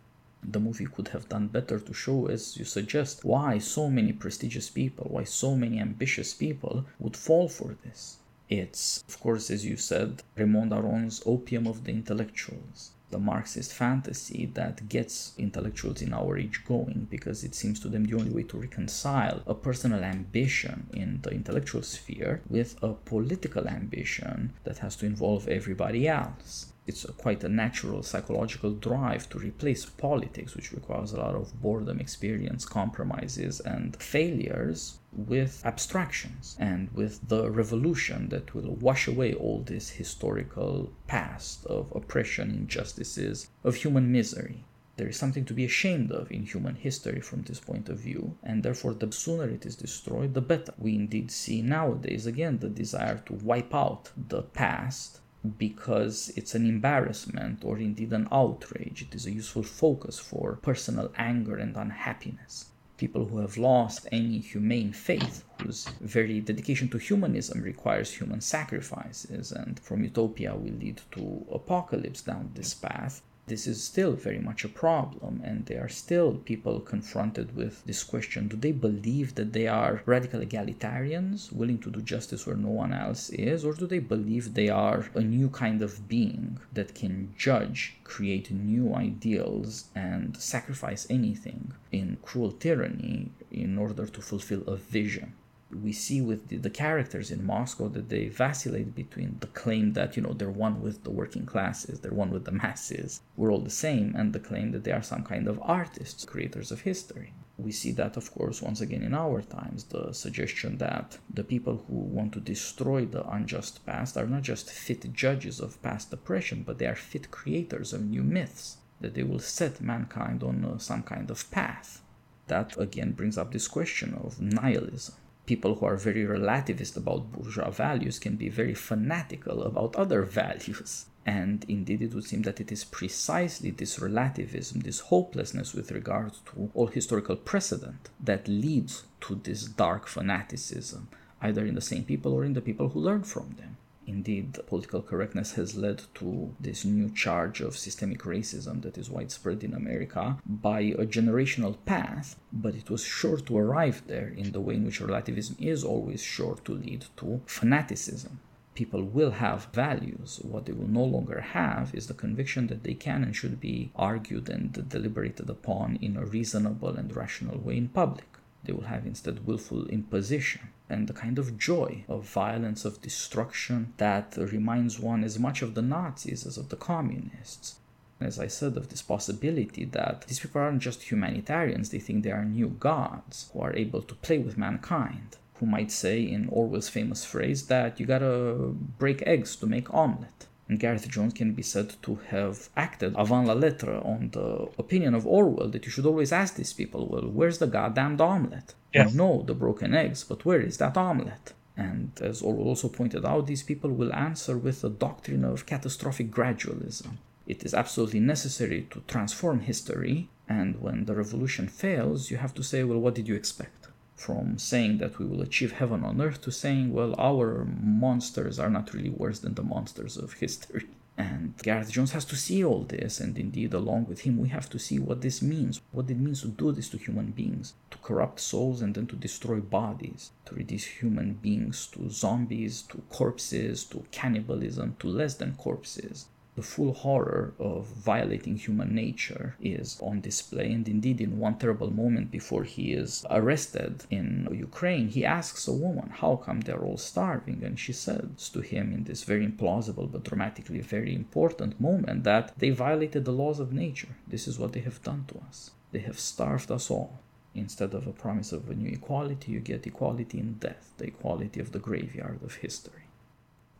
the 0.46 0.60
movie 0.60 0.84
could 0.84 1.08
have 1.08 1.28
done 1.28 1.48
better 1.48 1.80
to 1.80 1.94
show, 1.94 2.26
as 2.26 2.58
you 2.58 2.66
suggest, 2.66 3.24
why 3.24 3.58
so 3.58 3.88
many 3.88 4.12
prestigious 4.12 4.68
people, 4.68 5.06
why 5.08 5.24
so 5.24 5.56
many 5.56 5.80
ambitious 5.80 6.34
people 6.34 6.84
would 6.98 7.16
fall 7.16 7.48
for 7.48 7.74
this. 7.82 8.18
It's, 8.56 9.02
of 9.08 9.18
course, 9.18 9.50
as 9.50 9.66
you 9.66 9.76
said, 9.76 10.22
Raymond 10.36 10.72
Aron's 10.72 11.20
opium 11.26 11.66
of 11.66 11.82
the 11.82 11.90
intellectuals, 11.90 12.92
the 13.10 13.18
Marxist 13.18 13.72
fantasy 13.72 14.46
that 14.54 14.88
gets 14.88 15.34
intellectuals 15.36 16.00
in 16.02 16.14
our 16.14 16.38
age 16.38 16.64
going 16.64 17.08
because 17.10 17.42
it 17.42 17.56
seems 17.56 17.80
to 17.80 17.88
them 17.88 18.04
the 18.04 18.16
only 18.16 18.30
way 18.30 18.44
to 18.44 18.56
reconcile 18.56 19.42
a 19.48 19.54
personal 19.54 20.04
ambition 20.04 20.86
in 20.92 21.20
the 21.22 21.30
intellectual 21.30 21.82
sphere 21.82 22.42
with 22.48 22.76
a 22.80 22.92
political 22.92 23.66
ambition 23.66 24.52
that 24.62 24.78
has 24.78 24.94
to 24.96 25.06
involve 25.06 25.48
everybody 25.48 26.06
else. 26.06 26.72
It's 26.86 27.04
a, 27.04 27.12
quite 27.12 27.42
a 27.42 27.48
natural 27.48 28.04
psychological 28.04 28.72
drive 28.72 29.28
to 29.30 29.38
replace 29.38 29.84
politics, 29.86 30.54
which 30.54 30.72
requires 30.72 31.12
a 31.12 31.18
lot 31.18 31.34
of 31.34 31.60
boredom, 31.60 31.98
experience, 31.98 32.64
compromises, 32.66 33.58
and 33.58 33.96
failures, 33.96 34.98
with 35.16 35.62
abstractions 35.64 36.56
and 36.58 36.90
with 36.92 37.28
the 37.28 37.50
revolution 37.50 38.28
that 38.30 38.54
will 38.54 38.74
wash 38.74 39.06
away 39.08 39.34
all 39.34 39.60
this 39.60 39.90
historical 39.90 40.92
past 41.06 41.64
of 41.66 41.92
oppression, 41.94 42.50
injustices, 42.50 43.48
of 43.62 43.76
human 43.76 44.10
misery. 44.10 44.64
There 44.96 45.08
is 45.08 45.16
something 45.16 45.44
to 45.46 45.54
be 45.54 45.64
ashamed 45.64 46.12
of 46.12 46.30
in 46.30 46.44
human 46.44 46.76
history 46.76 47.20
from 47.20 47.42
this 47.42 47.58
point 47.58 47.88
of 47.88 47.98
view, 47.98 48.36
and 48.44 48.62
therefore, 48.62 48.94
the 48.94 49.10
sooner 49.10 49.48
it 49.48 49.66
is 49.66 49.74
destroyed, 49.74 50.34
the 50.34 50.40
better. 50.40 50.72
We 50.78 50.94
indeed 50.94 51.32
see 51.32 51.62
nowadays 51.62 52.26
again 52.26 52.58
the 52.58 52.68
desire 52.68 53.18
to 53.26 53.32
wipe 53.32 53.74
out 53.74 54.12
the 54.16 54.42
past 54.42 55.20
because 55.58 56.32
it's 56.36 56.54
an 56.54 56.66
embarrassment 56.66 57.64
or 57.64 57.78
indeed 57.78 58.12
an 58.12 58.28
outrage. 58.30 59.02
It 59.02 59.14
is 59.14 59.26
a 59.26 59.32
useful 59.32 59.64
focus 59.64 60.18
for 60.18 60.60
personal 60.62 61.12
anger 61.16 61.56
and 61.56 61.76
unhappiness. 61.76 62.66
People 63.04 63.26
who 63.26 63.40
have 63.40 63.58
lost 63.58 64.08
any 64.12 64.38
humane 64.38 64.90
faith, 64.94 65.44
whose 65.60 65.84
very 66.00 66.40
dedication 66.40 66.88
to 66.88 66.96
humanism 66.96 67.60
requires 67.60 68.10
human 68.10 68.40
sacrifices, 68.40 69.52
and 69.52 69.78
from 69.78 70.02
utopia 70.02 70.54
will 70.56 70.78
lead 70.84 71.02
to 71.10 71.44
apocalypse 71.52 72.22
down 72.22 72.50
this 72.54 72.72
path, 72.72 73.20
this 73.46 73.66
is 73.66 73.84
still 73.84 74.12
very 74.12 74.38
much 74.38 74.64
a 74.64 74.68
problem, 74.68 75.42
and 75.44 75.66
there 75.66 75.84
are 75.84 75.88
still 75.88 76.34
people 76.34 76.80
confronted 76.80 77.54
with 77.54 77.84
this 77.84 78.02
question 78.02 78.48
do 78.48 78.56
they 78.56 78.72
believe 78.72 79.34
that 79.34 79.52
they 79.52 79.66
are 79.66 80.02
radical 80.06 80.40
egalitarians, 80.40 81.52
willing 81.52 81.78
to 81.78 81.90
do 81.90 82.00
justice 82.00 82.46
where 82.46 82.56
no 82.56 82.70
one 82.70 82.92
else 82.92 83.28
is, 83.30 83.64
or 83.64 83.74
do 83.74 83.86
they 83.86 83.98
believe 83.98 84.54
they 84.54 84.70
are 84.70 85.10
a 85.14 85.20
new 85.20 85.50
kind 85.50 85.82
of 85.82 86.08
being 86.08 86.58
that 86.72 86.94
can 86.94 87.34
judge, 87.36 87.96
create 88.02 88.50
new 88.50 88.94
ideals, 88.94 89.84
and 89.94 90.36
sacrifice 90.38 91.06
anything 91.10 91.72
in 91.92 92.16
cruel 92.22 92.52
tyranny 92.52 93.30
in 93.50 93.76
order 93.76 94.06
to 94.06 94.22
fulfill 94.22 94.62
a 94.62 94.76
vision? 94.76 95.34
We 95.82 95.92
see 95.92 96.20
with 96.20 96.48
the, 96.48 96.56
the, 96.56 96.70
characters 96.70 97.30
in 97.30 97.44
Moscow 97.44 97.88
that 97.88 98.08
they 98.08 98.28
vacillate 98.28 98.94
between 98.94 99.38
the 99.40 99.48
claim 99.48 99.94
that 99.94 100.16
you 100.16 100.22
know 100.22 100.32
they're 100.32 100.50
one 100.50 100.80
with 100.80 101.02
the 101.02 101.10
working 101.10 101.46
classes, 101.46 102.00
they're 102.00 102.12
one 102.12 102.30
with 102.30 102.44
the 102.44 102.52
masses, 102.52 103.20
we're 103.36 103.50
all 103.50 103.60
the 103.60 103.70
same, 103.70 104.14
and 104.14 104.32
the 104.32 104.38
claim 104.38 104.70
that 104.72 104.84
they 104.84 104.92
are 104.92 105.02
some 105.02 105.24
kind 105.24 105.48
of 105.48 105.58
artists, 105.62 106.24
creators 106.24 106.70
of 106.70 106.82
history. 106.82 107.32
We 107.56 107.72
see 107.72 107.92
that, 107.92 108.16
of 108.16 108.32
course, 108.32 108.62
once 108.62 108.80
again 108.80 109.02
in 109.02 109.14
our 109.14 109.42
times, 109.42 109.84
the 109.84 110.12
suggestion 110.12 110.78
that 110.78 111.18
the 111.32 111.44
people 111.44 111.84
who 111.88 111.94
want 111.94 112.32
to 112.34 112.40
destroy 112.40 113.04
the 113.04 113.28
unjust 113.28 113.84
past 113.86 114.16
are 114.16 114.26
not 114.26 114.42
just 114.42 114.70
fit 114.70 115.12
judges 115.12 115.60
of 115.60 115.82
past 115.82 116.12
oppression, 116.12 116.62
but 116.62 116.78
they 116.78 116.86
are 116.86 116.94
fit 116.94 117.30
creators 117.30 117.92
of 117.92 118.04
new 118.04 118.22
myths, 118.22 118.78
that 119.00 119.14
they 119.14 119.22
will 119.22 119.38
set 119.38 119.80
mankind 119.80 120.42
on 120.42 120.64
uh, 120.64 120.78
some 120.78 121.02
kind 121.02 121.30
of 121.30 121.50
path. 121.50 122.02
That 122.46 122.78
again 122.78 123.12
brings 123.12 123.38
up 123.38 123.52
this 123.52 123.68
question 123.68 124.14
of 124.14 124.40
nihilism 124.40 125.14
people 125.46 125.74
who 125.74 125.86
are 125.86 125.96
very 125.96 126.24
relativist 126.24 126.96
about 126.96 127.32
bourgeois 127.32 127.70
values 127.70 128.18
can 128.18 128.36
be 128.36 128.48
very 128.48 128.74
fanatical 128.74 129.62
about 129.62 129.96
other 129.96 130.22
values. 130.22 131.06
And 131.26 131.64
indeed, 131.68 132.02
it 132.02 132.14
would 132.14 132.24
seem 132.24 132.42
that 132.42 132.60
it 132.60 132.70
is 132.70 132.84
precisely 132.84 133.70
this 133.70 133.98
relativism, 133.98 134.80
this 134.80 135.00
hopelessness 135.00 135.72
with 135.74 135.90
regard 135.90 136.32
to 136.46 136.70
all 136.74 136.88
historical 136.88 137.36
precedent, 137.36 138.10
that 138.22 138.46
leads 138.46 139.04
to 139.22 139.36
this 139.36 139.64
dark 139.64 140.06
fanaticism, 140.06 141.08
either 141.40 141.64
in 141.64 141.74
the 141.74 141.80
same 141.80 142.04
people 142.04 142.34
or 142.34 142.44
in 142.44 142.52
the 142.52 142.60
people 142.60 142.90
who 142.90 143.00
learn 143.00 143.22
from 143.22 143.54
them. 143.58 143.73
Indeed, 144.06 144.58
political 144.66 145.02
correctness 145.02 145.52
has 145.54 145.76
led 145.76 146.02
to 146.16 146.54
this 146.60 146.84
new 146.84 147.10
charge 147.10 147.60
of 147.60 147.76
systemic 147.76 148.20
racism 148.22 148.82
that 148.82 148.98
is 148.98 149.10
widespread 149.10 149.64
in 149.64 149.74
America 149.74 150.38
by 150.46 150.80
a 150.80 151.06
generational 151.06 151.76
path, 151.86 152.36
but 152.52 152.74
it 152.74 152.90
was 152.90 153.02
sure 153.02 153.38
to 153.38 153.56
arrive 153.58 154.02
there 154.06 154.28
in 154.28 154.52
the 154.52 154.60
way 154.60 154.74
in 154.74 154.84
which 154.84 155.00
relativism 155.00 155.56
is 155.58 155.82
always 155.84 156.22
sure 156.22 156.56
to 156.64 156.72
lead 156.72 157.06
to 157.16 157.40
fanaticism. 157.46 158.40
people 158.74 159.02
will 159.04 159.30
have 159.30 159.68
values. 159.72 160.40
What 160.42 160.66
they 160.66 160.72
will 160.72 160.88
no 160.88 161.04
longer 161.04 161.40
have 161.40 161.94
is 161.94 162.06
the 162.06 162.14
conviction 162.14 162.66
that 162.68 162.82
they 162.82 162.94
can 162.94 163.22
and 163.22 163.34
should 163.34 163.60
be 163.60 163.92
argued 163.96 164.48
and 164.48 164.88
deliberated 164.88 165.48
upon 165.48 165.96
in 166.02 166.16
a 166.16 166.24
reasonable 166.24 166.96
and 166.96 167.14
rational 167.14 167.58
way 167.58 167.76
in 167.76 167.88
public. 167.88 168.26
They 168.64 168.72
will 168.72 168.84
have 168.84 169.06
instead 169.06 169.46
willful 169.46 169.86
imposition 169.88 170.68
and 170.88 171.06
the 171.06 171.12
kind 171.12 171.38
of 171.38 171.58
joy 171.58 172.04
of 172.08 172.24
violence, 172.24 172.84
of 172.84 173.02
destruction 173.02 173.94
that 173.96 174.36
reminds 174.36 174.98
one 174.98 175.24
as 175.24 175.38
much 175.38 175.62
of 175.62 175.74
the 175.74 175.82
Nazis 175.82 176.46
as 176.46 176.58
of 176.58 176.68
the 176.68 176.76
communists. 176.76 177.78
As 178.20 178.38
I 178.38 178.46
said, 178.46 178.76
of 178.76 178.88
this 178.88 179.02
possibility 179.02 179.84
that 179.86 180.26
these 180.26 180.40
people 180.40 180.60
aren't 180.60 180.82
just 180.82 181.10
humanitarians, 181.10 181.90
they 181.90 181.98
think 181.98 182.22
they 182.22 182.30
are 182.30 182.44
new 182.44 182.68
gods 182.68 183.50
who 183.52 183.60
are 183.60 183.74
able 183.74 184.02
to 184.02 184.14
play 184.14 184.38
with 184.38 184.56
mankind 184.56 185.36
who 185.64 185.66
might 185.66 185.90
say, 185.90 186.20
in 186.20 186.48
Orwell's 186.48 186.88
famous 186.88 187.24
phrase, 187.24 187.66
that 187.66 188.00
you 188.00 188.06
gotta 188.06 188.74
break 188.98 189.22
eggs 189.26 189.56
to 189.56 189.66
make 189.66 189.92
omelette. 189.94 190.46
And 190.68 190.80
Gareth 190.80 191.08
Jones 191.08 191.34
can 191.34 191.52
be 191.52 191.62
said 191.62 191.94
to 192.02 192.14
have 192.28 192.70
acted 192.76 193.14
avant 193.16 193.46
la 193.46 193.52
lettre 193.52 194.00
on 194.02 194.30
the 194.32 194.68
opinion 194.78 195.14
of 195.14 195.26
Orwell 195.26 195.68
that 195.68 195.84
you 195.84 195.90
should 195.90 196.06
always 196.06 196.32
ask 196.32 196.56
these 196.56 196.72
people, 196.72 197.06
well, 197.06 197.28
where's 197.28 197.58
the 197.58 197.66
goddamned 197.66 198.20
omelette? 198.20 198.74
Yes. 198.92 199.12
You 199.12 199.18
know 199.18 199.42
the 199.46 199.54
broken 199.54 199.94
eggs, 199.94 200.24
but 200.24 200.44
where 200.44 200.60
is 200.60 200.78
that 200.78 200.96
omelette? 200.96 201.52
And 201.76 202.12
as 202.22 202.40
Orwell 202.40 202.68
also 202.68 202.88
pointed 202.88 203.26
out, 203.26 203.46
these 203.46 203.62
people 203.62 203.90
will 203.90 204.14
answer 204.14 204.56
with 204.56 204.80
the 204.80 204.88
doctrine 204.88 205.44
of 205.44 205.66
catastrophic 205.66 206.30
gradualism. 206.30 207.18
It 207.46 207.64
is 207.64 207.74
absolutely 207.74 208.20
necessary 208.20 208.86
to 208.90 209.02
transform 209.06 209.60
history, 209.60 210.30
and 210.48 210.80
when 210.80 211.04
the 211.04 211.14
revolution 211.14 211.68
fails, 211.68 212.30
you 212.30 212.38
have 212.38 212.54
to 212.54 212.62
say, 212.62 212.84
well, 212.84 213.00
what 213.00 213.14
did 213.14 213.28
you 213.28 213.34
expect? 213.34 213.88
From 214.16 214.58
saying 214.58 214.98
that 214.98 215.18
we 215.18 215.26
will 215.26 215.42
achieve 215.42 215.72
heaven 215.72 216.04
on 216.04 216.20
earth 216.20 216.40
to 216.42 216.52
saying, 216.52 216.92
well, 216.92 217.14
our 217.18 217.64
monsters 217.64 218.58
are 218.58 218.70
not 218.70 218.94
really 218.94 219.10
worse 219.10 219.40
than 219.40 219.54
the 219.54 219.62
monsters 219.62 220.16
of 220.16 220.34
history. 220.34 220.86
And 221.16 221.56
Gareth 221.62 221.92
Jones 221.92 222.10
has 222.10 222.24
to 222.24 222.34
see 222.34 222.64
all 222.64 222.82
this, 222.82 223.20
and 223.20 223.38
indeed, 223.38 223.72
along 223.72 224.06
with 224.06 224.22
him, 224.22 224.36
we 224.36 224.48
have 224.48 224.68
to 224.70 224.80
see 224.80 224.98
what 224.98 225.20
this 225.20 225.40
means, 225.40 225.80
what 225.92 226.10
it 226.10 226.18
means 226.18 226.42
to 226.42 226.48
do 226.48 226.72
this 226.72 226.88
to 226.88 226.98
human 226.98 227.30
beings, 227.30 227.74
to 227.92 227.98
corrupt 227.98 228.40
souls 228.40 228.82
and 228.82 228.96
then 228.96 229.06
to 229.06 229.14
destroy 229.14 229.60
bodies, 229.60 230.32
to 230.46 230.56
reduce 230.56 230.84
human 230.84 231.34
beings 231.34 231.86
to 231.92 232.10
zombies, 232.10 232.82
to 232.82 233.00
corpses, 233.10 233.84
to 233.84 234.04
cannibalism, 234.10 234.96
to 234.98 235.06
less 235.06 235.36
than 235.36 235.54
corpses, 235.54 236.26
the 236.56 236.62
full 236.62 236.92
horror 236.92 237.52
of 237.58 237.86
violating 237.86 238.56
human 238.56 238.94
nature 238.94 239.56
is 239.60 239.98
on 240.00 240.20
display. 240.20 240.70
And 240.72 240.88
indeed, 240.88 241.20
in 241.20 241.38
one 241.38 241.58
terrible 241.58 241.90
moment 241.90 242.30
before 242.30 242.62
he 242.62 242.92
is 242.92 243.24
arrested 243.28 244.04
in 244.10 244.48
Ukraine, 244.52 245.08
he 245.08 245.24
asks 245.24 245.66
a 245.66 245.72
woman, 245.72 246.10
How 246.10 246.36
come 246.36 246.60
they're 246.60 246.84
all 246.84 246.96
starving? 246.96 247.64
And 247.64 247.78
she 247.78 247.92
says 247.92 248.48
to 248.50 248.60
him 248.60 248.92
in 248.92 249.04
this 249.04 249.24
very 249.24 249.46
implausible 249.46 250.10
but 250.10 250.24
dramatically 250.24 250.80
very 250.80 251.14
important 251.14 251.80
moment 251.80 252.24
that 252.24 252.56
they 252.58 252.70
violated 252.70 253.24
the 253.24 253.32
laws 253.32 253.58
of 253.58 253.72
nature. 253.72 254.16
This 254.26 254.46
is 254.46 254.58
what 254.58 254.72
they 254.72 254.80
have 254.80 255.02
done 255.02 255.24
to 255.28 255.38
us. 255.48 255.72
They 255.92 256.00
have 256.00 256.18
starved 256.18 256.70
us 256.70 256.90
all. 256.90 257.18
Instead 257.54 257.94
of 257.94 258.06
a 258.06 258.12
promise 258.12 258.52
of 258.52 258.68
a 258.68 258.74
new 258.74 258.90
equality, 258.90 259.52
you 259.52 259.60
get 259.60 259.86
equality 259.86 260.38
in 260.38 260.54
death, 260.54 260.92
the 260.98 261.06
equality 261.06 261.60
of 261.60 261.70
the 261.72 261.78
graveyard 261.78 262.40
of 262.42 262.56
history. 262.56 263.03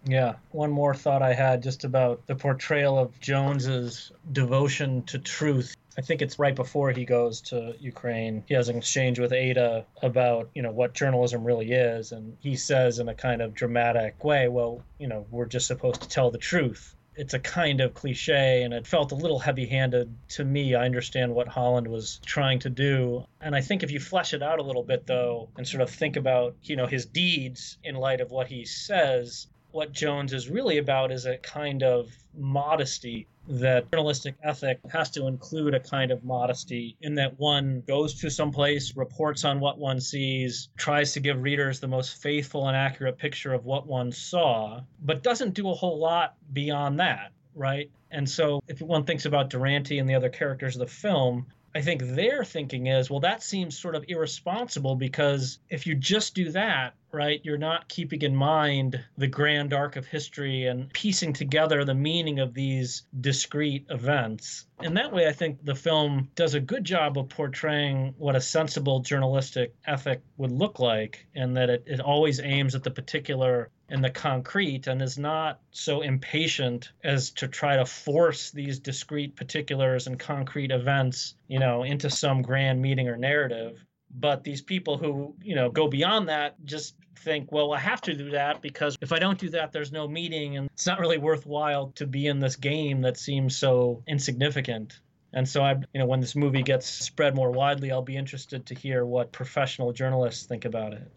Yeah, 0.07 0.35
one 0.51 0.71
more 0.71 0.95
thought 0.95 1.23
I 1.23 1.33
had 1.33 1.63
just 1.63 1.85
about 1.85 2.27
the 2.27 2.37
portrayal 2.37 2.99
of 2.99 3.19
Jones's 3.21 4.13
devotion 4.33 5.03
to 5.05 5.19
truth. 5.19 5.75
I 5.97 6.03
think 6.03 6.21
it's 6.21 6.39
right 6.39 6.55
before 6.55 6.91
he 6.91 7.05
goes 7.05 7.41
to 7.43 7.75
Ukraine. 7.81 8.45
He 8.47 8.55
has 8.55 8.69
an 8.69 8.77
exchange 8.77 9.19
with 9.19 9.33
Ada 9.33 9.87
about, 10.03 10.51
you 10.55 10.61
know, 10.61 10.73
what 10.73 10.93
journalism 10.93 11.45
really 11.45 11.73
is 11.73 12.13
and 12.13 12.37
he 12.41 12.57
says 12.57 12.99
in 12.99 13.09
a 13.09 13.15
kind 13.15 13.41
of 13.41 13.55
dramatic 13.55 14.23
way, 14.25 14.49
well, 14.49 14.83
you 14.99 15.07
know, 15.07 15.27
we're 15.31 15.47
just 15.47 15.69
supposed 15.69 16.03
to 16.03 16.09
tell 16.09 16.31
the 16.31 16.39
truth. 16.39 16.95
It's 17.17 17.33
a 17.33 17.39
kind 17.39 17.81
of 17.81 17.95
cliche 17.95 18.65
and 18.65 18.75
it 18.75 18.89
felt 18.89 19.13
a 19.13 19.15
little 19.15 19.39
heavy-handed 19.39 20.13
to 20.31 20.45
me. 20.45 20.75
I 20.75 20.85
understand 20.85 21.33
what 21.33 21.47
Holland 21.47 21.87
was 21.87 22.21
trying 22.27 22.59
to 22.59 22.71
do. 22.71 23.25
And 23.41 23.55
I 23.55 23.61
think 23.61 23.85
if 23.85 23.93
you 23.93 24.01
flesh 24.01 24.35
it 24.35 24.43
out 24.43 24.59
a 24.59 24.65
little 24.65 24.83
bit 24.83 25.07
though 25.07 25.49
and 25.57 25.67
sort 25.67 25.83
of 25.83 25.91
think 25.91 26.17
about, 26.17 26.57
you 26.65 26.75
know, 26.75 26.87
his 26.87 27.07
deeds 27.07 27.79
in 27.85 27.95
light 27.95 28.21
of 28.21 28.33
what 28.33 28.49
he 28.49 28.65
says, 28.65 29.47
what 29.75 29.91
Jones 29.91 30.33
is 30.33 30.49
really 30.49 30.79
about 30.79 31.11
is 31.11 31.27
a 31.27 31.37
kind 31.37 31.83
of 31.83 32.09
modesty 32.33 33.27
that 33.49 33.91
journalistic 33.91 34.37
ethic 34.41 34.79
has 34.93 35.11
to 35.11 35.27
include 35.27 35.75
a 35.75 35.81
kind 35.81 36.13
of 36.13 36.23
modesty 36.23 36.97
in 37.01 37.17
that 37.17 37.39
one 37.41 37.83
goes 37.87 38.21
to 38.21 38.31
some 38.31 38.53
place, 38.53 38.97
reports 38.97 39.45
on 39.45 39.59
what 39.59 39.77
one 39.77 40.01
sees, 40.01 40.69
tries 40.77 41.13
to 41.15 41.21
give 41.21 41.43
readers 41.43 41.81
the 41.81 41.89
most 41.89 42.23
faithful 42.23 42.69
and 42.69 42.77
accurate 42.77 43.19
picture 43.19 43.53
of 43.53 43.65
what 43.65 43.85
one 43.85 44.13
saw, 44.13 44.81
but 45.03 45.25
doesn't 45.25 45.55
do 45.55 45.69
a 45.69 45.75
whole 45.75 45.99
lot 45.99 46.37
beyond 46.53 47.01
that, 47.01 47.33
right? 47.57 47.91
And 48.13 48.31
so 48.31 48.63
if 48.69 48.81
one 48.81 49.05
thinks 49.05 49.27
about 49.27 49.51
Duranty 49.51 49.99
and 49.99 50.09
the 50.09 50.15
other 50.15 50.31
characters 50.31 50.77
of 50.77 50.81
the 50.81 50.87
film, 50.87 51.47
I 51.75 51.81
think 51.81 52.03
their 52.03 52.45
thinking 52.45 52.87
is, 52.87 53.11
well, 53.11 53.21
that 53.21 53.43
seems 53.43 53.77
sort 53.77 53.97
of 53.97 54.05
irresponsible 54.07 54.95
because 54.95 55.59
if 55.69 55.87
you 55.87 55.97
just 55.97 56.35
do 56.35 56.53
that, 56.53 56.95
right, 57.11 57.41
you're 57.43 57.59
not 57.59 57.89
keeping 57.89 58.23
in 58.23 58.37
mind 58.37 59.03
the 59.19 59.27
grand 59.27 59.73
arc 59.73 59.97
of 59.97 60.07
history 60.07 60.67
and 60.67 60.93
piecing 60.93 61.33
together 61.33 61.85
the 61.85 61.95
meaning 61.95 62.39
of 62.39 62.55
these 62.55 63.03
discrete 63.21 63.87
events. 63.91 64.67
In 64.83 64.95
that 64.95 65.13
way, 65.13 65.27
I 65.27 65.33
think 65.33 65.65
the 65.65 65.75
film 65.75 66.31
does 66.37 66.55
a 66.55 66.61
good 66.61 66.85
job 66.85 67.19
of 67.19 67.29
portraying 67.29 68.15
what 68.19 68.37
a 68.37 68.41
sensible 68.41 69.01
journalistic 69.01 69.75
ethic 69.87 70.21
would 70.37 70.53
look 70.53 70.79
like, 70.79 71.27
and 71.35 71.57
that 71.57 71.71
it, 71.71 71.85
it 71.87 72.01
always 72.01 72.41
aims 72.41 72.75
at 72.75 72.85
the 72.85 72.91
particular 72.91 73.71
in 73.89 74.01
the 74.01 74.11
concrete 74.11 74.87
and 74.87 75.03
is 75.03 75.19
not 75.19 75.61
so 75.71 76.01
impatient 76.01 76.93
as 77.03 77.31
to 77.31 77.49
try 77.49 77.77
to 77.77 77.85
force 77.85 78.51
these 78.51 78.79
discrete 78.79 79.37
particulars 79.37 80.07
and 80.07 80.19
concrete 80.19 80.71
events, 80.71 81.35
you 81.49 81.59
know, 81.59 81.83
into 81.83 82.09
some 82.09 82.41
grand 82.43 82.81
meaning 82.81 83.09
or 83.09 83.17
narrative. 83.17 83.85
But 84.17 84.45
these 84.45 84.63
people 84.63 84.97
who, 84.97 85.35
you 85.43 85.55
know, 85.55 85.71
go 85.71 85.89
beyond 85.89 86.29
that 86.29 86.57
just 86.65 86.95
think, 87.19 87.53
well, 87.53 87.73
I 87.73 87.79
have 87.79 88.01
to 88.03 88.15
do 88.15 88.31
that 88.31 88.63
because 88.63 88.97
if 89.01 89.13
I 89.13 89.19
don't 89.19 89.39
do 89.39 89.51
that, 89.51 89.73
there's 89.73 89.93
no 89.93 90.09
meaning 90.09 90.57
and 90.57 90.69
it's 90.73 90.87
not 90.87 91.01
really 91.01 91.19
worthwhile 91.19 91.89
to 91.97 92.07
be 92.07 92.27
in 92.27 92.39
this 92.39 92.57
game 92.57 93.03
that 93.03 93.19
seems 93.19 93.57
so 93.57 94.03
insignificant. 94.07 95.01
And 95.33 95.49
so 95.49 95.63
I, 95.63 95.73
you 95.93 95.99
know, 95.99 96.07
when 96.07 96.21
this 96.21 96.37
movie 96.37 96.63
gets 96.63 96.87
spread 96.87 97.35
more 97.35 97.51
widely, 97.51 97.91
I'll 97.91 98.03
be 98.03 98.17
interested 98.17 98.67
to 98.67 98.75
hear 98.75 99.05
what 99.05 99.33
professional 99.33 99.93
journalists 99.93 100.47
think 100.47 100.65
about 100.65 100.93
it 100.93 101.11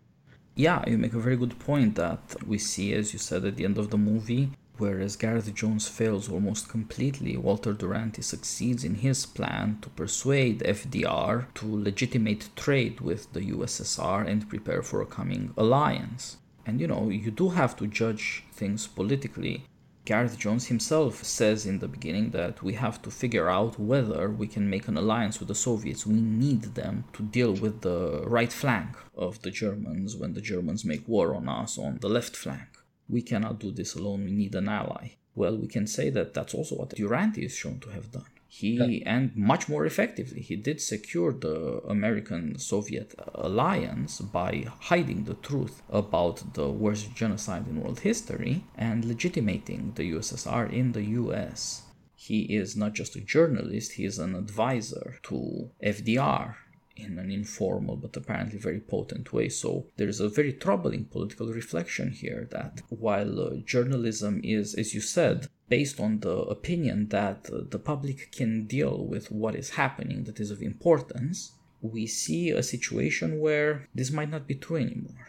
yeah, 0.57 0.83
you 0.87 0.97
make 0.97 1.13
a 1.13 1.19
very 1.19 1.37
good 1.37 1.59
point 1.59 1.95
that 1.95 2.35
we 2.45 2.57
see, 2.57 2.91
as 2.93 3.13
you 3.13 3.19
said, 3.19 3.45
at 3.45 3.57
the 3.57 3.63
end 3.63 3.77
of 3.77 3.91
the 3.91 3.97
movie, 3.97 4.49
whereas 4.79 5.15
Gareth 5.15 5.53
Jones 5.53 5.87
fails 5.87 6.29
almost 6.29 6.67
completely, 6.67 7.37
Walter 7.37 7.73
Duranty 7.73 8.23
succeeds 8.23 8.83
in 8.83 8.95
his 8.95 9.27
plan 9.27 9.77
to 9.83 9.89
persuade 9.89 10.61
FDR 10.61 11.53
to 11.53 11.83
legitimate 11.83 12.49
trade 12.55 13.01
with 13.01 13.31
the 13.33 13.51
USSR 13.51 14.27
and 14.27 14.49
prepare 14.49 14.81
for 14.81 14.99
a 14.99 15.05
coming 15.05 15.53
alliance. 15.55 16.37
And 16.65 16.81
you 16.81 16.87
know, 16.87 17.09
you 17.09 17.29
do 17.29 17.49
have 17.49 17.75
to 17.77 17.85
judge 17.85 18.43
things 18.51 18.87
politically. 18.87 19.65
Gareth 20.07 20.39
Jones 20.39 20.67
himself 20.67 21.25
says 21.25 21.65
in 21.65 21.79
the 21.79 21.87
beginning 21.89 22.29
that 22.29 22.63
we 22.63 22.75
have 22.75 23.01
to 23.01 23.11
figure 23.11 23.49
out 23.49 23.77
whether 23.77 24.29
we 24.29 24.47
can 24.47 24.69
make 24.69 24.87
an 24.87 24.95
alliance 24.95 25.37
with 25.37 25.49
the 25.49 25.61
Soviets. 25.67 26.07
We 26.07 26.21
need 26.21 26.61
them 26.75 27.03
to 27.11 27.23
deal 27.23 27.51
with 27.51 27.81
the 27.81 28.23
right 28.25 28.53
flank 28.53 28.95
of 29.17 29.41
the 29.41 29.51
Germans 29.51 30.15
when 30.15 30.31
the 30.31 30.39
Germans 30.39 30.85
make 30.85 31.05
war 31.09 31.35
on 31.35 31.49
us 31.49 31.77
on 31.77 31.97
the 31.99 32.07
left 32.07 32.37
flank. 32.37 32.69
We 33.09 33.21
cannot 33.21 33.59
do 33.59 33.69
this 33.69 33.95
alone, 33.95 34.23
we 34.23 34.31
need 34.31 34.55
an 34.55 34.69
ally. 34.69 35.15
Well, 35.35 35.57
we 35.57 35.67
can 35.67 35.87
say 35.87 36.09
that 36.11 36.33
that's 36.33 36.53
also 36.53 36.75
what 36.75 36.95
Duranty 36.95 37.43
is 37.43 37.57
shown 37.57 37.81
to 37.81 37.89
have 37.89 38.09
done. 38.09 38.31
He, 38.49 39.03
and 39.05 39.35
much 39.35 39.67
more 39.67 39.85
effectively, 39.85 40.41
he 40.41 40.55
did 40.55 40.79
secure 40.79 41.33
the 41.33 41.81
American 41.87 42.57
Soviet 42.57 43.13
alliance 43.35 44.21
by 44.21 44.65
hiding 44.79 45.25
the 45.25 45.35
truth 45.35 45.81
about 45.89 46.53
the 46.53 46.69
worst 46.69 47.13
genocide 47.13 47.67
in 47.67 47.81
world 47.81 47.99
history 47.99 48.63
and 48.75 49.03
legitimating 49.03 49.93
the 49.95 50.11
USSR 50.13 50.71
in 50.71 50.93
the 50.93 51.03
US. 51.21 51.83
He 52.15 52.55
is 52.55 52.75
not 52.75 52.93
just 52.93 53.15
a 53.15 53.21
journalist, 53.21 53.93
he 53.93 54.05
is 54.05 54.17
an 54.17 54.33
advisor 54.33 55.19
to 55.23 55.69
FDR 55.83 56.55
in 56.95 57.19
an 57.19 57.29
informal 57.29 57.95
but 57.95 58.17
apparently 58.17 58.57
very 58.57 58.79
potent 58.79 59.31
way. 59.31 59.49
So 59.49 59.87
there's 59.97 60.19
a 60.19 60.29
very 60.29 60.53
troubling 60.53 61.05
political 61.05 61.47
reflection 61.53 62.11
here 62.11 62.47
that 62.51 62.81
while 62.89 63.39
uh, 63.39 63.55
journalism 63.65 64.41
is, 64.43 64.73
as 64.73 64.93
you 64.93 65.01
said, 65.01 65.47
based 65.69 65.99
on 65.99 66.19
the 66.19 66.37
opinion 66.55 67.09
that 67.09 67.49
uh, 67.51 67.59
the 67.69 67.79
public 67.79 68.31
can 68.31 68.65
deal 68.65 69.05
with 69.05 69.31
what 69.31 69.55
is 69.55 69.71
happening 69.71 70.23
that 70.23 70.39
is 70.39 70.51
of 70.51 70.61
importance, 70.61 71.53
we 71.81 72.07
see 72.07 72.49
a 72.49 72.63
situation 72.63 73.39
where 73.39 73.87
this 73.93 74.11
might 74.11 74.29
not 74.29 74.47
be 74.47 74.55
true 74.55 74.77
anymore. 74.77 75.27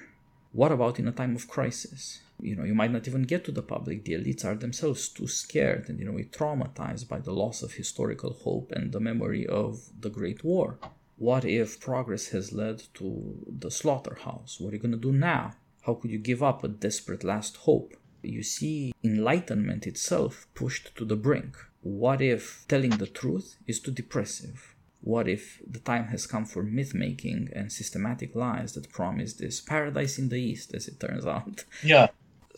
What 0.53 0.73
about 0.73 0.99
in 0.99 1.09
a 1.09 1.13
time 1.13 1.37
of 1.37 1.49
crisis? 1.49 2.23
You 2.41 2.57
know, 2.57 2.65
you 2.65 2.75
might 2.75 2.93
not 2.93 3.07
even 3.09 3.25
get 3.25 3.45
to 3.45 3.53
the 3.53 3.63
public. 3.63 4.05
The 4.05 4.15
elites 4.15 4.45
are 4.45 4.55
themselves 4.55 5.09
too 5.09 5.27
scared 5.27 5.89
and, 5.89 5.99
you 5.99 6.07
know, 6.07 6.13
traumatized 6.13 7.09
by 7.09 7.19
the 7.19 7.33
loss 7.33 7.63
of 7.63 7.73
historical 7.73 8.33
hope 8.33 8.73
and 8.73 8.93
the 8.93 9.01
memory 9.01 9.47
of 9.47 9.91
the 10.01 10.09
Great 10.09 10.45
War. 10.45 10.79
What 11.17 11.45
if 11.45 11.81
progress 11.81 12.29
has 12.29 12.53
led 12.53 12.85
to 12.95 13.45
the 13.47 13.71
slaughterhouse? 13.71 14.61
What 14.61 14.73
are 14.73 14.77
you 14.77 14.83
going 14.83 14.93
to 14.93 14.99
do 14.99 15.13
now? 15.13 15.53
How 15.83 15.95
could 15.95 16.13
you 16.13 16.19
give 16.19 16.43
up 16.43 16.63
a 16.63 16.69
desperate 16.69 17.25
last 17.25 17.57
hope? 17.59 17.95
You 18.23 18.43
see 18.43 18.93
enlightenment 19.05 19.87
itself 19.87 20.47
pushed 20.55 20.97
to 20.97 21.05
the 21.05 21.17
brink. 21.17 21.57
What 21.83 22.21
if 22.21 22.65
telling 22.69 22.91
the 22.91 23.07
truth 23.07 23.57
is 23.67 23.81
too 23.81 23.93
depressive? 23.93 24.75
What 25.01 25.29
if 25.29 25.63
the 25.67 25.79
time 25.79 26.09
has 26.09 26.27
come 26.27 26.45
for 26.45 26.63
myth 26.63 26.95
making 26.95 27.51
and 27.55 27.73
systematic 27.73 28.35
lies 28.35 28.73
that 28.73 28.93
promise 28.93 29.35
this 29.35 29.61
paradise 29.61 30.19
in 30.19 30.29
the 30.29 30.41
East, 30.41 30.75
as 30.75 30.89
it 30.89 30.99
turns 30.99 31.25
out? 31.25 31.65
Yeah. 31.83 32.09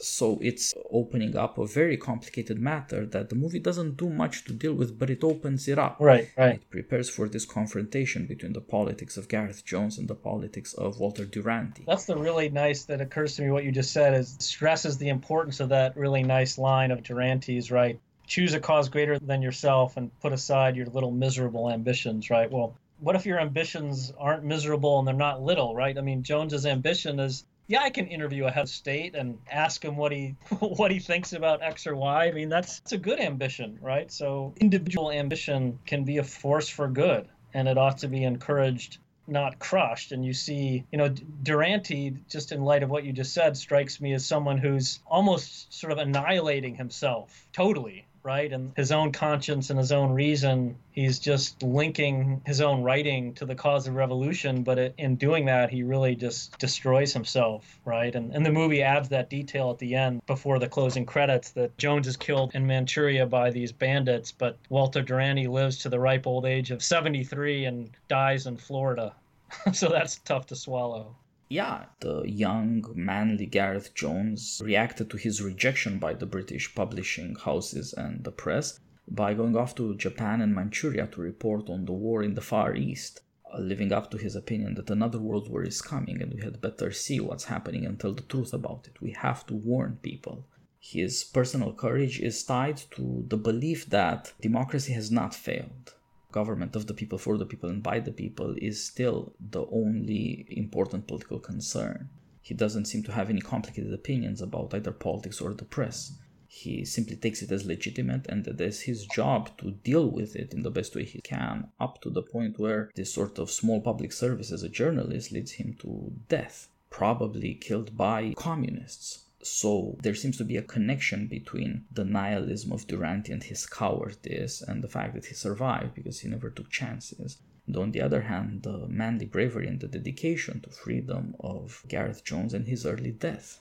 So 0.01 0.38
it's 0.40 0.74
opening 0.90 1.36
up 1.36 1.59
a 1.59 1.66
very 1.66 1.96
complicated 1.96 2.59
matter 2.59 3.07
that 3.07 3.28
the 3.28 3.34
movie 3.34 3.59
doesn't 3.59 3.96
do 3.96 4.09
much 4.09 4.44
to 4.44 4.53
deal 4.53 4.74
with, 4.74 4.98
but 4.98 5.11
it 5.11 5.22
opens 5.22 5.68
it 5.68 5.78
up. 5.78 5.96
Right, 6.01 6.30
right. 6.36 6.55
It 6.55 6.70
prepares 6.70 7.11
for 7.11 7.28
this 7.28 7.44
confrontation 7.44 8.26
between 8.26 8.53
the 8.53 8.61
politics 8.61 9.16
of 9.16 9.28
Gareth 9.28 9.64
Jones 9.64 9.98
and 9.98 10.09
the 10.09 10.14
politics 10.14 10.72
of 10.74 10.98
Walter 10.98 11.24
Duranty. 11.24 11.84
That's 11.86 12.07
the 12.07 12.16
really 12.16 12.48
nice 12.48 12.84
that 12.84 13.01
occurs 13.01 13.36
to 13.36 13.42
me. 13.42 13.51
What 13.51 13.64
you 13.64 13.72
just 13.72 13.92
said 13.92 14.14
is 14.14 14.36
stresses 14.38 14.98
the 14.98 15.09
importance 15.09 15.61
of 15.61 15.68
that 15.70 15.96
really 15.96 16.22
nice 16.22 16.59
line 16.59 16.90
of 16.90 17.03
Duranty's, 17.03 17.70
right? 17.70 18.01
choose 18.30 18.55
a 18.55 18.61
cause 18.61 18.88
greater 18.88 19.18
than 19.18 19.42
yourself 19.42 19.96
and 19.96 20.09
put 20.20 20.32
aside 20.32 20.76
your 20.76 20.86
little 20.86 21.11
miserable 21.11 21.68
ambitions, 21.68 22.30
right? 22.30 22.48
Well, 22.48 22.76
what 23.01 23.16
if 23.16 23.26
your 23.26 23.40
ambitions 23.40 24.12
aren't 24.16 24.44
miserable 24.44 25.01
and 25.01 25.09
they're 25.09 25.14
not 25.14 25.42
little, 25.42 25.74
right? 25.74 25.98
I 25.98 26.01
mean, 26.01 26.22
Jones's 26.22 26.64
ambition 26.64 27.18
is 27.18 27.44
yeah, 27.71 27.83
I 27.83 27.91
can 27.91 28.09
interview 28.09 28.47
a 28.47 28.51
head 28.51 28.64
of 28.64 28.68
state 28.68 29.14
and 29.14 29.39
ask 29.49 29.85
him 29.85 29.97
what 29.97 30.11
he 30.11 30.35
what 30.59 30.91
he 30.91 30.99
thinks 30.99 31.33
about 31.33 31.62
X 31.62 31.87
or 31.87 31.95
Y. 31.95 32.27
I 32.27 32.33
mean, 32.33 32.49
that's, 32.49 32.81
that's 32.81 32.93
a 32.93 32.99
good 32.99 33.21
ambition, 33.21 33.79
right? 33.81 34.11
So 34.11 34.53
individual 34.57 35.12
ambition 35.12 35.79
can 35.87 36.03
be 36.03 36.18
a 36.18 36.25
force 36.25 36.68
for 36.68 36.89
good, 36.89 37.29
and 37.55 37.68
it 37.68 37.79
ought 37.79 37.99
to 37.99 38.09
be 38.09 38.25
encouraged, 38.25 38.99
not 39.29 39.61
crushed. 39.61 40.11
And 40.11 40.25
you 40.25 40.33
see, 40.33 40.85
you 40.91 40.99
know, 40.99 41.11
Duranty, 41.45 42.16
just 42.29 42.51
in 42.51 42.64
light 42.64 42.83
of 42.83 42.91
what 42.91 43.05
you 43.05 43.12
just 43.12 43.33
said, 43.33 43.57
strikes 43.57 44.01
me 44.01 44.14
as 44.14 44.27
someone 44.27 44.59
who's 44.59 44.99
almost 45.07 45.73
sort 45.73 45.93
of 45.93 45.99
annihilating 45.99 46.75
himself 46.75 47.47
totally 47.53 48.05
right? 48.23 48.53
And 48.53 48.73
his 48.77 48.93
own 48.93 49.12
conscience 49.12 49.71
and 49.71 49.79
his 49.79 49.93
own 49.93 50.12
reason, 50.12 50.77
he's 50.93 51.18
just 51.18 51.62
linking 51.62 52.43
his 52.45 52.61
own 52.61 52.83
writing 52.83 53.35
to 53.35 53.47
the 53.47 53.55
cause 53.55 53.87
of 53.87 53.95
revolution. 53.95 54.62
But 54.62 54.79
it, 54.79 54.95
in 54.99 55.16
doing 55.16 55.47
that, 55.47 55.71
he 55.71 55.83
really 55.83 56.14
just 56.14 56.59
destroys 56.59 57.12
himself, 57.12 57.79
right? 57.85 58.14
And, 58.14 58.35
and 58.35 58.45
the 58.45 58.53
movie 58.53 58.83
adds 58.83 59.09
that 59.09 59.31
detail 59.31 59.71
at 59.71 59.79
the 59.79 59.95
end 59.95 60.25
before 60.27 60.59
the 60.59 60.68
closing 60.68 61.07
credits 61.07 61.51
that 61.53 61.77
Jones 61.79 62.07
is 62.07 62.16
killed 62.16 62.53
in 62.55 62.66
Manchuria 62.66 63.27
by 63.27 63.51
these 63.51 63.73
bandits, 63.73 64.33
but 64.33 64.59
Walter 64.68 65.03
Duranty 65.03 65.47
lives 65.47 65.79
to 65.79 65.89
the 65.89 66.01
ripe 66.01 66.27
old 66.27 66.47
age 66.47 66.71
of 66.71 66.83
73 66.83 67.64
and 67.64 67.91
dies 68.09 68.47
in 68.47 68.57
Florida. 68.57 69.14
so 69.73 69.89
that's 69.89 70.18
tough 70.18 70.47
to 70.47 70.57
swallow 70.57 71.14
yeah, 71.51 71.86
the 71.98 72.22
young, 72.22 72.84
manly 72.94 73.44
Gareth 73.44 73.92
Jones 73.92 74.62
reacted 74.64 75.11
to 75.11 75.16
his 75.16 75.42
rejection 75.42 75.98
by 75.98 76.14
the 76.14 76.24
British 76.24 76.72
publishing 76.76 77.34
houses 77.34 77.92
and 77.92 78.22
the 78.22 78.30
press 78.30 78.78
by 79.09 79.34
going 79.34 79.57
off 79.57 79.74
to 79.74 79.96
Japan 79.96 80.40
and 80.40 80.55
Manchuria 80.55 81.09
to 81.09 81.20
report 81.20 81.68
on 81.68 81.86
the 81.86 81.92
war 81.92 82.22
in 82.22 82.34
the 82.34 82.40
Far 82.40 82.76
East, 82.76 83.22
uh, 83.53 83.59
living 83.59 83.92
up 83.92 84.12
to 84.12 84.16
his 84.16 84.36
opinion 84.36 84.76
that 84.76 84.90
another 84.90 85.18
world 85.18 85.51
war 85.51 85.64
is 85.64 85.82
coming 85.82 86.22
and 86.22 86.32
we 86.32 86.40
had 86.40 86.61
better 86.61 86.92
see 86.92 87.18
what's 87.18 87.46
happening 87.46 87.84
and 87.84 87.98
tell 87.98 88.12
the 88.12 88.22
truth 88.22 88.53
about 88.53 88.86
it. 88.86 89.03
We 89.03 89.11
have 89.11 89.44
to 89.48 89.55
warn 89.55 89.98
people. 90.03 90.46
His 90.78 91.24
personal 91.24 91.72
courage 91.72 92.20
is 92.20 92.44
tied 92.44 92.80
to 92.92 93.24
the 93.26 93.36
belief 93.36 93.90
that 93.90 94.32
democracy 94.40 94.92
has 94.92 95.11
not 95.11 95.34
failed 95.34 95.94
government 96.33 96.76
of 96.76 96.87
the 96.87 96.95
people, 96.95 97.18
for 97.18 97.37
the 97.39 97.47
people, 97.47 97.68
and 97.68 97.83
by 97.83 98.01
the 98.01 98.12
people 98.12 98.55
is 98.59 98.85
still 98.85 99.35
the 99.41 99.66
only 99.70 100.47
important 100.51 101.07
political 101.07 101.39
concern. 101.39 102.09
He 102.43 102.55
doesn't 102.55 102.87
seem 102.87 103.03
to 103.05 103.12
have 103.12 103.31
any 103.31 103.41
complicated 103.41 103.93
opinions 103.93 104.41
about 104.41 104.74
either 104.74 104.93
politics 104.93 105.41
or 105.41 105.55
the 105.55 105.64
press. 105.64 106.18
He 106.47 106.85
simply 106.85 107.16
takes 107.16 107.43
it 107.43 107.53
as 107.53 107.64
legitimate 107.64 108.26
and 108.28 108.45
that 108.45 108.61
it's 108.61 108.81
his 108.81 109.07
job 109.07 109.57
to 109.59 109.70
deal 109.70 110.11
with 110.11 110.35
it 110.35 110.53
in 110.53 110.62
the 110.62 110.70
best 110.70 110.97
way 110.97 111.05
he 111.05 111.20
can, 111.20 111.68
up 111.78 112.01
to 112.03 112.11
the 112.11 112.22
point 112.22 112.59
where 112.59 112.91
this 112.97 113.14
sort 113.14 113.39
of 113.39 113.51
small 113.51 113.81
public 113.81 114.12
service 114.12 114.51
as 114.51 114.62
a 114.62 114.68
journalist 114.68 115.31
leads 115.31 115.53
him 115.53 115.76
to 115.81 116.12
death, 116.28 116.68
probably 116.91 117.55
killed 117.55 117.97
by 117.97 118.35
communists 118.37 119.30
so 119.43 119.97
there 120.03 120.14
seems 120.14 120.36
to 120.38 120.45
be 120.45 120.57
a 120.57 120.62
connection 120.62 121.26
between 121.26 121.84
the 121.93 122.05
nihilism 122.05 122.72
of 122.72 122.86
Duranty 122.86 123.32
and 123.32 123.43
his 123.43 123.66
cowardice 123.66 124.62
and 124.62 124.82
the 124.82 124.88
fact 124.88 125.14
that 125.14 125.26
he 125.26 125.34
survived 125.34 125.95
because 125.95 126.20
he 126.20 126.28
never 126.28 126.51
took 126.51 126.70
chances. 126.70 127.38
And 127.66 127.76
on 127.76 127.93
the 127.93 128.03
other 128.03 128.22
hand, 128.22 128.62
the 128.62 128.86
manly 128.88 129.26
bravery 129.26 129.66
and 129.66 129.80
the 129.80 129.88
dedication 129.88 130.61
to 130.61 130.70
freedom 130.70 131.36
of 131.41 131.84
Gareth 131.88 132.24
Jones 132.24 132.53
and 132.53 132.66
his 132.66 132.84
early 132.84 133.12
death. 133.12 133.61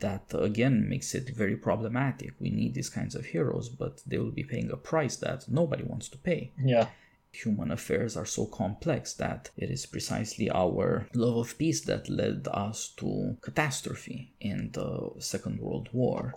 That 0.00 0.24
again 0.34 0.88
makes 0.88 1.14
it 1.14 1.30
very 1.30 1.56
problematic. 1.56 2.34
We 2.38 2.50
need 2.50 2.74
these 2.74 2.90
kinds 2.90 3.14
of 3.14 3.26
heroes, 3.26 3.68
but 3.68 4.02
they 4.06 4.18
will 4.18 4.30
be 4.30 4.44
paying 4.44 4.70
a 4.70 4.76
price 4.76 5.16
that 5.16 5.48
nobody 5.48 5.82
wants 5.82 6.08
to 6.10 6.18
pay. 6.18 6.52
Yeah 6.62 6.88
human 7.44 7.70
affairs 7.70 8.16
are 8.16 8.26
so 8.26 8.46
complex 8.46 9.14
that 9.14 9.50
it 9.56 9.70
is 9.70 9.86
precisely 9.86 10.50
our 10.50 11.08
love 11.14 11.36
of 11.36 11.58
peace 11.58 11.82
that 11.82 12.08
led 12.08 12.48
us 12.50 12.88
to 12.96 13.36
catastrophe 13.40 14.32
in 14.40 14.70
the 14.72 15.10
Second 15.18 15.60
World 15.60 15.88
War. 15.92 16.34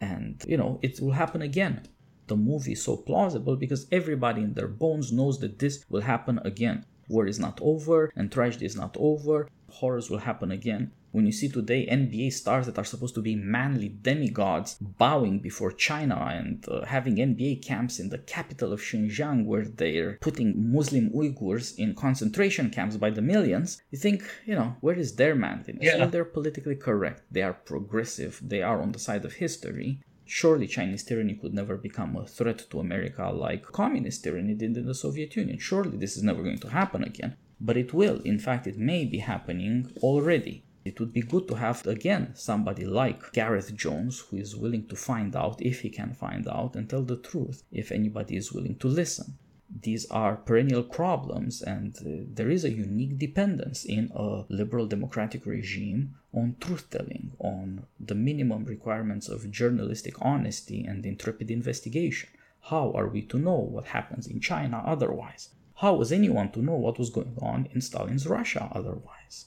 And, 0.00 0.42
you 0.46 0.56
know, 0.56 0.78
it 0.82 1.00
will 1.00 1.12
happen 1.12 1.42
again. 1.42 1.82
The 2.26 2.36
movie 2.36 2.72
is 2.72 2.84
so 2.84 2.96
plausible 2.96 3.56
because 3.56 3.86
everybody 3.90 4.42
in 4.42 4.54
their 4.54 4.68
bones 4.68 5.12
knows 5.12 5.38
that 5.40 5.58
this 5.58 5.84
will 5.88 6.02
happen 6.02 6.38
again. 6.44 6.84
War 7.08 7.26
is 7.26 7.38
not 7.38 7.58
over 7.62 8.12
and 8.16 8.30
tragedy 8.30 8.66
is 8.66 8.76
not 8.76 8.96
over. 8.98 9.48
Horrors 9.68 10.10
will 10.10 10.18
happen 10.18 10.50
again. 10.50 10.92
When 11.12 11.26
you 11.26 11.32
see 11.32 11.50
today 11.50 11.86
NBA 11.86 12.32
stars 12.32 12.64
that 12.66 12.78
are 12.78 12.84
supposed 12.84 13.14
to 13.16 13.20
be 13.20 13.36
manly 13.36 13.90
demigods 13.90 14.76
bowing 14.80 15.40
before 15.40 15.70
China 15.70 16.16
and 16.16 16.66
uh, 16.66 16.86
having 16.86 17.16
NBA 17.16 17.62
camps 17.62 18.00
in 18.00 18.08
the 18.08 18.16
capital 18.16 18.72
of 18.72 18.80
Xinjiang 18.80 19.44
where 19.44 19.66
they're 19.66 20.14
putting 20.22 20.72
Muslim 20.72 21.10
Uyghurs 21.10 21.78
in 21.78 21.94
concentration 21.94 22.70
camps 22.70 22.96
by 22.96 23.10
the 23.10 23.20
millions, 23.20 23.82
you 23.90 23.98
think, 23.98 24.22
you 24.46 24.54
know, 24.54 24.74
where 24.80 24.98
is 24.98 25.16
their 25.16 25.34
manliness? 25.34 25.84
Yeah. 25.84 25.98
Well, 25.98 26.08
they're 26.08 26.24
politically 26.24 26.76
correct. 26.76 27.22
They 27.30 27.42
are 27.42 27.52
progressive. 27.52 28.40
They 28.42 28.62
are 28.62 28.80
on 28.80 28.92
the 28.92 28.98
side 28.98 29.26
of 29.26 29.34
history. 29.34 30.00
Surely 30.24 30.66
Chinese 30.66 31.04
tyranny 31.04 31.34
could 31.34 31.52
never 31.52 31.76
become 31.76 32.16
a 32.16 32.26
threat 32.26 32.64
to 32.70 32.80
America 32.80 33.28
like 33.30 33.64
communist 33.64 34.24
tyranny 34.24 34.54
did 34.54 34.78
in 34.78 34.86
the 34.86 34.94
Soviet 34.94 35.36
Union. 35.36 35.58
Surely 35.58 35.98
this 35.98 36.16
is 36.16 36.22
never 36.22 36.42
going 36.42 36.60
to 36.60 36.70
happen 36.70 37.04
again. 37.04 37.36
But 37.60 37.76
it 37.76 37.92
will. 37.92 38.20
In 38.22 38.38
fact, 38.38 38.66
it 38.66 38.78
may 38.78 39.04
be 39.04 39.18
happening 39.18 39.92
already. 39.98 40.64
It 40.84 40.98
would 40.98 41.12
be 41.12 41.22
good 41.22 41.46
to 41.48 41.54
have 41.54 41.86
again 41.86 42.34
somebody 42.34 42.84
like 42.84 43.32
Gareth 43.32 43.74
Jones 43.76 44.18
who 44.18 44.36
is 44.36 44.56
willing 44.56 44.88
to 44.88 44.96
find 44.96 45.36
out 45.36 45.62
if 45.62 45.82
he 45.82 45.90
can 45.90 46.12
find 46.14 46.48
out 46.48 46.74
and 46.74 46.88
tell 46.88 47.02
the 47.02 47.16
truth 47.16 47.62
if 47.70 47.92
anybody 47.92 48.36
is 48.36 48.52
willing 48.52 48.76
to 48.76 48.88
listen. 48.88 49.38
These 49.80 50.04
are 50.10 50.36
perennial 50.36 50.82
problems, 50.82 51.62
and 51.62 51.96
uh, 51.96 52.24
there 52.34 52.50
is 52.50 52.64
a 52.64 52.70
unique 52.70 53.16
dependence 53.16 53.86
in 53.86 54.10
a 54.14 54.44
liberal 54.50 54.86
democratic 54.86 55.46
regime 55.46 56.16
on 56.34 56.56
truth 56.60 56.90
telling, 56.90 57.32
on 57.38 57.86
the 57.98 58.14
minimum 58.14 58.64
requirements 58.64 59.28
of 59.28 59.50
journalistic 59.50 60.14
honesty 60.20 60.84
and 60.84 61.06
intrepid 61.06 61.50
investigation. 61.50 62.28
How 62.60 62.92
are 62.92 63.08
we 63.08 63.22
to 63.22 63.38
know 63.38 63.56
what 63.56 63.86
happens 63.86 64.26
in 64.26 64.40
China 64.40 64.82
otherwise? 64.84 65.48
How 65.76 65.94
was 65.94 66.12
anyone 66.12 66.52
to 66.52 66.60
know 66.60 66.76
what 66.76 66.98
was 66.98 67.10
going 67.10 67.38
on 67.40 67.66
in 67.72 67.80
Stalin's 67.80 68.26
Russia 68.26 68.68
otherwise? 68.72 69.46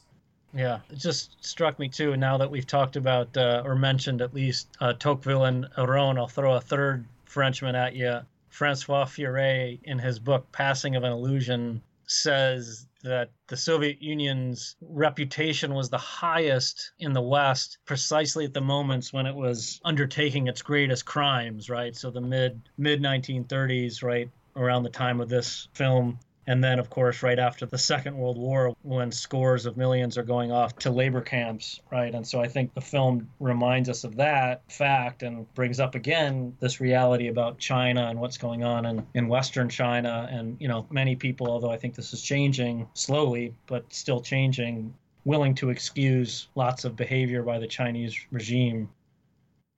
Yeah, 0.56 0.80
it 0.90 0.98
just 0.98 1.36
struck 1.46 1.78
me 1.80 1.90
too. 1.90 2.16
Now 2.16 2.38
that 2.38 2.50
we've 2.50 2.66
talked 2.66 2.96
about 2.96 3.36
uh, 3.36 3.62
or 3.66 3.76
mentioned 3.76 4.22
at 4.22 4.34
least 4.34 4.70
uh, 4.80 4.94
Tocqueville 4.94 5.44
and 5.44 5.68
Aron, 5.78 6.18
I'll 6.18 6.28
throw 6.28 6.56
a 6.56 6.62
third 6.62 7.06
Frenchman 7.26 7.76
at 7.76 7.94
you. 7.94 8.22
Francois 8.50 9.04
Furet, 9.04 9.80
in 9.84 10.00
his 10.00 10.18
book 10.18 10.50
Passing 10.54 10.96
of 10.96 11.04
an 11.04 11.12
Illusion, 11.12 11.82
says 12.08 12.88
that 13.04 13.32
the 13.48 13.58
Soviet 13.58 14.02
Union's 14.02 14.78
reputation 14.82 15.74
was 15.74 15.90
the 15.90 15.98
highest 15.98 16.92
in 17.00 17.12
the 17.12 17.22
West 17.22 17.78
precisely 17.86 18.46
at 18.46 18.54
the 18.54 18.62
moments 18.62 19.12
when 19.12 19.26
it 19.26 19.36
was 19.36 19.82
undertaking 19.84 20.48
its 20.48 20.62
greatest 20.62 21.06
crimes, 21.06 21.70
right? 21.70 21.98
So 21.98 22.10
the 22.10 22.22
mid 22.22 22.62
mid 22.78 23.02
1930s, 23.02 24.02
right 24.02 24.30
around 24.56 24.84
the 24.84 24.90
time 24.90 25.20
of 25.20 25.28
this 25.28 25.68
film, 25.74 26.18
and 26.48 26.64
then, 26.64 26.80
of 26.80 26.90
course, 26.90 27.24
right 27.24 27.40
after 27.40 27.66
the 27.66 27.78
Second 27.78 28.18
World 28.18 28.38
War, 28.38 28.76
when 28.84 29.12
scores 29.12 29.66
of 29.66 29.78
millions 29.78 30.18
are 30.18 30.24
going 30.24 30.52
off 30.52 30.76
to 30.80 30.92
labor 30.92 31.22
camps, 31.22 31.82
right? 31.92 32.14
And 32.14 32.26
so 32.26 32.40
I 32.40 32.48
think 32.48 32.74
the 32.74 32.82
film 32.82 33.30
reminds 33.40 33.90
us 33.90 34.04
of 34.04 34.16
that 34.18 34.62
fact 34.72 35.24
and 35.24 35.52
brings 35.56 35.80
up 35.80 35.96
again 35.96 36.56
this 36.60 36.80
reality 36.80 37.28
about 37.28 37.58
China 37.58 38.08
and 38.08 38.20
what's 38.20 38.38
going 38.38 38.64
on 38.64 38.86
in, 38.86 39.06
in 39.16 39.28
Western 39.28 39.70
China. 39.70 40.28
And, 40.32 40.56
you 40.60 40.68
know, 40.68 40.86
many 40.92 41.16
people, 41.16 41.48
although 41.50 41.72
I 41.72 41.78
think 41.78 41.96
this 41.96 42.14
is 42.14 42.22
changing 42.22 42.88
slowly, 42.94 43.56
but 43.66 43.92
still 43.92 44.22
changing, 44.22 44.94
willing 45.24 45.56
to 45.56 45.70
excuse 45.70 46.48
lots 46.54 46.86
of 46.86 46.96
behavior 46.96 47.42
by 47.42 47.58
the 47.58 47.68
Chinese 47.68 48.16
regime 48.32 48.90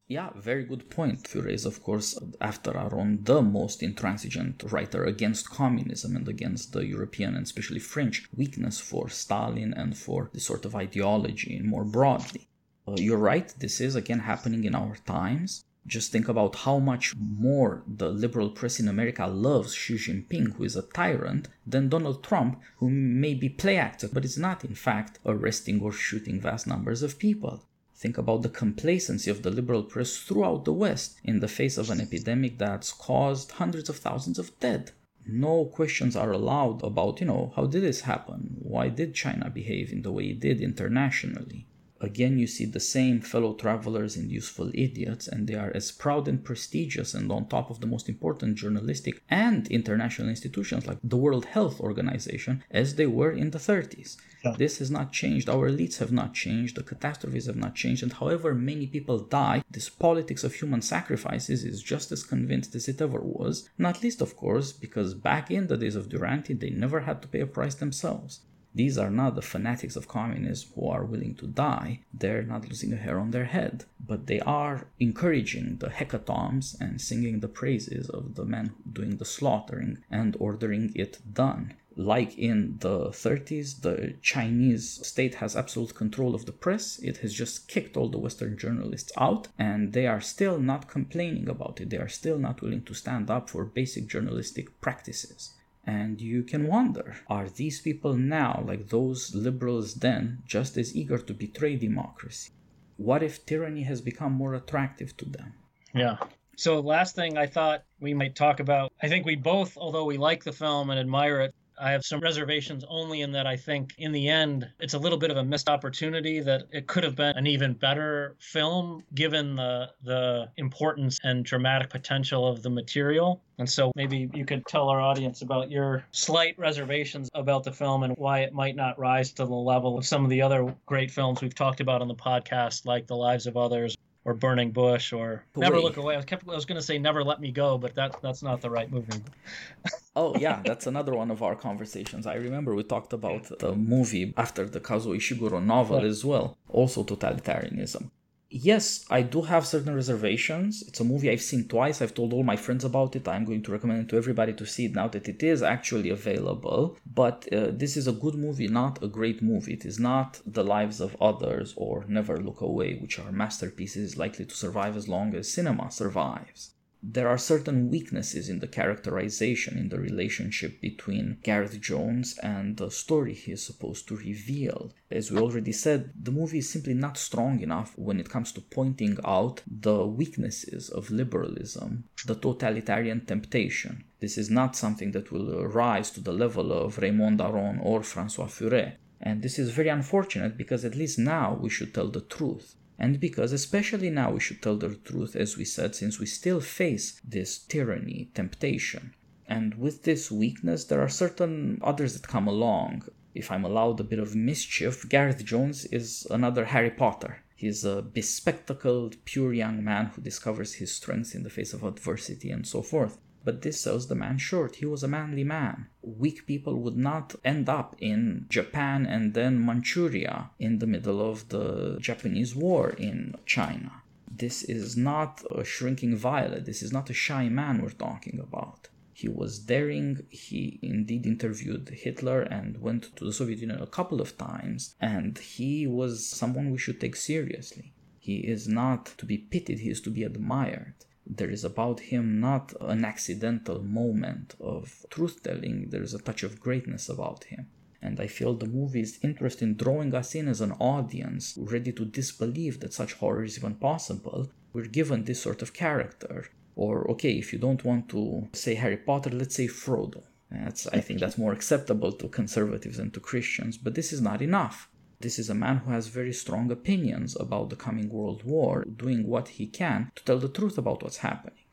yeah, 0.09 0.29
very 0.37 0.63
good 0.63 0.89
point. 0.89 1.27
Furet 1.27 1.53
is, 1.53 1.65
of 1.65 1.83
course, 1.83 2.17
after 2.39 2.77
Aron, 2.77 3.19
the 3.23 3.41
most 3.41 3.83
intransigent 3.83 4.63
writer 4.71 5.03
against 5.03 5.49
communism 5.49 6.15
and 6.15 6.29
against 6.29 6.71
the 6.71 6.85
European 6.85 7.35
and 7.35 7.43
especially 7.43 7.79
French 7.79 8.25
weakness 8.33 8.79
for 8.79 9.09
Stalin 9.09 9.73
and 9.73 9.97
for 9.97 10.29
this 10.33 10.45
sort 10.45 10.63
of 10.63 10.75
ideology 10.75 11.59
more 11.61 11.83
broadly. 11.83 12.47
Uh, 12.87 12.95
you're 12.95 13.17
right, 13.17 13.53
this 13.59 13.81
is 13.81 13.95
again 13.95 14.19
happening 14.19 14.63
in 14.63 14.75
our 14.75 14.95
times. 15.05 15.65
Just 15.85 16.11
think 16.11 16.29
about 16.29 16.55
how 16.55 16.79
much 16.79 17.13
more 17.17 17.83
the 17.85 18.09
liberal 18.09 18.49
press 18.49 18.79
in 18.79 18.87
America 18.87 19.27
loves 19.27 19.73
Xi 19.73 19.95
Jinping, 19.95 20.53
who 20.55 20.63
is 20.63 20.77
a 20.77 20.83
tyrant, 20.83 21.49
than 21.65 21.89
Donald 21.89 22.23
Trump, 22.23 22.61
who 22.77 22.89
may 22.89 23.33
be 23.33 23.49
play 23.49 23.75
actor, 23.75 24.07
but 24.11 24.23
is 24.23 24.37
not 24.37 24.63
in 24.63 24.75
fact 24.75 25.19
arresting 25.25 25.81
or 25.81 25.91
shooting 25.91 26.39
vast 26.39 26.65
numbers 26.65 27.03
of 27.03 27.19
people. 27.19 27.65
Think 27.97 28.19
about 28.19 28.43
the 28.43 28.49
complacency 28.49 29.31
of 29.31 29.41
the 29.41 29.49
liberal 29.49 29.81
press 29.81 30.17
throughout 30.17 30.65
the 30.65 30.73
West 30.73 31.17
in 31.23 31.39
the 31.39 31.47
face 31.47 31.79
of 31.79 31.89
an 31.89 31.99
epidemic 31.99 32.59
that's 32.59 32.93
caused 32.93 33.53
hundreds 33.53 33.89
of 33.89 33.97
thousands 33.97 34.37
of 34.37 34.57
dead. 34.59 34.91
No 35.25 35.65
questions 35.65 36.15
are 36.15 36.31
allowed 36.31 36.83
about, 36.83 37.19
you 37.19 37.25
know, 37.25 37.51
how 37.55 37.65
did 37.65 37.81
this 37.81 38.01
happen? 38.01 38.57
Why 38.59 38.89
did 38.89 39.15
China 39.15 39.49
behave 39.49 39.91
in 39.91 40.03
the 40.03 40.11
way 40.11 40.25
it 40.25 40.39
did 40.39 40.61
internationally? 40.61 41.65
Again, 41.99 42.37
you 42.37 42.45
see 42.45 42.65
the 42.65 42.79
same 42.79 43.21
fellow 43.21 43.53
travelers 43.55 44.15
and 44.15 44.31
useful 44.31 44.69
idiots, 44.73 45.27
and 45.27 45.47
they 45.47 45.55
are 45.55 45.71
as 45.73 45.91
proud 45.91 46.27
and 46.27 46.43
prestigious 46.43 47.15
and 47.15 47.31
on 47.31 47.47
top 47.47 47.71
of 47.71 47.79
the 47.79 47.87
most 47.87 48.07
important 48.07 48.55
journalistic 48.55 49.23
and 49.29 49.67
international 49.69 50.29
institutions 50.29 50.85
like 50.85 50.99
the 51.03 51.17
World 51.17 51.45
Health 51.45 51.79
Organization 51.79 52.63
as 52.69 52.95
they 52.95 53.07
were 53.07 53.31
in 53.31 53.49
the 53.49 53.57
30s. 53.57 54.17
Yeah. 54.43 54.55
This 54.57 54.77
has 54.77 54.91
not 54.91 55.11
changed. 55.11 55.49
Our 55.49 55.69
elites 55.69 55.97
have 55.97 56.11
not 56.11 56.35
changed. 56.35 56.75
The 56.75 56.83
catastrophes 56.83 57.47
have 57.47 57.55
not 57.55 57.73
changed. 57.73 58.03
And 58.03 58.13
however 58.13 58.53
many 58.53 58.85
people 58.85 59.17
die, 59.19 59.63
this 59.71 59.89
politics 59.89 60.43
of 60.43 60.53
human 60.53 60.83
sacrifices 60.83 61.63
is 61.63 61.81
just 61.81 62.11
as 62.11 62.23
convinced 62.23 62.75
as 62.75 62.87
it 62.87 63.01
ever 63.01 63.21
was. 63.21 63.67
Not 63.77 64.03
least, 64.03 64.21
of 64.21 64.35
course, 64.35 64.71
because 64.71 65.15
back 65.15 65.49
in 65.49 65.65
the 65.65 65.77
days 65.77 65.95
of 65.95 66.09
Duranty, 66.09 66.53
they 66.53 66.69
never 66.69 67.01
had 67.01 67.23
to 67.23 67.27
pay 67.27 67.39
a 67.39 67.47
price 67.47 67.75
themselves. 67.75 68.41
These 68.77 68.99
are 68.99 69.09
not 69.09 69.33
the 69.33 69.41
fanatics 69.41 69.95
of 69.95 70.07
communism 70.07 70.69
who 70.75 70.87
are 70.87 71.03
willing 71.03 71.33
to 71.37 71.47
die. 71.47 72.01
They're 72.13 72.43
not 72.43 72.67
losing 72.69 72.93
a 72.93 72.97
hair 72.97 73.17
on 73.19 73.31
their 73.31 73.45
head, 73.45 73.85
but 73.99 74.27
they 74.27 74.39
are 74.41 74.85
encouraging 74.99 75.77
the 75.77 75.89
hecatombs 75.89 76.79
and 76.79 77.01
singing 77.01 77.39
the 77.39 77.47
praises 77.47 78.07
of 78.07 78.35
the 78.35 78.45
men 78.45 78.75
doing 78.93 79.17
the 79.17 79.25
slaughtering 79.25 79.97
and 80.11 80.37
ordering 80.39 80.91
it 80.93 81.17
done. 81.33 81.73
Like 81.95 82.37
in 82.37 82.77
the 82.77 83.09
30s, 83.09 83.81
the 83.81 84.13
Chinese 84.21 84.85
state 85.07 85.35
has 85.41 85.55
absolute 85.55 85.95
control 85.95 86.35
of 86.35 86.45
the 86.45 86.51
press. 86.51 86.99
It 86.99 87.17
has 87.17 87.33
just 87.33 87.67
kicked 87.67 87.97
all 87.97 88.09
the 88.09 88.19
Western 88.19 88.59
journalists 88.59 89.11
out, 89.17 89.47
and 89.57 89.93
they 89.93 90.05
are 90.05 90.21
still 90.21 90.59
not 90.59 90.87
complaining 90.87 91.49
about 91.49 91.81
it. 91.81 91.89
They 91.89 91.97
are 91.97 92.07
still 92.07 92.37
not 92.37 92.61
willing 92.61 92.83
to 92.83 92.93
stand 92.93 93.31
up 93.31 93.49
for 93.49 93.65
basic 93.65 94.05
journalistic 94.05 94.79
practices. 94.81 95.55
And 95.87 96.19
you 96.19 96.43
can 96.43 96.67
wonder 96.67 97.15
are 97.27 97.47
these 97.47 97.79
people 97.79 98.13
now, 98.13 98.61
like 98.67 98.89
those 98.89 99.33
liberals 99.33 99.95
then, 99.95 100.43
just 100.45 100.77
as 100.77 100.93
eager 100.93 101.17
to 101.17 101.33
betray 101.33 101.77
democracy? 101.77 102.51
What 102.97 103.23
if 103.23 103.45
tyranny 103.45 103.83
has 103.83 104.01
become 104.01 104.33
more 104.33 104.53
attractive 104.53 105.15
to 105.17 105.25
them? 105.25 105.53
Yeah. 105.95 106.17
So, 106.57 106.81
last 106.81 107.15
thing 107.15 107.37
I 107.37 107.45
thought 107.45 107.85
we 108.01 108.13
might 108.13 108.35
talk 108.35 108.59
about 108.59 108.91
I 109.01 109.07
think 109.07 109.25
we 109.25 109.35
both, 109.35 109.77
although 109.77 110.03
we 110.03 110.17
like 110.17 110.43
the 110.43 110.51
film 110.51 110.89
and 110.89 110.99
admire 110.99 111.39
it, 111.39 111.55
I 111.79 111.91
have 111.91 112.03
some 112.03 112.19
reservations 112.19 112.83
only 112.89 113.21
in 113.21 113.31
that 113.33 113.45
I 113.45 113.55
think 113.55 113.93
in 113.97 114.11
the 114.11 114.27
end 114.29 114.67
it's 114.79 114.95
a 114.95 114.99
little 114.99 115.17
bit 115.17 115.29
of 115.29 115.37
a 115.37 115.43
missed 115.43 115.69
opportunity 115.69 116.39
that 116.39 116.63
it 116.71 116.87
could 116.87 117.03
have 117.03 117.15
been 117.15 117.37
an 117.37 117.45
even 117.45 117.73
better 117.73 118.35
film 118.39 119.03
given 119.13 119.55
the 119.55 119.91
the 120.03 120.49
importance 120.57 121.19
and 121.23 121.45
dramatic 121.45 121.89
potential 121.89 122.47
of 122.47 122.63
the 122.63 122.69
material. 122.69 123.41
And 123.59 123.69
so 123.69 123.91
maybe 123.95 124.29
you 124.33 124.45
could 124.45 124.65
tell 124.65 124.89
our 124.89 124.99
audience 124.99 125.41
about 125.41 125.69
your 125.71 126.05
slight 126.11 126.57
reservations 126.57 127.29
about 127.33 127.63
the 127.63 127.71
film 127.71 128.03
and 128.03 128.15
why 128.17 128.39
it 128.39 128.53
might 128.53 128.75
not 128.75 128.97
rise 128.99 129.31
to 129.33 129.45
the 129.45 129.53
level 129.53 129.97
of 129.97 130.05
some 130.05 130.23
of 130.23 130.29
the 130.29 130.41
other 130.41 130.75
great 130.85 131.11
films 131.11 131.41
we've 131.41 131.55
talked 131.55 131.79
about 131.79 132.01
on 132.01 132.07
the 132.07 132.15
podcast 132.15 132.85
like 132.85 133.07
The 133.07 133.15
Lives 133.15 133.47
of 133.47 133.57
Others 133.57 133.97
or 134.27 134.33
Burning 134.33 134.71
Bush 134.71 135.13
or 135.13 135.45
Never 135.55 135.79
Look 135.79 135.95
Away. 135.95 136.13
I 136.13 136.17
was, 136.17 136.25
kept, 136.25 136.47
I 136.47 136.53
was 136.53 136.65
going 136.65 136.79
to 136.79 136.85
say 136.85 136.99
Never 136.99 137.23
Let 137.23 137.39
Me 137.39 137.49
Go, 137.49 137.77
but 137.77 137.95
that 137.95 138.21
that's 138.21 138.43
not 138.43 138.61
the 138.61 138.69
right 138.69 138.91
movie. 138.91 139.21
oh 140.15 140.35
yeah, 140.37 140.61
that's 140.65 140.85
another 140.85 141.15
one 141.15 141.31
of 141.31 141.41
our 141.41 141.55
conversations. 141.55 142.27
I 142.27 142.35
remember 142.35 142.75
we 142.75 142.83
talked 142.83 143.13
about 143.13 143.57
the 143.59 143.73
movie 143.73 144.33
after 144.35 144.65
the 144.65 144.81
Kazuo 144.81 145.15
Ishiguro 145.15 145.63
novel 145.63 146.01
yeah. 146.01 146.09
as 146.09 146.25
well, 146.25 146.57
also 146.69 147.03
totalitarianism 147.03 148.11
yes, 148.49 149.05
I 149.09 149.21
do 149.21 149.41
have 149.43 149.65
certain 149.65 149.95
reservations. 149.95 150.83
It's 150.87 150.99
a 150.99 151.03
movie 151.03 151.29
I've 151.29 151.41
seen 151.41 151.67
twice. 151.67 152.01
I've 152.01 152.13
told 152.13 152.33
all 152.33 152.43
my 152.43 152.55
friends 152.55 152.83
about 152.85 153.15
it. 153.15 153.27
I'm 153.27 153.45
going 153.45 153.63
to 153.63 153.71
recommend 153.71 154.01
it 154.01 154.09
to 154.09 154.17
everybody 154.17 154.53
to 154.53 154.65
see 154.65 154.85
it 154.85 154.95
now 154.95 155.07
that 155.09 155.27
it 155.27 155.43
is 155.43 155.61
actually 155.61 156.09
available. 156.09 156.97
But 157.05 157.51
uh, 157.51 157.71
this 157.71 157.97
is 157.97 158.07
a 158.07 158.11
good 158.13 158.35
movie, 158.35 158.67
not 158.67 159.03
a 159.03 159.07
great 159.07 159.41
movie. 159.41 159.73
It 159.73 159.85
is 159.85 159.99
not 159.99 160.41
The 160.45 160.63
Lives 160.63 161.01
of 161.01 161.15
Others 161.21 161.73
or 161.77 162.05
Never 162.07 162.37
Look 162.37 162.61
Away, 162.61 162.95
which 162.95 163.19
are 163.19 163.31
masterpieces 163.31 164.17
likely 164.17 164.45
to 164.45 164.55
survive 164.55 164.95
as 164.95 165.07
long 165.07 165.35
as 165.35 165.51
cinema 165.51 165.91
survives 165.91 166.73
there 167.09 167.29
are 167.29 167.37
certain 167.37 167.89
weaknesses 167.89 168.49
in 168.49 168.59
the 168.59 168.67
characterization 168.67 169.77
in 169.77 169.87
the 169.87 169.97
relationship 169.97 170.81
between 170.81 171.37
Gareth 171.41 171.79
Jones 171.79 172.37
and 172.43 172.75
the 172.75 172.91
story 172.91 173.33
he 173.33 173.53
is 173.53 173.65
supposed 173.65 174.09
to 174.09 174.17
reveal. 174.17 174.91
As 175.09 175.31
we 175.31 175.39
already 175.39 175.71
said, 175.71 176.11
the 176.21 176.33
movie 176.33 176.57
is 176.57 176.69
simply 176.69 176.93
not 176.93 177.17
strong 177.17 177.61
enough 177.61 177.97
when 177.97 178.19
it 178.19 178.29
comes 178.29 178.51
to 178.51 178.61
pointing 178.61 179.17
out 179.23 179.61
the 179.65 180.05
weaknesses 180.05 180.89
of 180.89 181.09
liberalism, 181.09 182.03
the 182.25 182.35
totalitarian 182.35 183.25
temptation. 183.25 184.03
This 184.19 184.37
is 184.37 184.49
not 184.49 184.75
something 184.75 185.11
that 185.11 185.31
will 185.31 185.65
rise 185.65 186.11
to 186.11 186.19
the 186.19 186.33
level 186.33 186.73
of 186.73 186.97
Raymond 186.97 187.39
Aron 187.39 187.79
or 187.79 188.03
Francois 188.03 188.47
Furet. 188.47 188.97
And 189.21 189.41
this 189.41 189.57
is 189.57 189.71
very 189.71 189.89
unfortunate 189.89 190.57
because 190.57 190.83
at 190.83 190.95
least 190.95 191.17
now 191.17 191.57
we 191.59 191.69
should 191.69 191.93
tell 191.93 192.09
the 192.09 192.21
truth 192.21 192.75
and 192.99 193.19
because 193.19 193.51
especially 193.51 194.09
now 194.09 194.31
we 194.31 194.39
should 194.39 194.61
tell 194.61 194.77
the 194.77 194.95
truth 194.95 195.35
as 195.35 195.57
we 195.57 195.65
said 195.65 195.95
since 195.95 196.19
we 196.19 196.25
still 196.25 196.59
face 196.59 197.21
this 197.23 197.59
tyranny 197.59 198.29
temptation. 198.33 199.13
And 199.47 199.75
with 199.75 200.03
this 200.03 200.31
weakness 200.31 200.85
there 200.85 201.01
are 201.01 201.09
certain 201.09 201.79
others 201.83 202.13
that 202.13 202.27
come 202.27 202.47
along. 202.47 203.03
If 203.35 203.51
i'm 203.51 203.65
allowed 203.65 203.99
a 203.99 204.03
bit 204.11 204.19
of 204.19 204.35
mischief 204.35 205.07
gareth 205.09 205.45
jones 205.45 205.85
is 205.85 206.27
another 206.31 206.65
harry 206.65 206.91
potter. 206.91 207.43
He's 207.55 207.83
a 207.83 208.01
bespectacled 208.01 209.17
pure 209.25 209.53
young 209.53 209.83
man 209.83 210.07
who 210.07 210.21
discovers 210.21 210.75
his 210.75 210.93
strengths 210.93 211.33
in 211.33 211.43
the 211.43 211.49
face 211.49 211.73
of 211.73 211.83
adversity 211.83 212.51
and 212.51 212.67
so 212.67 212.81
forth 212.81 213.17
but 213.47 213.61
this 213.61 213.79
sells 213.79 214.07
the 214.07 214.21
man 214.23 214.37
short. 214.37 214.75
He 214.75 214.85
was 214.85 215.03
a 215.03 215.07
manly 215.07 215.45
man. 215.45 215.87
Weak 216.01 216.45
people 216.45 216.75
would 216.81 216.97
not 216.97 217.33
end 217.45 217.69
up 217.69 217.95
in 217.97 218.45
Japan 218.49 219.05
and 219.05 219.33
then 219.33 219.65
Manchuria 219.65 220.49
in 220.59 220.79
the 220.79 220.91
middle 220.95 221.21
of 221.31 221.47
the 221.47 221.97
Japanese 222.01 222.53
war 222.57 222.89
in 222.89 223.35
China. 223.45 223.93
This 224.29 224.63
is 224.63 224.97
not 224.97 225.33
a 225.49 225.63
shrinking 225.63 226.17
violet. 226.17 226.65
This 226.65 226.81
is 226.83 226.91
not 226.91 227.09
a 227.09 227.13
shy 227.13 227.47
man 227.47 227.81
we're 227.81 228.03
talking 228.07 228.37
about. 228.37 228.89
He 229.13 229.29
was 229.29 229.59
daring. 229.59 230.25
He 230.29 230.77
indeed 230.81 231.25
interviewed 231.25 231.87
Hitler 232.03 232.41
and 232.41 232.81
went 232.81 233.15
to 233.15 233.23
the 233.23 233.31
Soviet 233.31 233.59
Union 233.59 233.81
a 233.81 233.95
couple 233.97 234.19
of 234.19 234.37
times. 234.37 234.93
And 234.99 235.37
he 235.37 235.87
was 235.87 236.27
someone 236.27 236.69
we 236.69 236.83
should 236.83 236.99
take 236.99 237.15
seriously. 237.15 237.93
He 238.19 238.39
is 238.39 238.67
not 238.67 239.05
to 239.19 239.25
be 239.25 239.37
pitied, 239.37 239.79
he 239.79 239.89
is 239.89 240.01
to 240.01 240.09
be 240.09 240.23
admired 240.23 240.95
there 241.29 241.49
is 241.49 241.63
about 241.63 241.99
him 241.99 242.39
not 242.39 242.73
an 242.81 243.03
accidental 243.03 243.83
moment 243.83 244.55
of 244.59 245.05
truth 245.09 245.43
telling, 245.43 245.89
there 245.89 246.03
is 246.03 246.13
a 246.13 246.19
touch 246.19 246.43
of 246.43 246.59
greatness 246.59 247.09
about 247.09 247.45
him. 247.45 247.67
And 248.01 248.19
I 248.19 248.27
feel 248.27 248.53
the 248.53 248.67
movie 248.67 249.01
is 249.01 249.19
interested 249.23 249.65
in 249.65 249.75
drawing 249.75 250.13
us 250.13 250.35
in 250.35 250.47
as 250.47 250.61
an 250.61 250.73
audience, 250.73 251.57
ready 251.57 251.91
to 251.93 252.05
disbelieve 252.05 252.79
that 252.79 252.93
such 252.93 253.13
horror 253.13 253.43
is 253.43 253.57
even 253.57 253.75
possible. 253.75 254.49
We're 254.71 254.85
given 254.85 255.23
this 255.23 255.41
sort 255.41 255.61
of 255.61 255.73
character. 255.73 256.49
Or, 256.75 257.09
okay, 257.11 257.31
if 257.31 257.51
you 257.51 257.59
don't 257.59 257.83
want 257.83 258.09
to 258.09 258.47
say 258.53 258.75
Harry 258.75 258.97
Potter, 258.97 259.31
let's 259.31 259.55
say 259.55 259.67
Frodo. 259.67 260.23
That's, 260.51 260.87
I 260.87 261.01
think 261.01 261.19
that's 261.19 261.37
more 261.37 261.51
acceptable 261.51 262.11
to 262.13 262.27
conservatives 262.29 262.99
and 262.99 263.13
to 263.13 263.19
Christians, 263.19 263.77
but 263.77 263.95
this 263.95 264.13
is 264.13 264.21
not 264.21 264.41
enough. 264.41 264.87
This 265.19 265.39
is 265.39 265.49
a 265.49 265.55
man 265.55 265.77
who 265.77 265.91
has 265.91 266.07
very 266.07 266.31
strong 266.31 266.69
opinions 266.69 267.35
about 267.39 267.71
the 267.71 267.75
coming 267.75 268.07
world 268.09 268.43
war, 268.43 268.85
doing 268.85 269.25
what 269.25 269.47
he 269.47 269.65
can 269.65 270.11
to 270.15 270.23
tell 270.23 270.37
the 270.37 270.47
truth 270.47 270.77
about 270.77 271.01
what's 271.01 271.17
happening. 271.17 271.63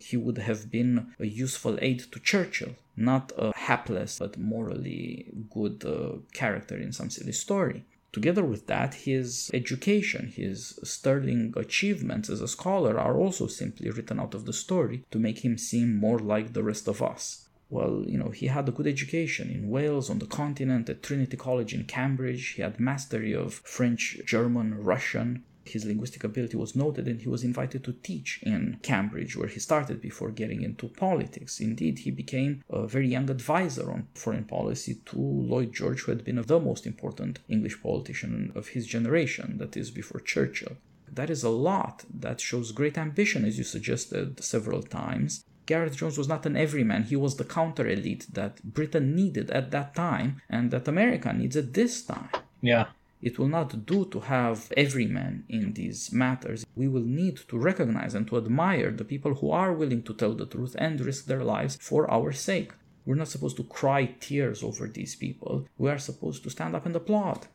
He 0.00 0.16
would 0.16 0.38
have 0.38 0.68
been 0.68 1.14
a 1.20 1.26
useful 1.26 1.78
aid 1.80 2.00
to 2.10 2.18
Churchill, 2.18 2.74
not 2.96 3.30
a 3.36 3.52
hapless 3.56 4.18
but 4.18 4.36
morally 4.36 5.32
good 5.48 5.84
uh, 5.84 6.18
character 6.32 6.76
in 6.76 6.92
some 6.92 7.10
silly 7.10 7.32
story. 7.32 7.84
Together 8.10 8.44
with 8.44 8.66
that, 8.66 8.94
his 8.94 9.48
education, 9.54 10.32
his 10.34 10.78
sterling 10.82 11.54
achievements 11.56 12.28
as 12.28 12.40
a 12.40 12.48
scholar 12.48 12.98
are 12.98 13.16
also 13.16 13.46
simply 13.46 13.90
written 13.90 14.18
out 14.18 14.34
of 14.34 14.44
the 14.44 14.52
story 14.52 15.04
to 15.12 15.20
make 15.20 15.44
him 15.44 15.56
seem 15.56 15.94
more 15.94 16.18
like 16.18 16.52
the 16.52 16.64
rest 16.64 16.88
of 16.88 17.00
us 17.00 17.47
well, 17.70 18.02
you 18.06 18.16
know, 18.16 18.30
he 18.30 18.46
had 18.46 18.68
a 18.68 18.72
good 18.72 18.86
education 18.86 19.50
in 19.50 19.68
Wales, 19.68 20.08
on 20.08 20.18
the 20.18 20.26
continent, 20.26 20.88
at 20.88 21.02
Trinity 21.02 21.36
College 21.36 21.74
in 21.74 21.84
Cambridge. 21.84 22.48
He 22.50 22.62
had 22.62 22.80
mastery 22.80 23.34
of 23.34 23.54
French, 23.64 24.18
German, 24.24 24.82
Russian. 24.82 25.44
His 25.66 25.84
linguistic 25.84 26.24
ability 26.24 26.56
was 26.56 26.74
noted 26.74 27.06
and 27.06 27.20
he 27.20 27.28
was 27.28 27.44
invited 27.44 27.84
to 27.84 27.92
teach 27.92 28.40
in 28.42 28.78
Cambridge, 28.82 29.36
where 29.36 29.48
he 29.48 29.60
started 29.60 30.00
before 30.00 30.30
getting 30.30 30.62
into 30.62 30.88
politics. 30.88 31.60
Indeed, 31.60 31.98
he 31.98 32.10
became 32.10 32.62
a 32.70 32.86
very 32.86 33.08
young 33.08 33.28
advisor 33.28 33.92
on 33.92 34.08
foreign 34.14 34.44
policy 34.44 34.94
to 35.04 35.18
Lloyd 35.18 35.74
George, 35.74 36.00
who 36.00 36.12
had 36.12 36.24
been 36.24 36.40
the 36.40 36.60
most 36.60 36.86
important 36.86 37.40
English 37.48 37.82
politician 37.82 38.50
of 38.54 38.68
his 38.68 38.86
generation, 38.86 39.58
that 39.58 39.76
is, 39.76 39.90
before 39.90 40.20
Churchill. 40.20 40.78
That 41.12 41.28
is 41.28 41.42
a 41.42 41.50
lot. 41.50 42.04
That 42.08 42.40
shows 42.40 42.72
great 42.72 42.96
ambition, 42.96 43.44
as 43.44 43.58
you 43.58 43.64
suggested 43.64 44.42
several 44.42 44.82
times. 44.82 45.44
Gareth 45.68 45.98
Jones 45.98 46.16
was 46.16 46.28
not 46.28 46.46
an 46.46 46.56
everyman, 46.56 47.02
he 47.02 47.16
was 47.24 47.36
the 47.36 47.44
counter 47.58 47.86
elite 47.86 48.26
that 48.32 48.54
Britain 48.62 49.14
needed 49.14 49.50
at 49.50 49.70
that 49.70 49.94
time 49.94 50.40
and 50.48 50.70
that 50.70 50.88
America 50.88 51.30
needs 51.30 51.56
at 51.58 51.74
this 51.74 52.02
time. 52.02 52.30
Yeah. 52.62 52.86
It 53.20 53.38
will 53.38 53.48
not 53.48 53.84
do 53.84 54.06
to 54.06 54.20
have 54.20 54.72
everyman 54.76 55.44
in 55.48 55.74
these 55.74 56.10
matters. 56.10 56.64
We 56.74 56.88
will 56.88 57.08
need 57.22 57.36
to 57.50 57.58
recognize 57.58 58.14
and 58.14 58.26
to 58.28 58.38
admire 58.38 58.90
the 58.92 59.10
people 59.12 59.34
who 59.34 59.50
are 59.50 59.74
willing 59.74 60.02
to 60.04 60.14
tell 60.14 60.34
the 60.34 60.46
truth 60.46 60.74
and 60.78 60.98
risk 61.00 61.26
their 61.26 61.44
lives 61.44 61.76
for 61.88 62.10
our 62.10 62.32
sake. 62.32 62.72
We're 63.04 63.22
not 63.22 63.28
supposed 63.28 63.58
to 63.58 63.64
cry 63.64 64.02
tears 64.20 64.62
over 64.62 64.86
these 64.86 65.16
people. 65.16 65.66
We 65.76 65.90
are 65.90 65.98
supposed 65.98 66.44
to 66.44 66.50
stand 66.50 66.76
up 66.76 66.86
and 66.86 66.96
applaud. 66.96 67.46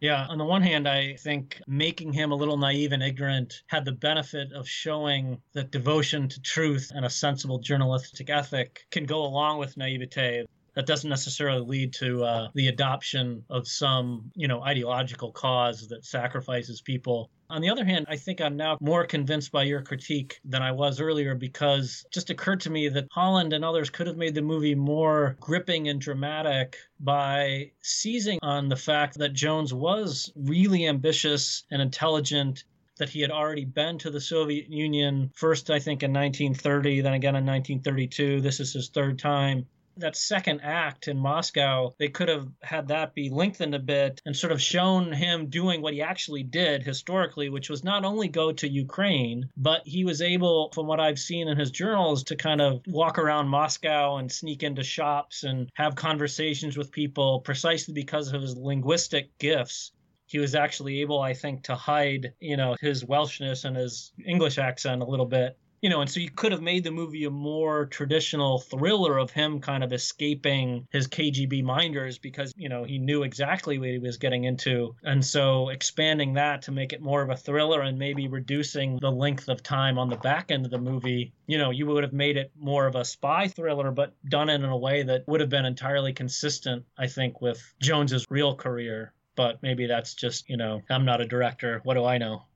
Yeah, 0.00 0.26
on 0.28 0.36
the 0.36 0.44
one 0.44 0.62
hand, 0.62 0.86
I 0.86 1.14
think 1.14 1.60
making 1.66 2.12
him 2.12 2.30
a 2.30 2.34
little 2.34 2.58
naive 2.58 2.92
and 2.92 3.02
ignorant 3.02 3.62
had 3.66 3.84
the 3.86 3.92
benefit 3.92 4.52
of 4.52 4.68
showing 4.68 5.40
that 5.54 5.70
devotion 5.70 6.28
to 6.28 6.40
truth 6.42 6.92
and 6.94 7.06
a 7.06 7.10
sensible 7.10 7.58
journalistic 7.58 8.28
ethic 8.28 8.86
can 8.90 9.06
go 9.06 9.24
along 9.24 9.58
with 9.58 9.76
naivete 9.76 10.44
that 10.76 10.86
doesn't 10.86 11.10
necessarily 11.10 11.60
lead 11.60 11.92
to 11.94 12.22
uh, 12.22 12.48
the 12.54 12.68
adoption 12.68 13.42
of 13.50 13.66
some 13.66 14.30
you 14.36 14.46
know 14.46 14.62
ideological 14.62 15.32
cause 15.32 15.88
that 15.88 16.04
sacrifices 16.04 16.80
people 16.80 17.30
on 17.48 17.62
the 17.62 17.70
other 17.70 17.84
hand, 17.84 18.06
I 18.08 18.16
think 18.16 18.40
I'm 18.40 18.56
now 18.56 18.76
more 18.80 19.06
convinced 19.06 19.52
by 19.52 19.62
your 19.62 19.80
critique 19.80 20.40
than 20.44 20.62
I 20.62 20.72
was 20.72 21.00
earlier 21.00 21.34
because 21.34 22.02
it 22.04 22.12
just 22.12 22.30
occurred 22.30 22.60
to 22.62 22.70
me 22.70 22.88
that 22.88 23.06
Holland 23.12 23.52
and 23.52 23.64
others 23.64 23.88
could 23.88 24.08
have 24.08 24.16
made 24.16 24.34
the 24.34 24.42
movie 24.42 24.74
more 24.74 25.36
gripping 25.40 25.88
and 25.88 26.00
dramatic 26.00 26.76
by 26.98 27.70
seizing 27.82 28.40
on 28.42 28.68
the 28.68 28.76
fact 28.76 29.18
that 29.18 29.32
Jones 29.32 29.72
was 29.72 30.32
really 30.34 30.88
ambitious 30.88 31.64
and 31.70 31.80
intelligent 31.80 32.64
that 32.98 33.10
he 33.10 33.20
had 33.20 33.30
already 33.30 33.64
been 33.64 33.98
to 33.98 34.10
the 34.10 34.20
Soviet 34.20 34.70
Union, 34.70 35.30
first, 35.34 35.70
I 35.70 35.78
think, 35.78 36.02
in 36.02 36.12
1930, 36.12 37.02
then 37.02 37.12
again 37.12 37.36
in 37.36 37.44
1932. 37.44 38.40
This 38.40 38.58
is 38.58 38.72
his 38.72 38.88
third 38.88 39.18
time 39.18 39.66
that 39.98 40.16
second 40.16 40.60
act 40.62 41.08
in 41.08 41.18
Moscow, 41.18 41.94
they 41.98 42.08
could 42.08 42.28
have 42.28 42.48
had 42.62 42.88
that 42.88 43.14
be 43.14 43.30
lengthened 43.30 43.74
a 43.74 43.78
bit 43.78 44.20
and 44.26 44.36
sort 44.36 44.52
of 44.52 44.60
shown 44.60 45.12
him 45.12 45.46
doing 45.46 45.82
what 45.82 45.94
he 45.94 46.02
actually 46.02 46.42
did 46.42 46.82
historically, 46.82 47.48
which 47.48 47.70
was 47.70 47.84
not 47.84 48.04
only 48.04 48.28
go 48.28 48.52
to 48.52 48.68
Ukraine, 48.68 49.48
but 49.56 49.82
he 49.86 50.04
was 50.04 50.22
able, 50.22 50.70
from 50.74 50.86
what 50.86 51.00
I've 51.00 51.18
seen 51.18 51.48
in 51.48 51.58
his 51.58 51.70
journals, 51.70 52.24
to 52.24 52.36
kind 52.36 52.60
of 52.60 52.82
walk 52.86 53.18
around 53.18 53.48
Moscow 53.48 54.16
and 54.16 54.30
sneak 54.30 54.62
into 54.62 54.82
shops 54.82 55.44
and 55.44 55.70
have 55.74 55.94
conversations 55.94 56.76
with 56.76 56.90
people 56.90 57.40
precisely 57.40 57.94
because 57.94 58.32
of 58.32 58.42
his 58.42 58.56
linguistic 58.56 59.36
gifts. 59.38 59.92
He 60.26 60.38
was 60.38 60.54
actually 60.56 61.02
able, 61.02 61.20
I 61.20 61.34
think, 61.34 61.64
to 61.64 61.76
hide, 61.76 62.32
you 62.40 62.56
know, 62.56 62.74
his 62.80 63.04
Welshness 63.04 63.64
and 63.64 63.76
his 63.76 64.12
English 64.26 64.58
accent 64.58 65.02
a 65.02 65.06
little 65.06 65.26
bit 65.26 65.56
you 65.82 65.90
know, 65.90 66.00
and 66.00 66.10
so 66.10 66.20
you 66.20 66.30
could 66.30 66.52
have 66.52 66.62
made 66.62 66.84
the 66.84 66.90
movie 66.90 67.24
a 67.24 67.30
more 67.30 67.86
traditional 67.86 68.58
thriller 68.58 69.18
of 69.18 69.30
him 69.30 69.60
kind 69.60 69.84
of 69.84 69.92
escaping 69.92 70.86
his 70.90 71.06
KGB 71.06 71.62
minders 71.62 72.18
because, 72.18 72.52
you 72.56 72.68
know, 72.68 72.84
he 72.84 72.98
knew 72.98 73.22
exactly 73.22 73.78
what 73.78 73.88
he 73.88 73.98
was 73.98 74.16
getting 74.16 74.44
into. 74.44 74.94
And 75.04 75.24
so 75.24 75.68
expanding 75.68 76.34
that 76.34 76.62
to 76.62 76.72
make 76.72 76.92
it 76.92 77.02
more 77.02 77.22
of 77.22 77.30
a 77.30 77.36
thriller 77.36 77.82
and 77.82 77.98
maybe 77.98 78.28
reducing 78.28 78.98
the 78.98 79.10
length 79.10 79.48
of 79.48 79.62
time 79.62 79.98
on 79.98 80.08
the 80.08 80.16
back 80.16 80.50
end 80.50 80.64
of 80.64 80.70
the 80.70 80.78
movie, 80.78 81.32
you 81.46 81.58
know, 81.58 81.70
you 81.70 81.86
would 81.86 82.04
have 82.04 82.12
made 82.12 82.36
it 82.36 82.50
more 82.58 82.86
of 82.86 82.96
a 82.96 83.04
spy 83.04 83.48
thriller, 83.48 83.90
but 83.90 84.14
done 84.28 84.48
it 84.48 84.56
in 84.56 84.64
a 84.64 84.76
way 84.76 85.02
that 85.02 85.26
would 85.26 85.40
have 85.40 85.50
been 85.50 85.66
entirely 85.66 86.12
consistent, 86.12 86.84
I 86.98 87.06
think, 87.06 87.40
with 87.40 87.62
Jones's 87.80 88.26
real 88.30 88.54
career. 88.54 89.12
But 89.34 89.62
maybe 89.62 89.86
that's 89.86 90.14
just, 90.14 90.48
you 90.48 90.56
know, 90.56 90.82
I'm 90.88 91.04
not 91.04 91.20
a 91.20 91.26
director. 91.26 91.80
What 91.84 91.94
do 91.94 92.04
I 92.04 92.16
know? 92.16 92.44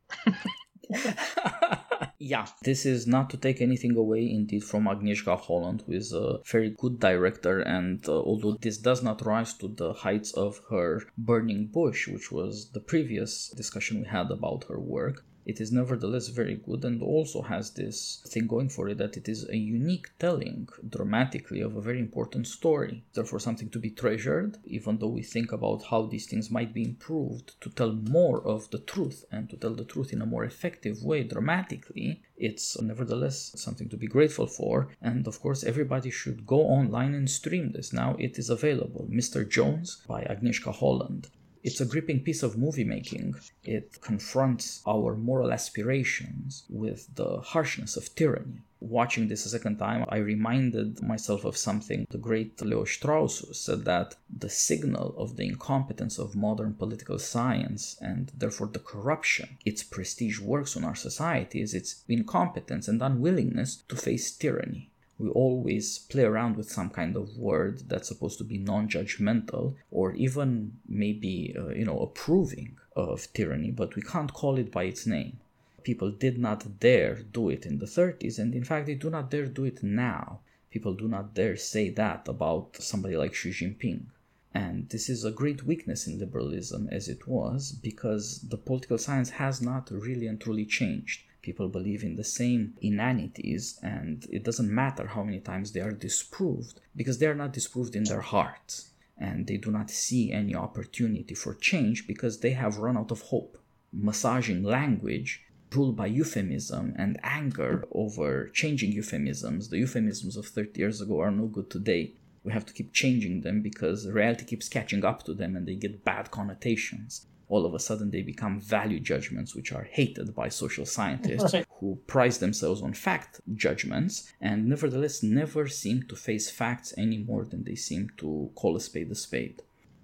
yeah, 2.23 2.47
this 2.63 2.85
is 2.85 3.07
not 3.07 3.31
to 3.31 3.39
take 3.39 3.63
anything 3.63 3.97
away 3.97 4.31
indeed 4.31 4.63
from 4.63 4.85
Agnieszka 4.85 5.41
Holland, 5.41 5.83
who 5.87 5.93
is 5.93 6.13
a 6.13 6.41
very 6.45 6.69
good 6.79 7.01
director, 7.01 7.61
and 7.61 8.07
uh, 8.07 8.13
although 8.13 8.59
this 8.61 8.77
does 8.77 9.03
not 9.03 9.25
rise 9.25 9.55
to 9.55 9.69
the 9.69 9.95
heights 9.95 10.33
of 10.35 10.61
her 10.69 11.01
Burning 11.17 11.69
Bush, 11.69 12.09
which 12.09 12.31
was 12.31 12.73
the 12.73 12.81
previous 12.81 13.49
discussion 13.49 14.01
we 14.01 14.07
had 14.07 14.31
about 14.31 14.65
her 14.65 14.79
work, 14.79 15.25
it 15.47 15.61
is 15.61 15.73
nevertheless 15.73 16.29
very 16.29 16.57
good 16.57 16.85
and 16.85 17.03
also 17.03 17.43
has 17.43 17.71
this 17.71 18.23
thing 18.29 18.47
going 18.47 18.69
for 18.69 18.89
it 18.89 18.99
that 18.99 19.17
it 19.17 19.29
is 19.29 19.49
a 19.49 19.57
unique 19.57 20.09
telling 20.19 20.69
dramatically 20.89 21.61
of 21.61 21.77
a 21.77 21.81
very 21.81 21.99
important 21.99 22.47
story. 22.47 23.03
Therefore 23.15 23.41
something 23.41 23.71
to 23.71 23.79
be 23.79 23.91
treasured 23.91 24.59
even 24.65 24.99
though 24.99 25.09
we 25.09 25.23
think 25.23 25.53
about 25.53 25.85
how 25.91 26.03
these 26.07 26.27
things 26.27 26.51
might 26.51 26.75
be 26.75 26.85
improved 26.85 27.61
to 27.63 27.71
tell 27.71 27.93
more 27.93 28.41
of 28.47 28.71
the 28.71 28.79
truth 28.79 29.25
and 29.33 29.49
to 29.51 29.57
tell 29.57 29.75
the 29.75 29.85
truth 29.85 30.13
in 30.13 30.23
a 30.23 30.27
more 30.27 30.45
effective 30.45 31.03
way 31.03 31.23
dramatically 31.25 32.23
it's 32.37 32.81
nevertheless 32.81 33.53
something 33.57 33.89
to 33.91 33.97
be 33.97 34.07
grateful 34.07 34.47
for. 34.47 34.89
And 35.03 35.27
of 35.27 35.41
course 35.41 35.63
everybody 35.63 36.11
should 36.11 36.47
go 36.47 36.61
online 36.61 37.15
and 37.15 37.29
stream 37.29 37.73
this. 37.73 37.93
Now 37.93 38.17
it 38.19 38.39
is 38.39 38.49
available. 38.51 39.09
Mr 39.11 39.49
jones 39.49 40.03
by 40.07 40.23
agnieszka 40.25 40.73
holland 40.73 41.29
it's 41.63 41.81
a 41.81 41.87
gripping 41.87 42.21
piece 42.21 42.43
of 42.43 42.57
movie 42.57 42.85
making. 42.85 43.35
It 43.65 44.01
confronts 44.01 44.83
our 44.87 45.15
moral 45.15 45.53
aspirations 45.53 46.65
with 46.69 47.15
the 47.15 47.41
harshness 47.41 47.97
of 47.97 48.15
tyranny. 48.15 48.63
Watching 48.81 49.29
this 49.29 49.45
a 49.45 49.51
second 49.51 49.77
time, 49.77 50.07
I 50.09 50.17
reminded 50.17 51.03
myself 51.03 51.45
of 51.45 51.59
something 51.59 52.07
the 52.09 52.17
great 52.17 52.63
Leo 52.63 52.85
Strauss 52.85 53.45
said 53.53 53.85
that 53.85 54.17
the 54.35 54.49
signal 54.49 55.15
of 55.19 55.37
the 55.37 55.45
incompetence 55.45 56.19
of 56.19 56.35
modern 56.35 56.73
political 56.73 57.19
science 57.19 57.99
and 58.01 58.33
therefore 58.35 58.69
the 58.69 58.79
corruption 58.79 59.59
its 59.67 59.83
prestige 59.83 60.41
works 60.41 60.79
on 60.79 60.85
our 60.85 60.95
society 60.95 61.61
is 61.61 61.75
its 61.75 62.05
incompetence 62.09 62.89
and 62.89 63.03
unwillingness 63.03 63.83
to 63.89 63.97
face 63.97 64.31
tyranny 64.31 64.90
we 65.21 65.29
always 65.29 65.99
play 65.99 66.25
around 66.25 66.57
with 66.57 66.71
some 66.71 66.89
kind 66.89 67.15
of 67.15 67.37
word 67.37 67.83
that's 67.89 68.09
supposed 68.09 68.39
to 68.39 68.45
be 68.45 68.57
non-judgmental 68.57 69.75
or 69.91 70.15
even 70.15 70.73
maybe 70.89 71.55
uh, 71.59 71.69
you 71.69 71.85
know 71.85 71.99
approving 72.01 72.77
of 72.97 73.31
tyranny 73.35 73.71
but 73.71 73.95
we 73.95 74.03
can't 74.03 74.33
call 74.33 74.57
it 74.57 74.73
by 74.73 74.85
its 74.85 75.07
name. 75.07 75.39
People 75.83 76.11
did 76.11 76.39
not 76.39 76.81
dare 76.81 77.17
do 77.17 77.51
it 77.51 77.67
in 77.67 77.79
the 77.79 77.87
30s 77.87 78.39
and 78.39 78.55
in 78.55 78.65
fact 78.65 78.87
they 78.87 78.95
do 78.95 79.11
not 79.11 79.31
dare 79.31 79.47
do 79.47 79.65
it 79.65 79.83
now. 79.83 80.41
People 80.71 80.95
do 80.95 81.07
not 81.07 81.35
dare 81.35 81.57
say 81.57 81.91
that 81.91 82.27
about 82.27 82.77
somebody 82.77 83.17
like 83.17 83.35
Xi 83.35 83.51
Jinping. 83.51 84.07
And 84.55 84.89
this 84.89 85.09
is 85.09 85.25
a 85.25 85.31
great 85.31 85.65
weakness 85.65 86.07
in 86.07 86.19
liberalism 86.19 86.89
as 86.91 87.09
it 87.09 87.29
was 87.29 87.73
because 87.73 88.41
the 88.49 88.57
political 88.57 88.99
science 88.99 89.31
has 89.31 89.61
not 89.61 89.91
really 89.91 90.27
and 90.27 90.41
truly 90.41 90.65
changed 90.65 91.23
people 91.43 91.69
believe 91.69 92.03
in 92.03 92.17
the 92.17 92.25
same 92.25 92.75
inanities 92.83 93.79
and 93.83 94.27
it 94.31 94.45
doesn't 94.45 94.75
matter 94.75 95.07
how 95.07 95.23
many 95.23 95.41
times 95.41 95.73
they 95.73 95.81
are 95.81 95.93
disproved 95.93 96.81
because 96.95 97.19
they 97.19 97.27
are 97.27 97.35
not 97.35 97.53
disproved 97.53 97.97
in 97.97 98.05
their 98.05 98.21
hearts 98.21 98.91
and 99.17 99.47
they 99.47 99.57
do 99.57 99.71
not 99.71 99.91
see 99.91 100.33
any 100.33 100.55
opportunity 100.55 101.35
for 101.35 101.55
change 101.55 102.07
because 102.07 102.41
they 102.41 102.53
have 102.53 102.79
run 102.79 102.97
out 102.97 103.11
of 103.11 103.21
hope. 103.23 103.59
Massaging 103.93 104.63
language 104.63 105.43
ruled 105.75 105.97
by 105.97 106.07
euphemism 106.07 106.95
and 106.97 107.21
anger 107.23 107.85
over 107.93 108.49
changing 108.49 108.93
euphemisms. 108.93 109.69
The 109.69 109.79
euphemisms 109.79 110.37
of 110.37 110.47
30 110.47 110.79
years 110.81 111.01
ago 111.01 111.21
are 111.21 111.31
no 111.31 111.47
good 111.47 111.71
today. 111.71 112.13
We 112.43 112.53
have 112.53 112.67
to 112.67 112.73
keep 112.73 112.93
changing 112.93 113.43
them 113.43 113.61
because 113.61 114.09
reality 114.09 114.45
keeps 114.47 114.69
catching 114.69 115.05
up 115.05 115.23
to 115.25 115.35
them 115.35 115.55
and 115.55 115.67
they 115.67 115.75
get 115.75 116.05
bad 116.05 116.31
connotations 116.31 117.27
all 117.51 117.67
of 117.67 117.75
a 117.75 117.79
sudden 117.81 118.11
they 118.11 118.23
become 118.23 118.61
value 118.61 119.01
judgments 119.01 119.55
which 119.55 119.73
are 119.73 119.89
hated 119.91 120.35
by 120.35 120.49
social 120.49 120.87
scientists 120.87 121.53
right. 121.53 121.67
who 121.79 121.99
prize 122.07 122.39
themselves 122.39 122.81
on 122.81 122.95
fact 122.95 123.41
judgments 123.55 124.33
and 124.41 124.67
nevertheless 124.67 125.23
never 125.23 125.67
seem 125.67 126.05
to 126.05 126.15
face 126.15 126.49
facts 126.49 126.95
any 126.97 127.19
more 127.19 127.45
than 127.45 127.65
they 127.65 127.75
seem 127.75 128.09
to 128.17 128.51
call 128.55 128.77
a 128.77 128.81
spade 128.81 129.11
a 129.11 129.15
spade. 129.15 129.63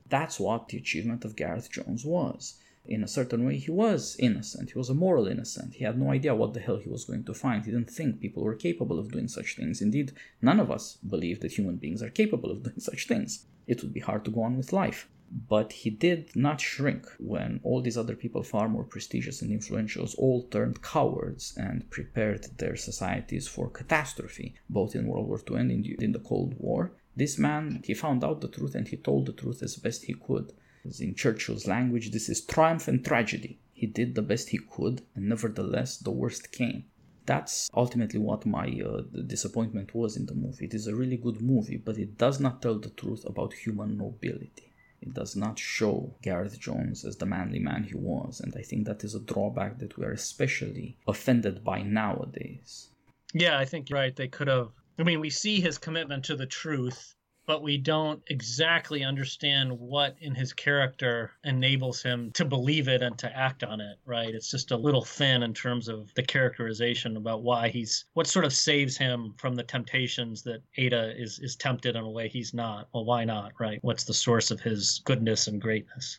That's 0.09 0.39
what 0.41 0.69
the 0.69 0.79
achievement 0.79 1.25
of 1.25 1.37
Gareth 1.37 1.71
Jones 1.71 2.05
was. 2.05 2.57
In 2.89 3.03
a 3.03 3.09
certain 3.09 3.45
way, 3.45 3.57
he 3.59 3.71
was 3.71 4.17
innocent. 4.19 4.71
He 4.71 4.79
was 4.79 4.91
a 4.91 4.95
moral 4.95 5.27
innocent. 5.27 5.75
He 5.75 5.85
had 5.85 5.99
no 5.99 6.11
idea 6.11 6.37
what 6.37 6.55
the 6.55 6.61
hell 6.61 6.77
he 6.77 6.89
was 6.89 7.05
going 7.05 7.25
to 7.25 7.35
find. 7.35 7.65
He 7.65 7.73
didn't 7.73 7.91
think 7.91 8.21
people 8.21 8.45
were 8.45 8.55
capable 8.55 8.99
of 9.01 9.11
doing 9.11 9.27
such 9.27 9.57
things. 9.57 9.83
Indeed, 9.83 10.13
none 10.41 10.61
of 10.61 10.71
us 10.71 10.97
believe 10.99 11.41
that 11.41 11.53
human 11.53 11.77
beings 11.77 12.03
are 12.03 12.11
capable 12.11 12.51
of 12.51 12.63
doing 12.63 12.79
such 12.79 13.09
things. 13.09 13.47
It 13.67 13.83
would 13.83 13.93
be 13.93 14.01
hard 14.01 14.25
to 14.25 14.31
go 14.31 14.43
on 14.43 14.57
with 14.57 14.73
life. 14.73 15.09
But 15.49 15.73
he 15.73 15.91
did 15.91 16.37
not 16.37 16.61
shrink 16.61 17.07
when 17.19 17.61
all 17.65 17.83
these 17.83 17.99
other 17.99 18.15
people, 18.15 18.43
far 18.43 18.69
more 18.69 18.85
prestigious 18.85 19.43
and 19.43 19.51
influential, 19.51 20.09
all 20.19 20.45
turned 20.45 20.83
cowards 20.83 21.53
and 21.57 21.91
prepared 21.91 22.47
their 22.59 22.77
societies 22.77 23.49
for 23.49 23.69
catastrophe, 23.69 24.55
both 24.71 24.95
in 24.95 25.07
World 25.07 25.27
War 25.27 25.41
II 25.51 25.57
and 25.57 25.87
in 25.87 26.13
the, 26.13 26.21
Cold 26.21 26.55
War. 26.59 26.93
This 27.17 27.39
man, 27.39 27.83
he 27.85 27.93
found 27.95 28.23
out 28.23 28.41
the 28.41 28.49
truth 28.49 28.75
and 28.75 28.87
he 28.87 28.97
told 28.97 29.27
the 29.27 29.33
truth 29.33 29.63
as 29.63 29.77
best 29.77 30.05
he 30.05 30.15
could. 30.15 30.53
In 31.01 31.15
Churchill's 31.15 31.67
language, 31.67 32.13
this 32.13 32.29
is 32.29 32.45
triumph 32.45 32.87
and 32.87 33.05
tragedy. 33.05 33.59
He 33.73 33.87
did 33.87 34.15
the 34.15 34.23
best 34.23 34.51
he 34.51 34.59
could, 34.59 35.03
and 35.15 35.29
nevertheless, 35.29 35.99
the 35.99 36.13
worst 36.13 36.53
came. 36.53 36.85
That's 37.27 37.69
ultimately 37.75 38.21
what 38.21 38.47
my 38.47 38.81
uh, 38.81 39.03
disappointment 39.27 39.95
was 39.95 40.17
in 40.17 40.27
the 40.27 40.35
movie. 40.35 40.67
It 40.67 40.75
is 40.75 40.87
a 40.87 40.95
really 40.95 41.17
good 41.17 41.43
movie, 41.43 41.77
but 41.77 41.99
it 41.99 42.17
does 42.17 42.39
not 42.39 42.63
tell 42.63 42.79
the 42.79 42.91
truth 42.91 43.25
about 43.27 43.53
human 43.53 43.99
nobility. 43.99 44.66
It 45.07 45.15
does 45.15 45.37
not 45.37 45.59
show 45.59 46.17
Gareth 46.21 46.59
Jones 46.61 47.05
as 47.05 47.17
the 47.17 47.27
manly 47.27 47.59
man 47.59 47.85
he 47.85 47.95
was, 47.95 48.41
and 48.41 48.55
I 48.57 48.63
think 48.63 48.87
that 48.87 49.05
is 49.05 49.15
a 49.15 49.21
drawback 49.21 49.79
that 49.79 49.97
we 49.97 50.05
are 50.05 50.13
especially 50.13 50.99
offended 51.07 51.65
by 51.65 51.83
nowadays. 51.83 52.91
Yeah, 53.33 53.59
I 53.59 53.65
think 53.65 53.89
you're 53.89 53.99
right. 53.99 54.15
They 54.15 54.29
could 54.29 54.49
have. 54.49 54.71
I 54.99 55.03
mean, 55.03 55.21
we 55.21 55.31
see 55.31 55.61
his 55.61 55.79
commitment 55.79 56.25
to 56.27 56.37
the 56.37 56.47
truth 56.47 57.16
but 57.47 57.63
we 57.63 57.79
don't 57.79 58.23
exactly 58.29 59.05
understand 59.05 59.73
what 59.79 60.17
in 60.21 60.35
his 60.35 60.53
character 60.53 61.31
enables 61.45 62.03
him 62.03 62.31
to 62.33 62.45
believe 62.45 62.89
it 62.89 63.03
and 63.03 63.17
to 63.19 63.37
act 63.37 63.63
on 63.63 63.81
it, 63.81 63.99
right? 64.05 64.35
It's 64.35 64.51
just 64.51 64.73
a 64.73 64.77
little 64.77 65.05
thin 65.05 65.43
in 65.43 65.55
terms 65.55 65.89
of 65.89 66.13
the 66.15 66.23
characterization 66.23 67.17
about 67.17 67.43
why 67.43 67.69
he's 67.69 68.05
what 68.15 68.27
sort 68.27 68.45
of 68.45 68.53
saves 68.53 68.97
him 68.97 69.35
from 69.39 69.55
the 69.55 69.63
temptations 69.63 70.43
that 70.43 70.63
Ada 70.77 71.15
is 71.21 71.39
is 71.39 71.57
tempted 71.57 71.97
in 71.97 72.03
a 72.03 72.11
way 72.11 72.29
he's 72.29 72.53
not. 72.53 72.89
Well, 72.93 73.05
why 73.05 73.25
not, 73.25 73.53
right? 73.59 73.79
What's 73.83 74.05
the 74.05 74.15
source 74.15 74.51
of 74.51 74.61
his 74.61 75.01
goodness 75.05 75.47
and 75.47 75.61
greatness? 75.61 76.19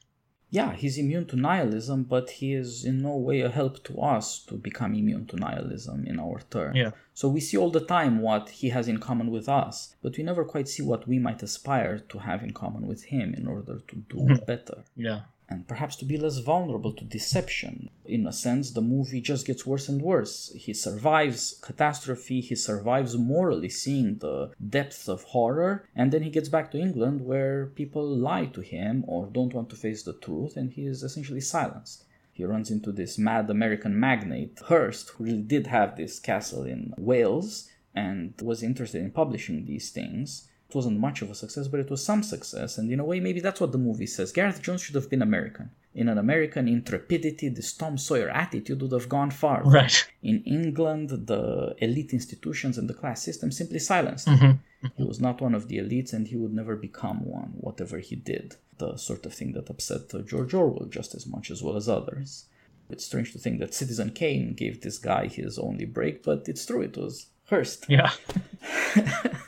Yeah, 0.49 0.73
he's 0.73 0.97
immune 0.97 1.25
to 1.27 1.35
nihilism, 1.35 2.03
but 2.03 2.29
he 2.29 2.53
is 2.53 2.85
in 2.85 3.01
no 3.01 3.15
way 3.17 3.41
a 3.41 3.49
help 3.49 3.83
to 3.85 3.99
us 3.99 4.39
to 4.45 4.55
become 4.55 4.93
immune 4.93 5.25
to 5.27 5.35
nihilism 5.35 6.05
in 6.07 6.19
our 6.19 6.39
turn. 6.49 6.75
Yeah. 6.75 6.91
So 7.13 7.27
we 7.27 7.41
see 7.41 7.57
all 7.57 7.71
the 7.71 7.85
time 7.85 8.21
what 8.21 8.49
he 8.49 8.69
has 8.69 8.87
in 8.87 8.99
common 8.99 9.29
with 9.29 9.49
us, 9.49 9.95
but 10.01 10.17
we 10.17 10.23
never 10.23 10.45
quite 10.45 10.69
see 10.69 10.83
what 10.83 11.07
we 11.07 11.19
might 11.19 11.43
aspire 11.43 11.99
to 11.99 12.19
have 12.19 12.43
in 12.43 12.51
common 12.51 12.87
with 12.87 13.03
him 13.05 13.33
in 13.33 13.47
order 13.47 13.79
to 13.87 13.95
do 13.95 14.17
mm-hmm. 14.17 14.45
better. 14.45 14.83
Yeah 14.95 15.21
and 15.49 15.67
perhaps 15.67 15.95
to 15.97 16.05
be 16.05 16.17
less 16.17 16.39
vulnerable 16.39 16.91
to 16.93 17.05
deception. 17.05 17.89
In 18.05 18.27
a 18.27 18.33
sense, 18.33 18.71
the 18.71 18.81
movie 18.81 19.21
just 19.21 19.47
gets 19.47 19.65
worse 19.65 19.87
and 19.87 20.01
worse. 20.01 20.51
He 20.55 20.73
survives 20.73 21.59
catastrophe, 21.61 22.41
he 22.41 22.55
survives 22.55 23.17
morally, 23.17 23.69
seeing 23.69 24.17
the 24.17 24.51
depth 24.69 25.07
of 25.07 25.23
horror, 25.23 25.87
and 25.95 26.11
then 26.11 26.23
he 26.23 26.29
gets 26.29 26.49
back 26.49 26.71
to 26.71 26.79
England 26.79 27.21
where 27.21 27.67
people 27.67 28.05
lie 28.05 28.45
to 28.45 28.61
him 28.61 29.05
or 29.07 29.27
don't 29.27 29.53
want 29.53 29.69
to 29.69 29.75
face 29.75 30.03
the 30.03 30.13
truth, 30.13 30.57
and 30.57 30.71
he 30.73 30.85
is 30.85 31.03
essentially 31.03 31.41
silenced. 31.41 32.03
He 32.33 32.43
runs 32.43 32.69
into 32.69 32.91
this 32.91 33.17
mad 33.17 33.49
American 33.49 33.99
magnate, 33.99 34.59
Hearst, 34.65 35.09
who 35.11 35.23
really 35.23 35.41
did 35.41 35.67
have 35.67 35.95
this 35.95 36.19
castle 36.19 36.65
in 36.65 36.93
Wales 36.97 37.67
and 37.95 38.33
was 38.41 38.61
interested 38.61 39.01
in 39.01 39.11
publishing 39.11 39.65
these 39.65 39.89
things 39.89 40.47
it 40.69 40.75
wasn't 40.75 40.99
much 40.99 41.21
of 41.21 41.29
a 41.29 41.35
success, 41.35 41.67
but 41.67 41.79
it 41.79 41.89
was 41.89 42.03
some 42.03 42.23
success. 42.23 42.77
And 42.77 42.91
in 42.91 42.99
a 42.99 43.05
way, 43.05 43.19
maybe 43.21 43.39
that's 43.39 43.61
what 43.61 43.71
the 43.71 43.77
movie 43.77 44.05
says. 44.05 44.33
Gareth 44.33 44.61
Jones 44.61 44.81
should 44.81 44.95
have 44.95 45.09
been 45.09 45.21
American. 45.21 45.69
In 45.95 46.09
an 46.09 46.17
American 46.17 46.67
intrepidity, 46.67 47.47
this 47.49 47.73
Tom 47.73 47.97
Sawyer 47.97 48.29
attitude 48.29 48.81
would 48.81 48.91
have 48.91 49.07
gone 49.07 49.31
far. 49.31 49.63
Right. 49.63 50.05
In 50.21 50.43
England, 50.43 51.09
the 51.27 51.75
elite 51.79 52.13
institutions 52.13 52.77
and 52.77 52.89
the 52.89 52.93
class 52.93 53.23
system 53.23 53.51
simply 53.51 53.79
silenced 53.79 54.27
him. 54.27 54.37
Mm-hmm. 54.37 54.87
He 54.97 55.03
was 55.03 55.21
not 55.21 55.41
one 55.41 55.55
of 55.55 55.69
the 55.69 55.77
elites, 55.77 56.13
and 56.13 56.27
he 56.27 56.35
would 56.35 56.53
never 56.53 56.75
become 56.75 57.25
one, 57.25 57.53
whatever 57.55 57.99
he 57.99 58.15
did. 58.15 58.55
The 58.77 58.97
sort 58.97 59.25
of 59.25 59.33
thing 59.33 59.53
that 59.53 59.69
upset 59.69 60.13
George 60.27 60.53
Orwell 60.53 60.85
just 60.85 61.15
as 61.15 61.25
much 61.25 61.49
as 61.49 61.63
well 61.63 61.77
as 61.77 61.89
others. 61.89 62.45
It's 62.89 63.05
strange 63.05 63.31
to 63.31 63.39
think 63.39 63.59
that 63.59 63.73
Citizen 63.73 64.11
Kane 64.11 64.53
gave 64.53 64.81
this 64.81 64.99
guy 64.99 65.27
his 65.27 65.57
only 65.57 65.85
break, 65.85 66.23
but 66.23 66.47
it's 66.47 66.65
true, 66.65 66.81
it 66.81 66.97
was 66.97 67.27
Hearst. 67.49 67.85
Yeah. 67.87 68.11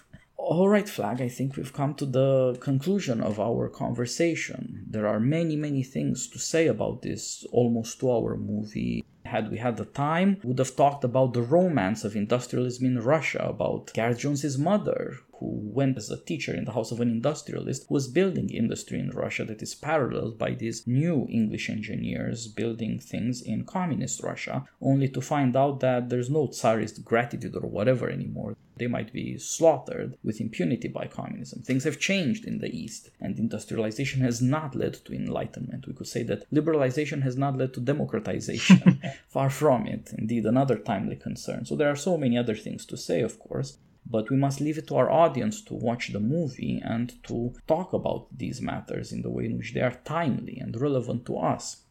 All 0.52 0.68
right, 0.68 0.90
Flagg, 0.90 1.22
I 1.22 1.30
think 1.30 1.56
we've 1.56 1.72
come 1.72 1.94
to 1.94 2.08
the 2.08 2.58
conclusion 2.60 3.22
of 3.22 3.40
our 3.40 3.70
conversation. 3.70 4.84
There 4.90 5.06
are 5.06 5.20
many, 5.20 5.56
many 5.56 5.84
things 5.84 6.28
to 6.30 6.40
say 6.40 6.66
about 6.66 7.04
this 7.04 7.46
almost 7.52 8.00
two 8.00 8.12
hour 8.12 8.36
movie. 8.36 9.06
Had 9.26 9.52
we 9.52 9.60
had 9.60 9.78
the 9.78 9.86
time, 9.86 10.38
would 10.44 10.58
have 10.58 10.76
talked 10.76 11.04
about 11.04 11.36
the 11.36 11.44
romance 11.44 12.04
of 12.04 12.16
industrialism 12.16 12.84
in 12.88 13.00
Russia, 13.00 13.46
about 13.48 13.94
Gareth 13.94 14.58
mother, 14.58 15.18
who 15.40 15.60
went 15.64 15.98
as 15.98 16.10
a 16.10 16.24
teacher 16.24 16.54
in 16.54 16.66
the 16.66 16.74
house 16.74 16.92
of 16.92 17.00
an 17.00 17.10
industrialist, 17.10 17.86
who 17.88 17.94
was 17.94 18.08
building 18.08 18.50
industry 18.50 19.00
in 19.00 19.10
Russia 19.12 19.46
that 19.46 19.62
is 19.62 19.76
paralleled 19.76 20.38
by 20.38 20.52
these 20.52 20.86
new 20.86 21.28
English 21.30 21.70
engineers 21.70 22.48
building 22.48 23.00
things 23.00 23.42
in 23.42 23.66
communist 23.66 24.22
Russia, 24.22 24.66
only 24.82 25.08
to 25.08 25.22
find 25.22 25.56
out 25.56 25.80
that 25.80 26.10
there's 26.10 26.30
no 26.30 26.48
Tsarist 26.48 27.04
gratitude 27.06 27.56
or 27.56 27.68
whatever 27.68 28.10
anymore. 28.10 28.56
They 28.78 28.88
might 28.88 29.12
be 29.12 29.38
slaughtered 29.38 30.18
with 30.24 30.40
impunity 30.40 30.88
by 30.88 31.08
communism. 31.08 31.62
Things 31.62 31.84
have 31.84 32.00
changed 32.00 32.46
in 32.46 32.60
the 32.60 32.74
East, 32.74 33.10
and 33.20 33.38
industrialization 33.38 34.22
has 34.22 34.42
not 34.42 34.74
led 34.74 34.94
to 35.06 35.14
enlightenment. 35.14 35.86
We 35.86 35.94
could 35.94 36.08
say 36.08 36.24
that 36.24 36.50
liberalization 36.50 37.22
has 37.24 37.36
not 37.36 37.58
led 37.58 37.74
to 37.74 37.82
democratization. 37.82 39.02
Far 39.28 39.50
from 39.50 39.86
it. 39.86 40.14
Indeed, 40.18 40.46
another 40.46 40.78
timely 40.78 41.18
concern. 41.18 41.66
So 41.66 41.76
there 41.76 41.90
are 41.90 41.98
so 41.98 42.18
many 42.18 42.38
other 42.38 42.56
things 42.56 42.86
to 42.86 42.96
say, 42.96 43.22
of 43.22 43.38
course 43.38 43.78
but 44.10 44.30
we 44.30 44.38
must 44.38 44.60
leave 44.60 44.78
it 44.78 44.88
to 44.88 44.96
our 44.96 45.12
audience 45.12 45.62
to 45.62 45.74
watch 45.74 46.12
the 46.12 46.20
movie 46.20 46.82
and 46.84 47.24
to 47.24 47.54
talk 47.68 47.94
about 47.94 48.28
these 48.36 48.62
matters 48.62 49.12
in 49.12 49.22
the 49.22 49.30
way 49.30 49.46
in 49.46 49.58
which 49.58 49.74
they 49.74 49.82
are 49.82 50.02
timely 50.04 50.58
and 50.58 50.82
relevant 50.82 51.26
to 51.28 51.38
us. 51.38 51.84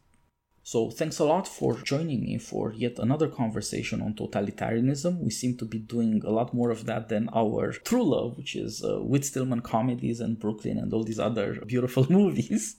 So, 0.61 0.91
thanks 0.91 1.17
a 1.17 1.25
lot 1.25 1.47
for 1.47 1.75
joining 1.77 2.21
me 2.21 2.37
for 2.37 2.73
yet 2.73 2.99
another 2.99 3.27
conversation 3.27 4.01
on 4.01 4.13
totalitarianism. 4.13 5.19
We 5.19 5.31
seem 5.31 5.57
to 5.57 5.65
be 5.65 5.79
doing 5.79 6.21
a 6.23 6.29
lot 6.29 6.53
more 6.53 6.69
of 6.69 6.85
that 6.85 7.09
than 7.09 7.29
our 7.33 7.71
true 7.71 8.03
love, 8.03 8.37
which 8.37 8.55
is 8.55 8.83
uh, 8.83 8.99
Whit 9.01 9.25
Stillman 9.25 9.61
comedies 9.61 10.19
and 10.19 10.37
Brooklyn 10.37 10.77
and 10.77 10.93
all 10.93 11.03
these 11.03 11.19
other 11.19 11.61
beautiful 11.65 12.05
movies. 12.09 12.75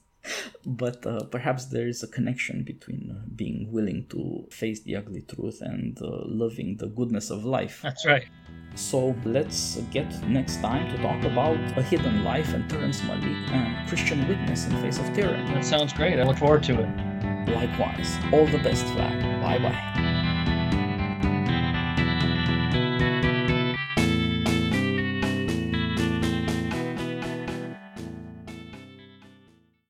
But 0.66 1.07
uh, 1.07 1.25
perhaps 1.25 1.66
there 1.66 1.89
is 1.89 2.03
a 2.03 2.07
connection 2.09 2.62
between 2.62 3.11
uh, 3.11 3.27
being 3.35 3.73
willing 3.73 4.07
to 4.11 4.47
face 4.51 4.83
the 4.83 4.97
ugly 4.97 5.23
truth 5.23 5.61
and 5.62 6.01
uh, 6.03 6.09
loving 6.27 6.77
the 6.77 6.89
goodness 6.89 7.31
of 7.31 7.45
life. 7.45 7.81
That's 7.83 8.07
right. 8.07 8.27
So 8.75 9.16
let's 9.25 9.77
get 9.91 10.09
next 10.29 10.61
time 10.61 10.89
to 10.95 11.03
talk 11.03 11.25
about 11.25 11.59
A 11.77 11.83
Hidden 11.83 12.23
Life 12.25 12.53
and 12.55 12.68
Terrence 12.71 13.01
Malick 13.01 13.51
and 13.51 13.89
Christian 13.89 14.29
Witness 14.29 14.66
in 14.66 14.73
Face 14.81 14.99
of 14.99 15.12
Tyranny. 15.14 15.55
That 15.55 15.64
sounds 15.64 15.93
great. 15.93 16.18
I 16.21 16.25
look 16.25 16.39
forward 16.39 16.62
to 16.64 16.81
it. 16.81 17.51
Likewise. 17.51 18.16
All 18.33 18.47
the 18.47 18.59
best, 18.59 18.85
Flagg. 18.87 19.21
Bye 19.43 19.59
bye. 19.59 20.09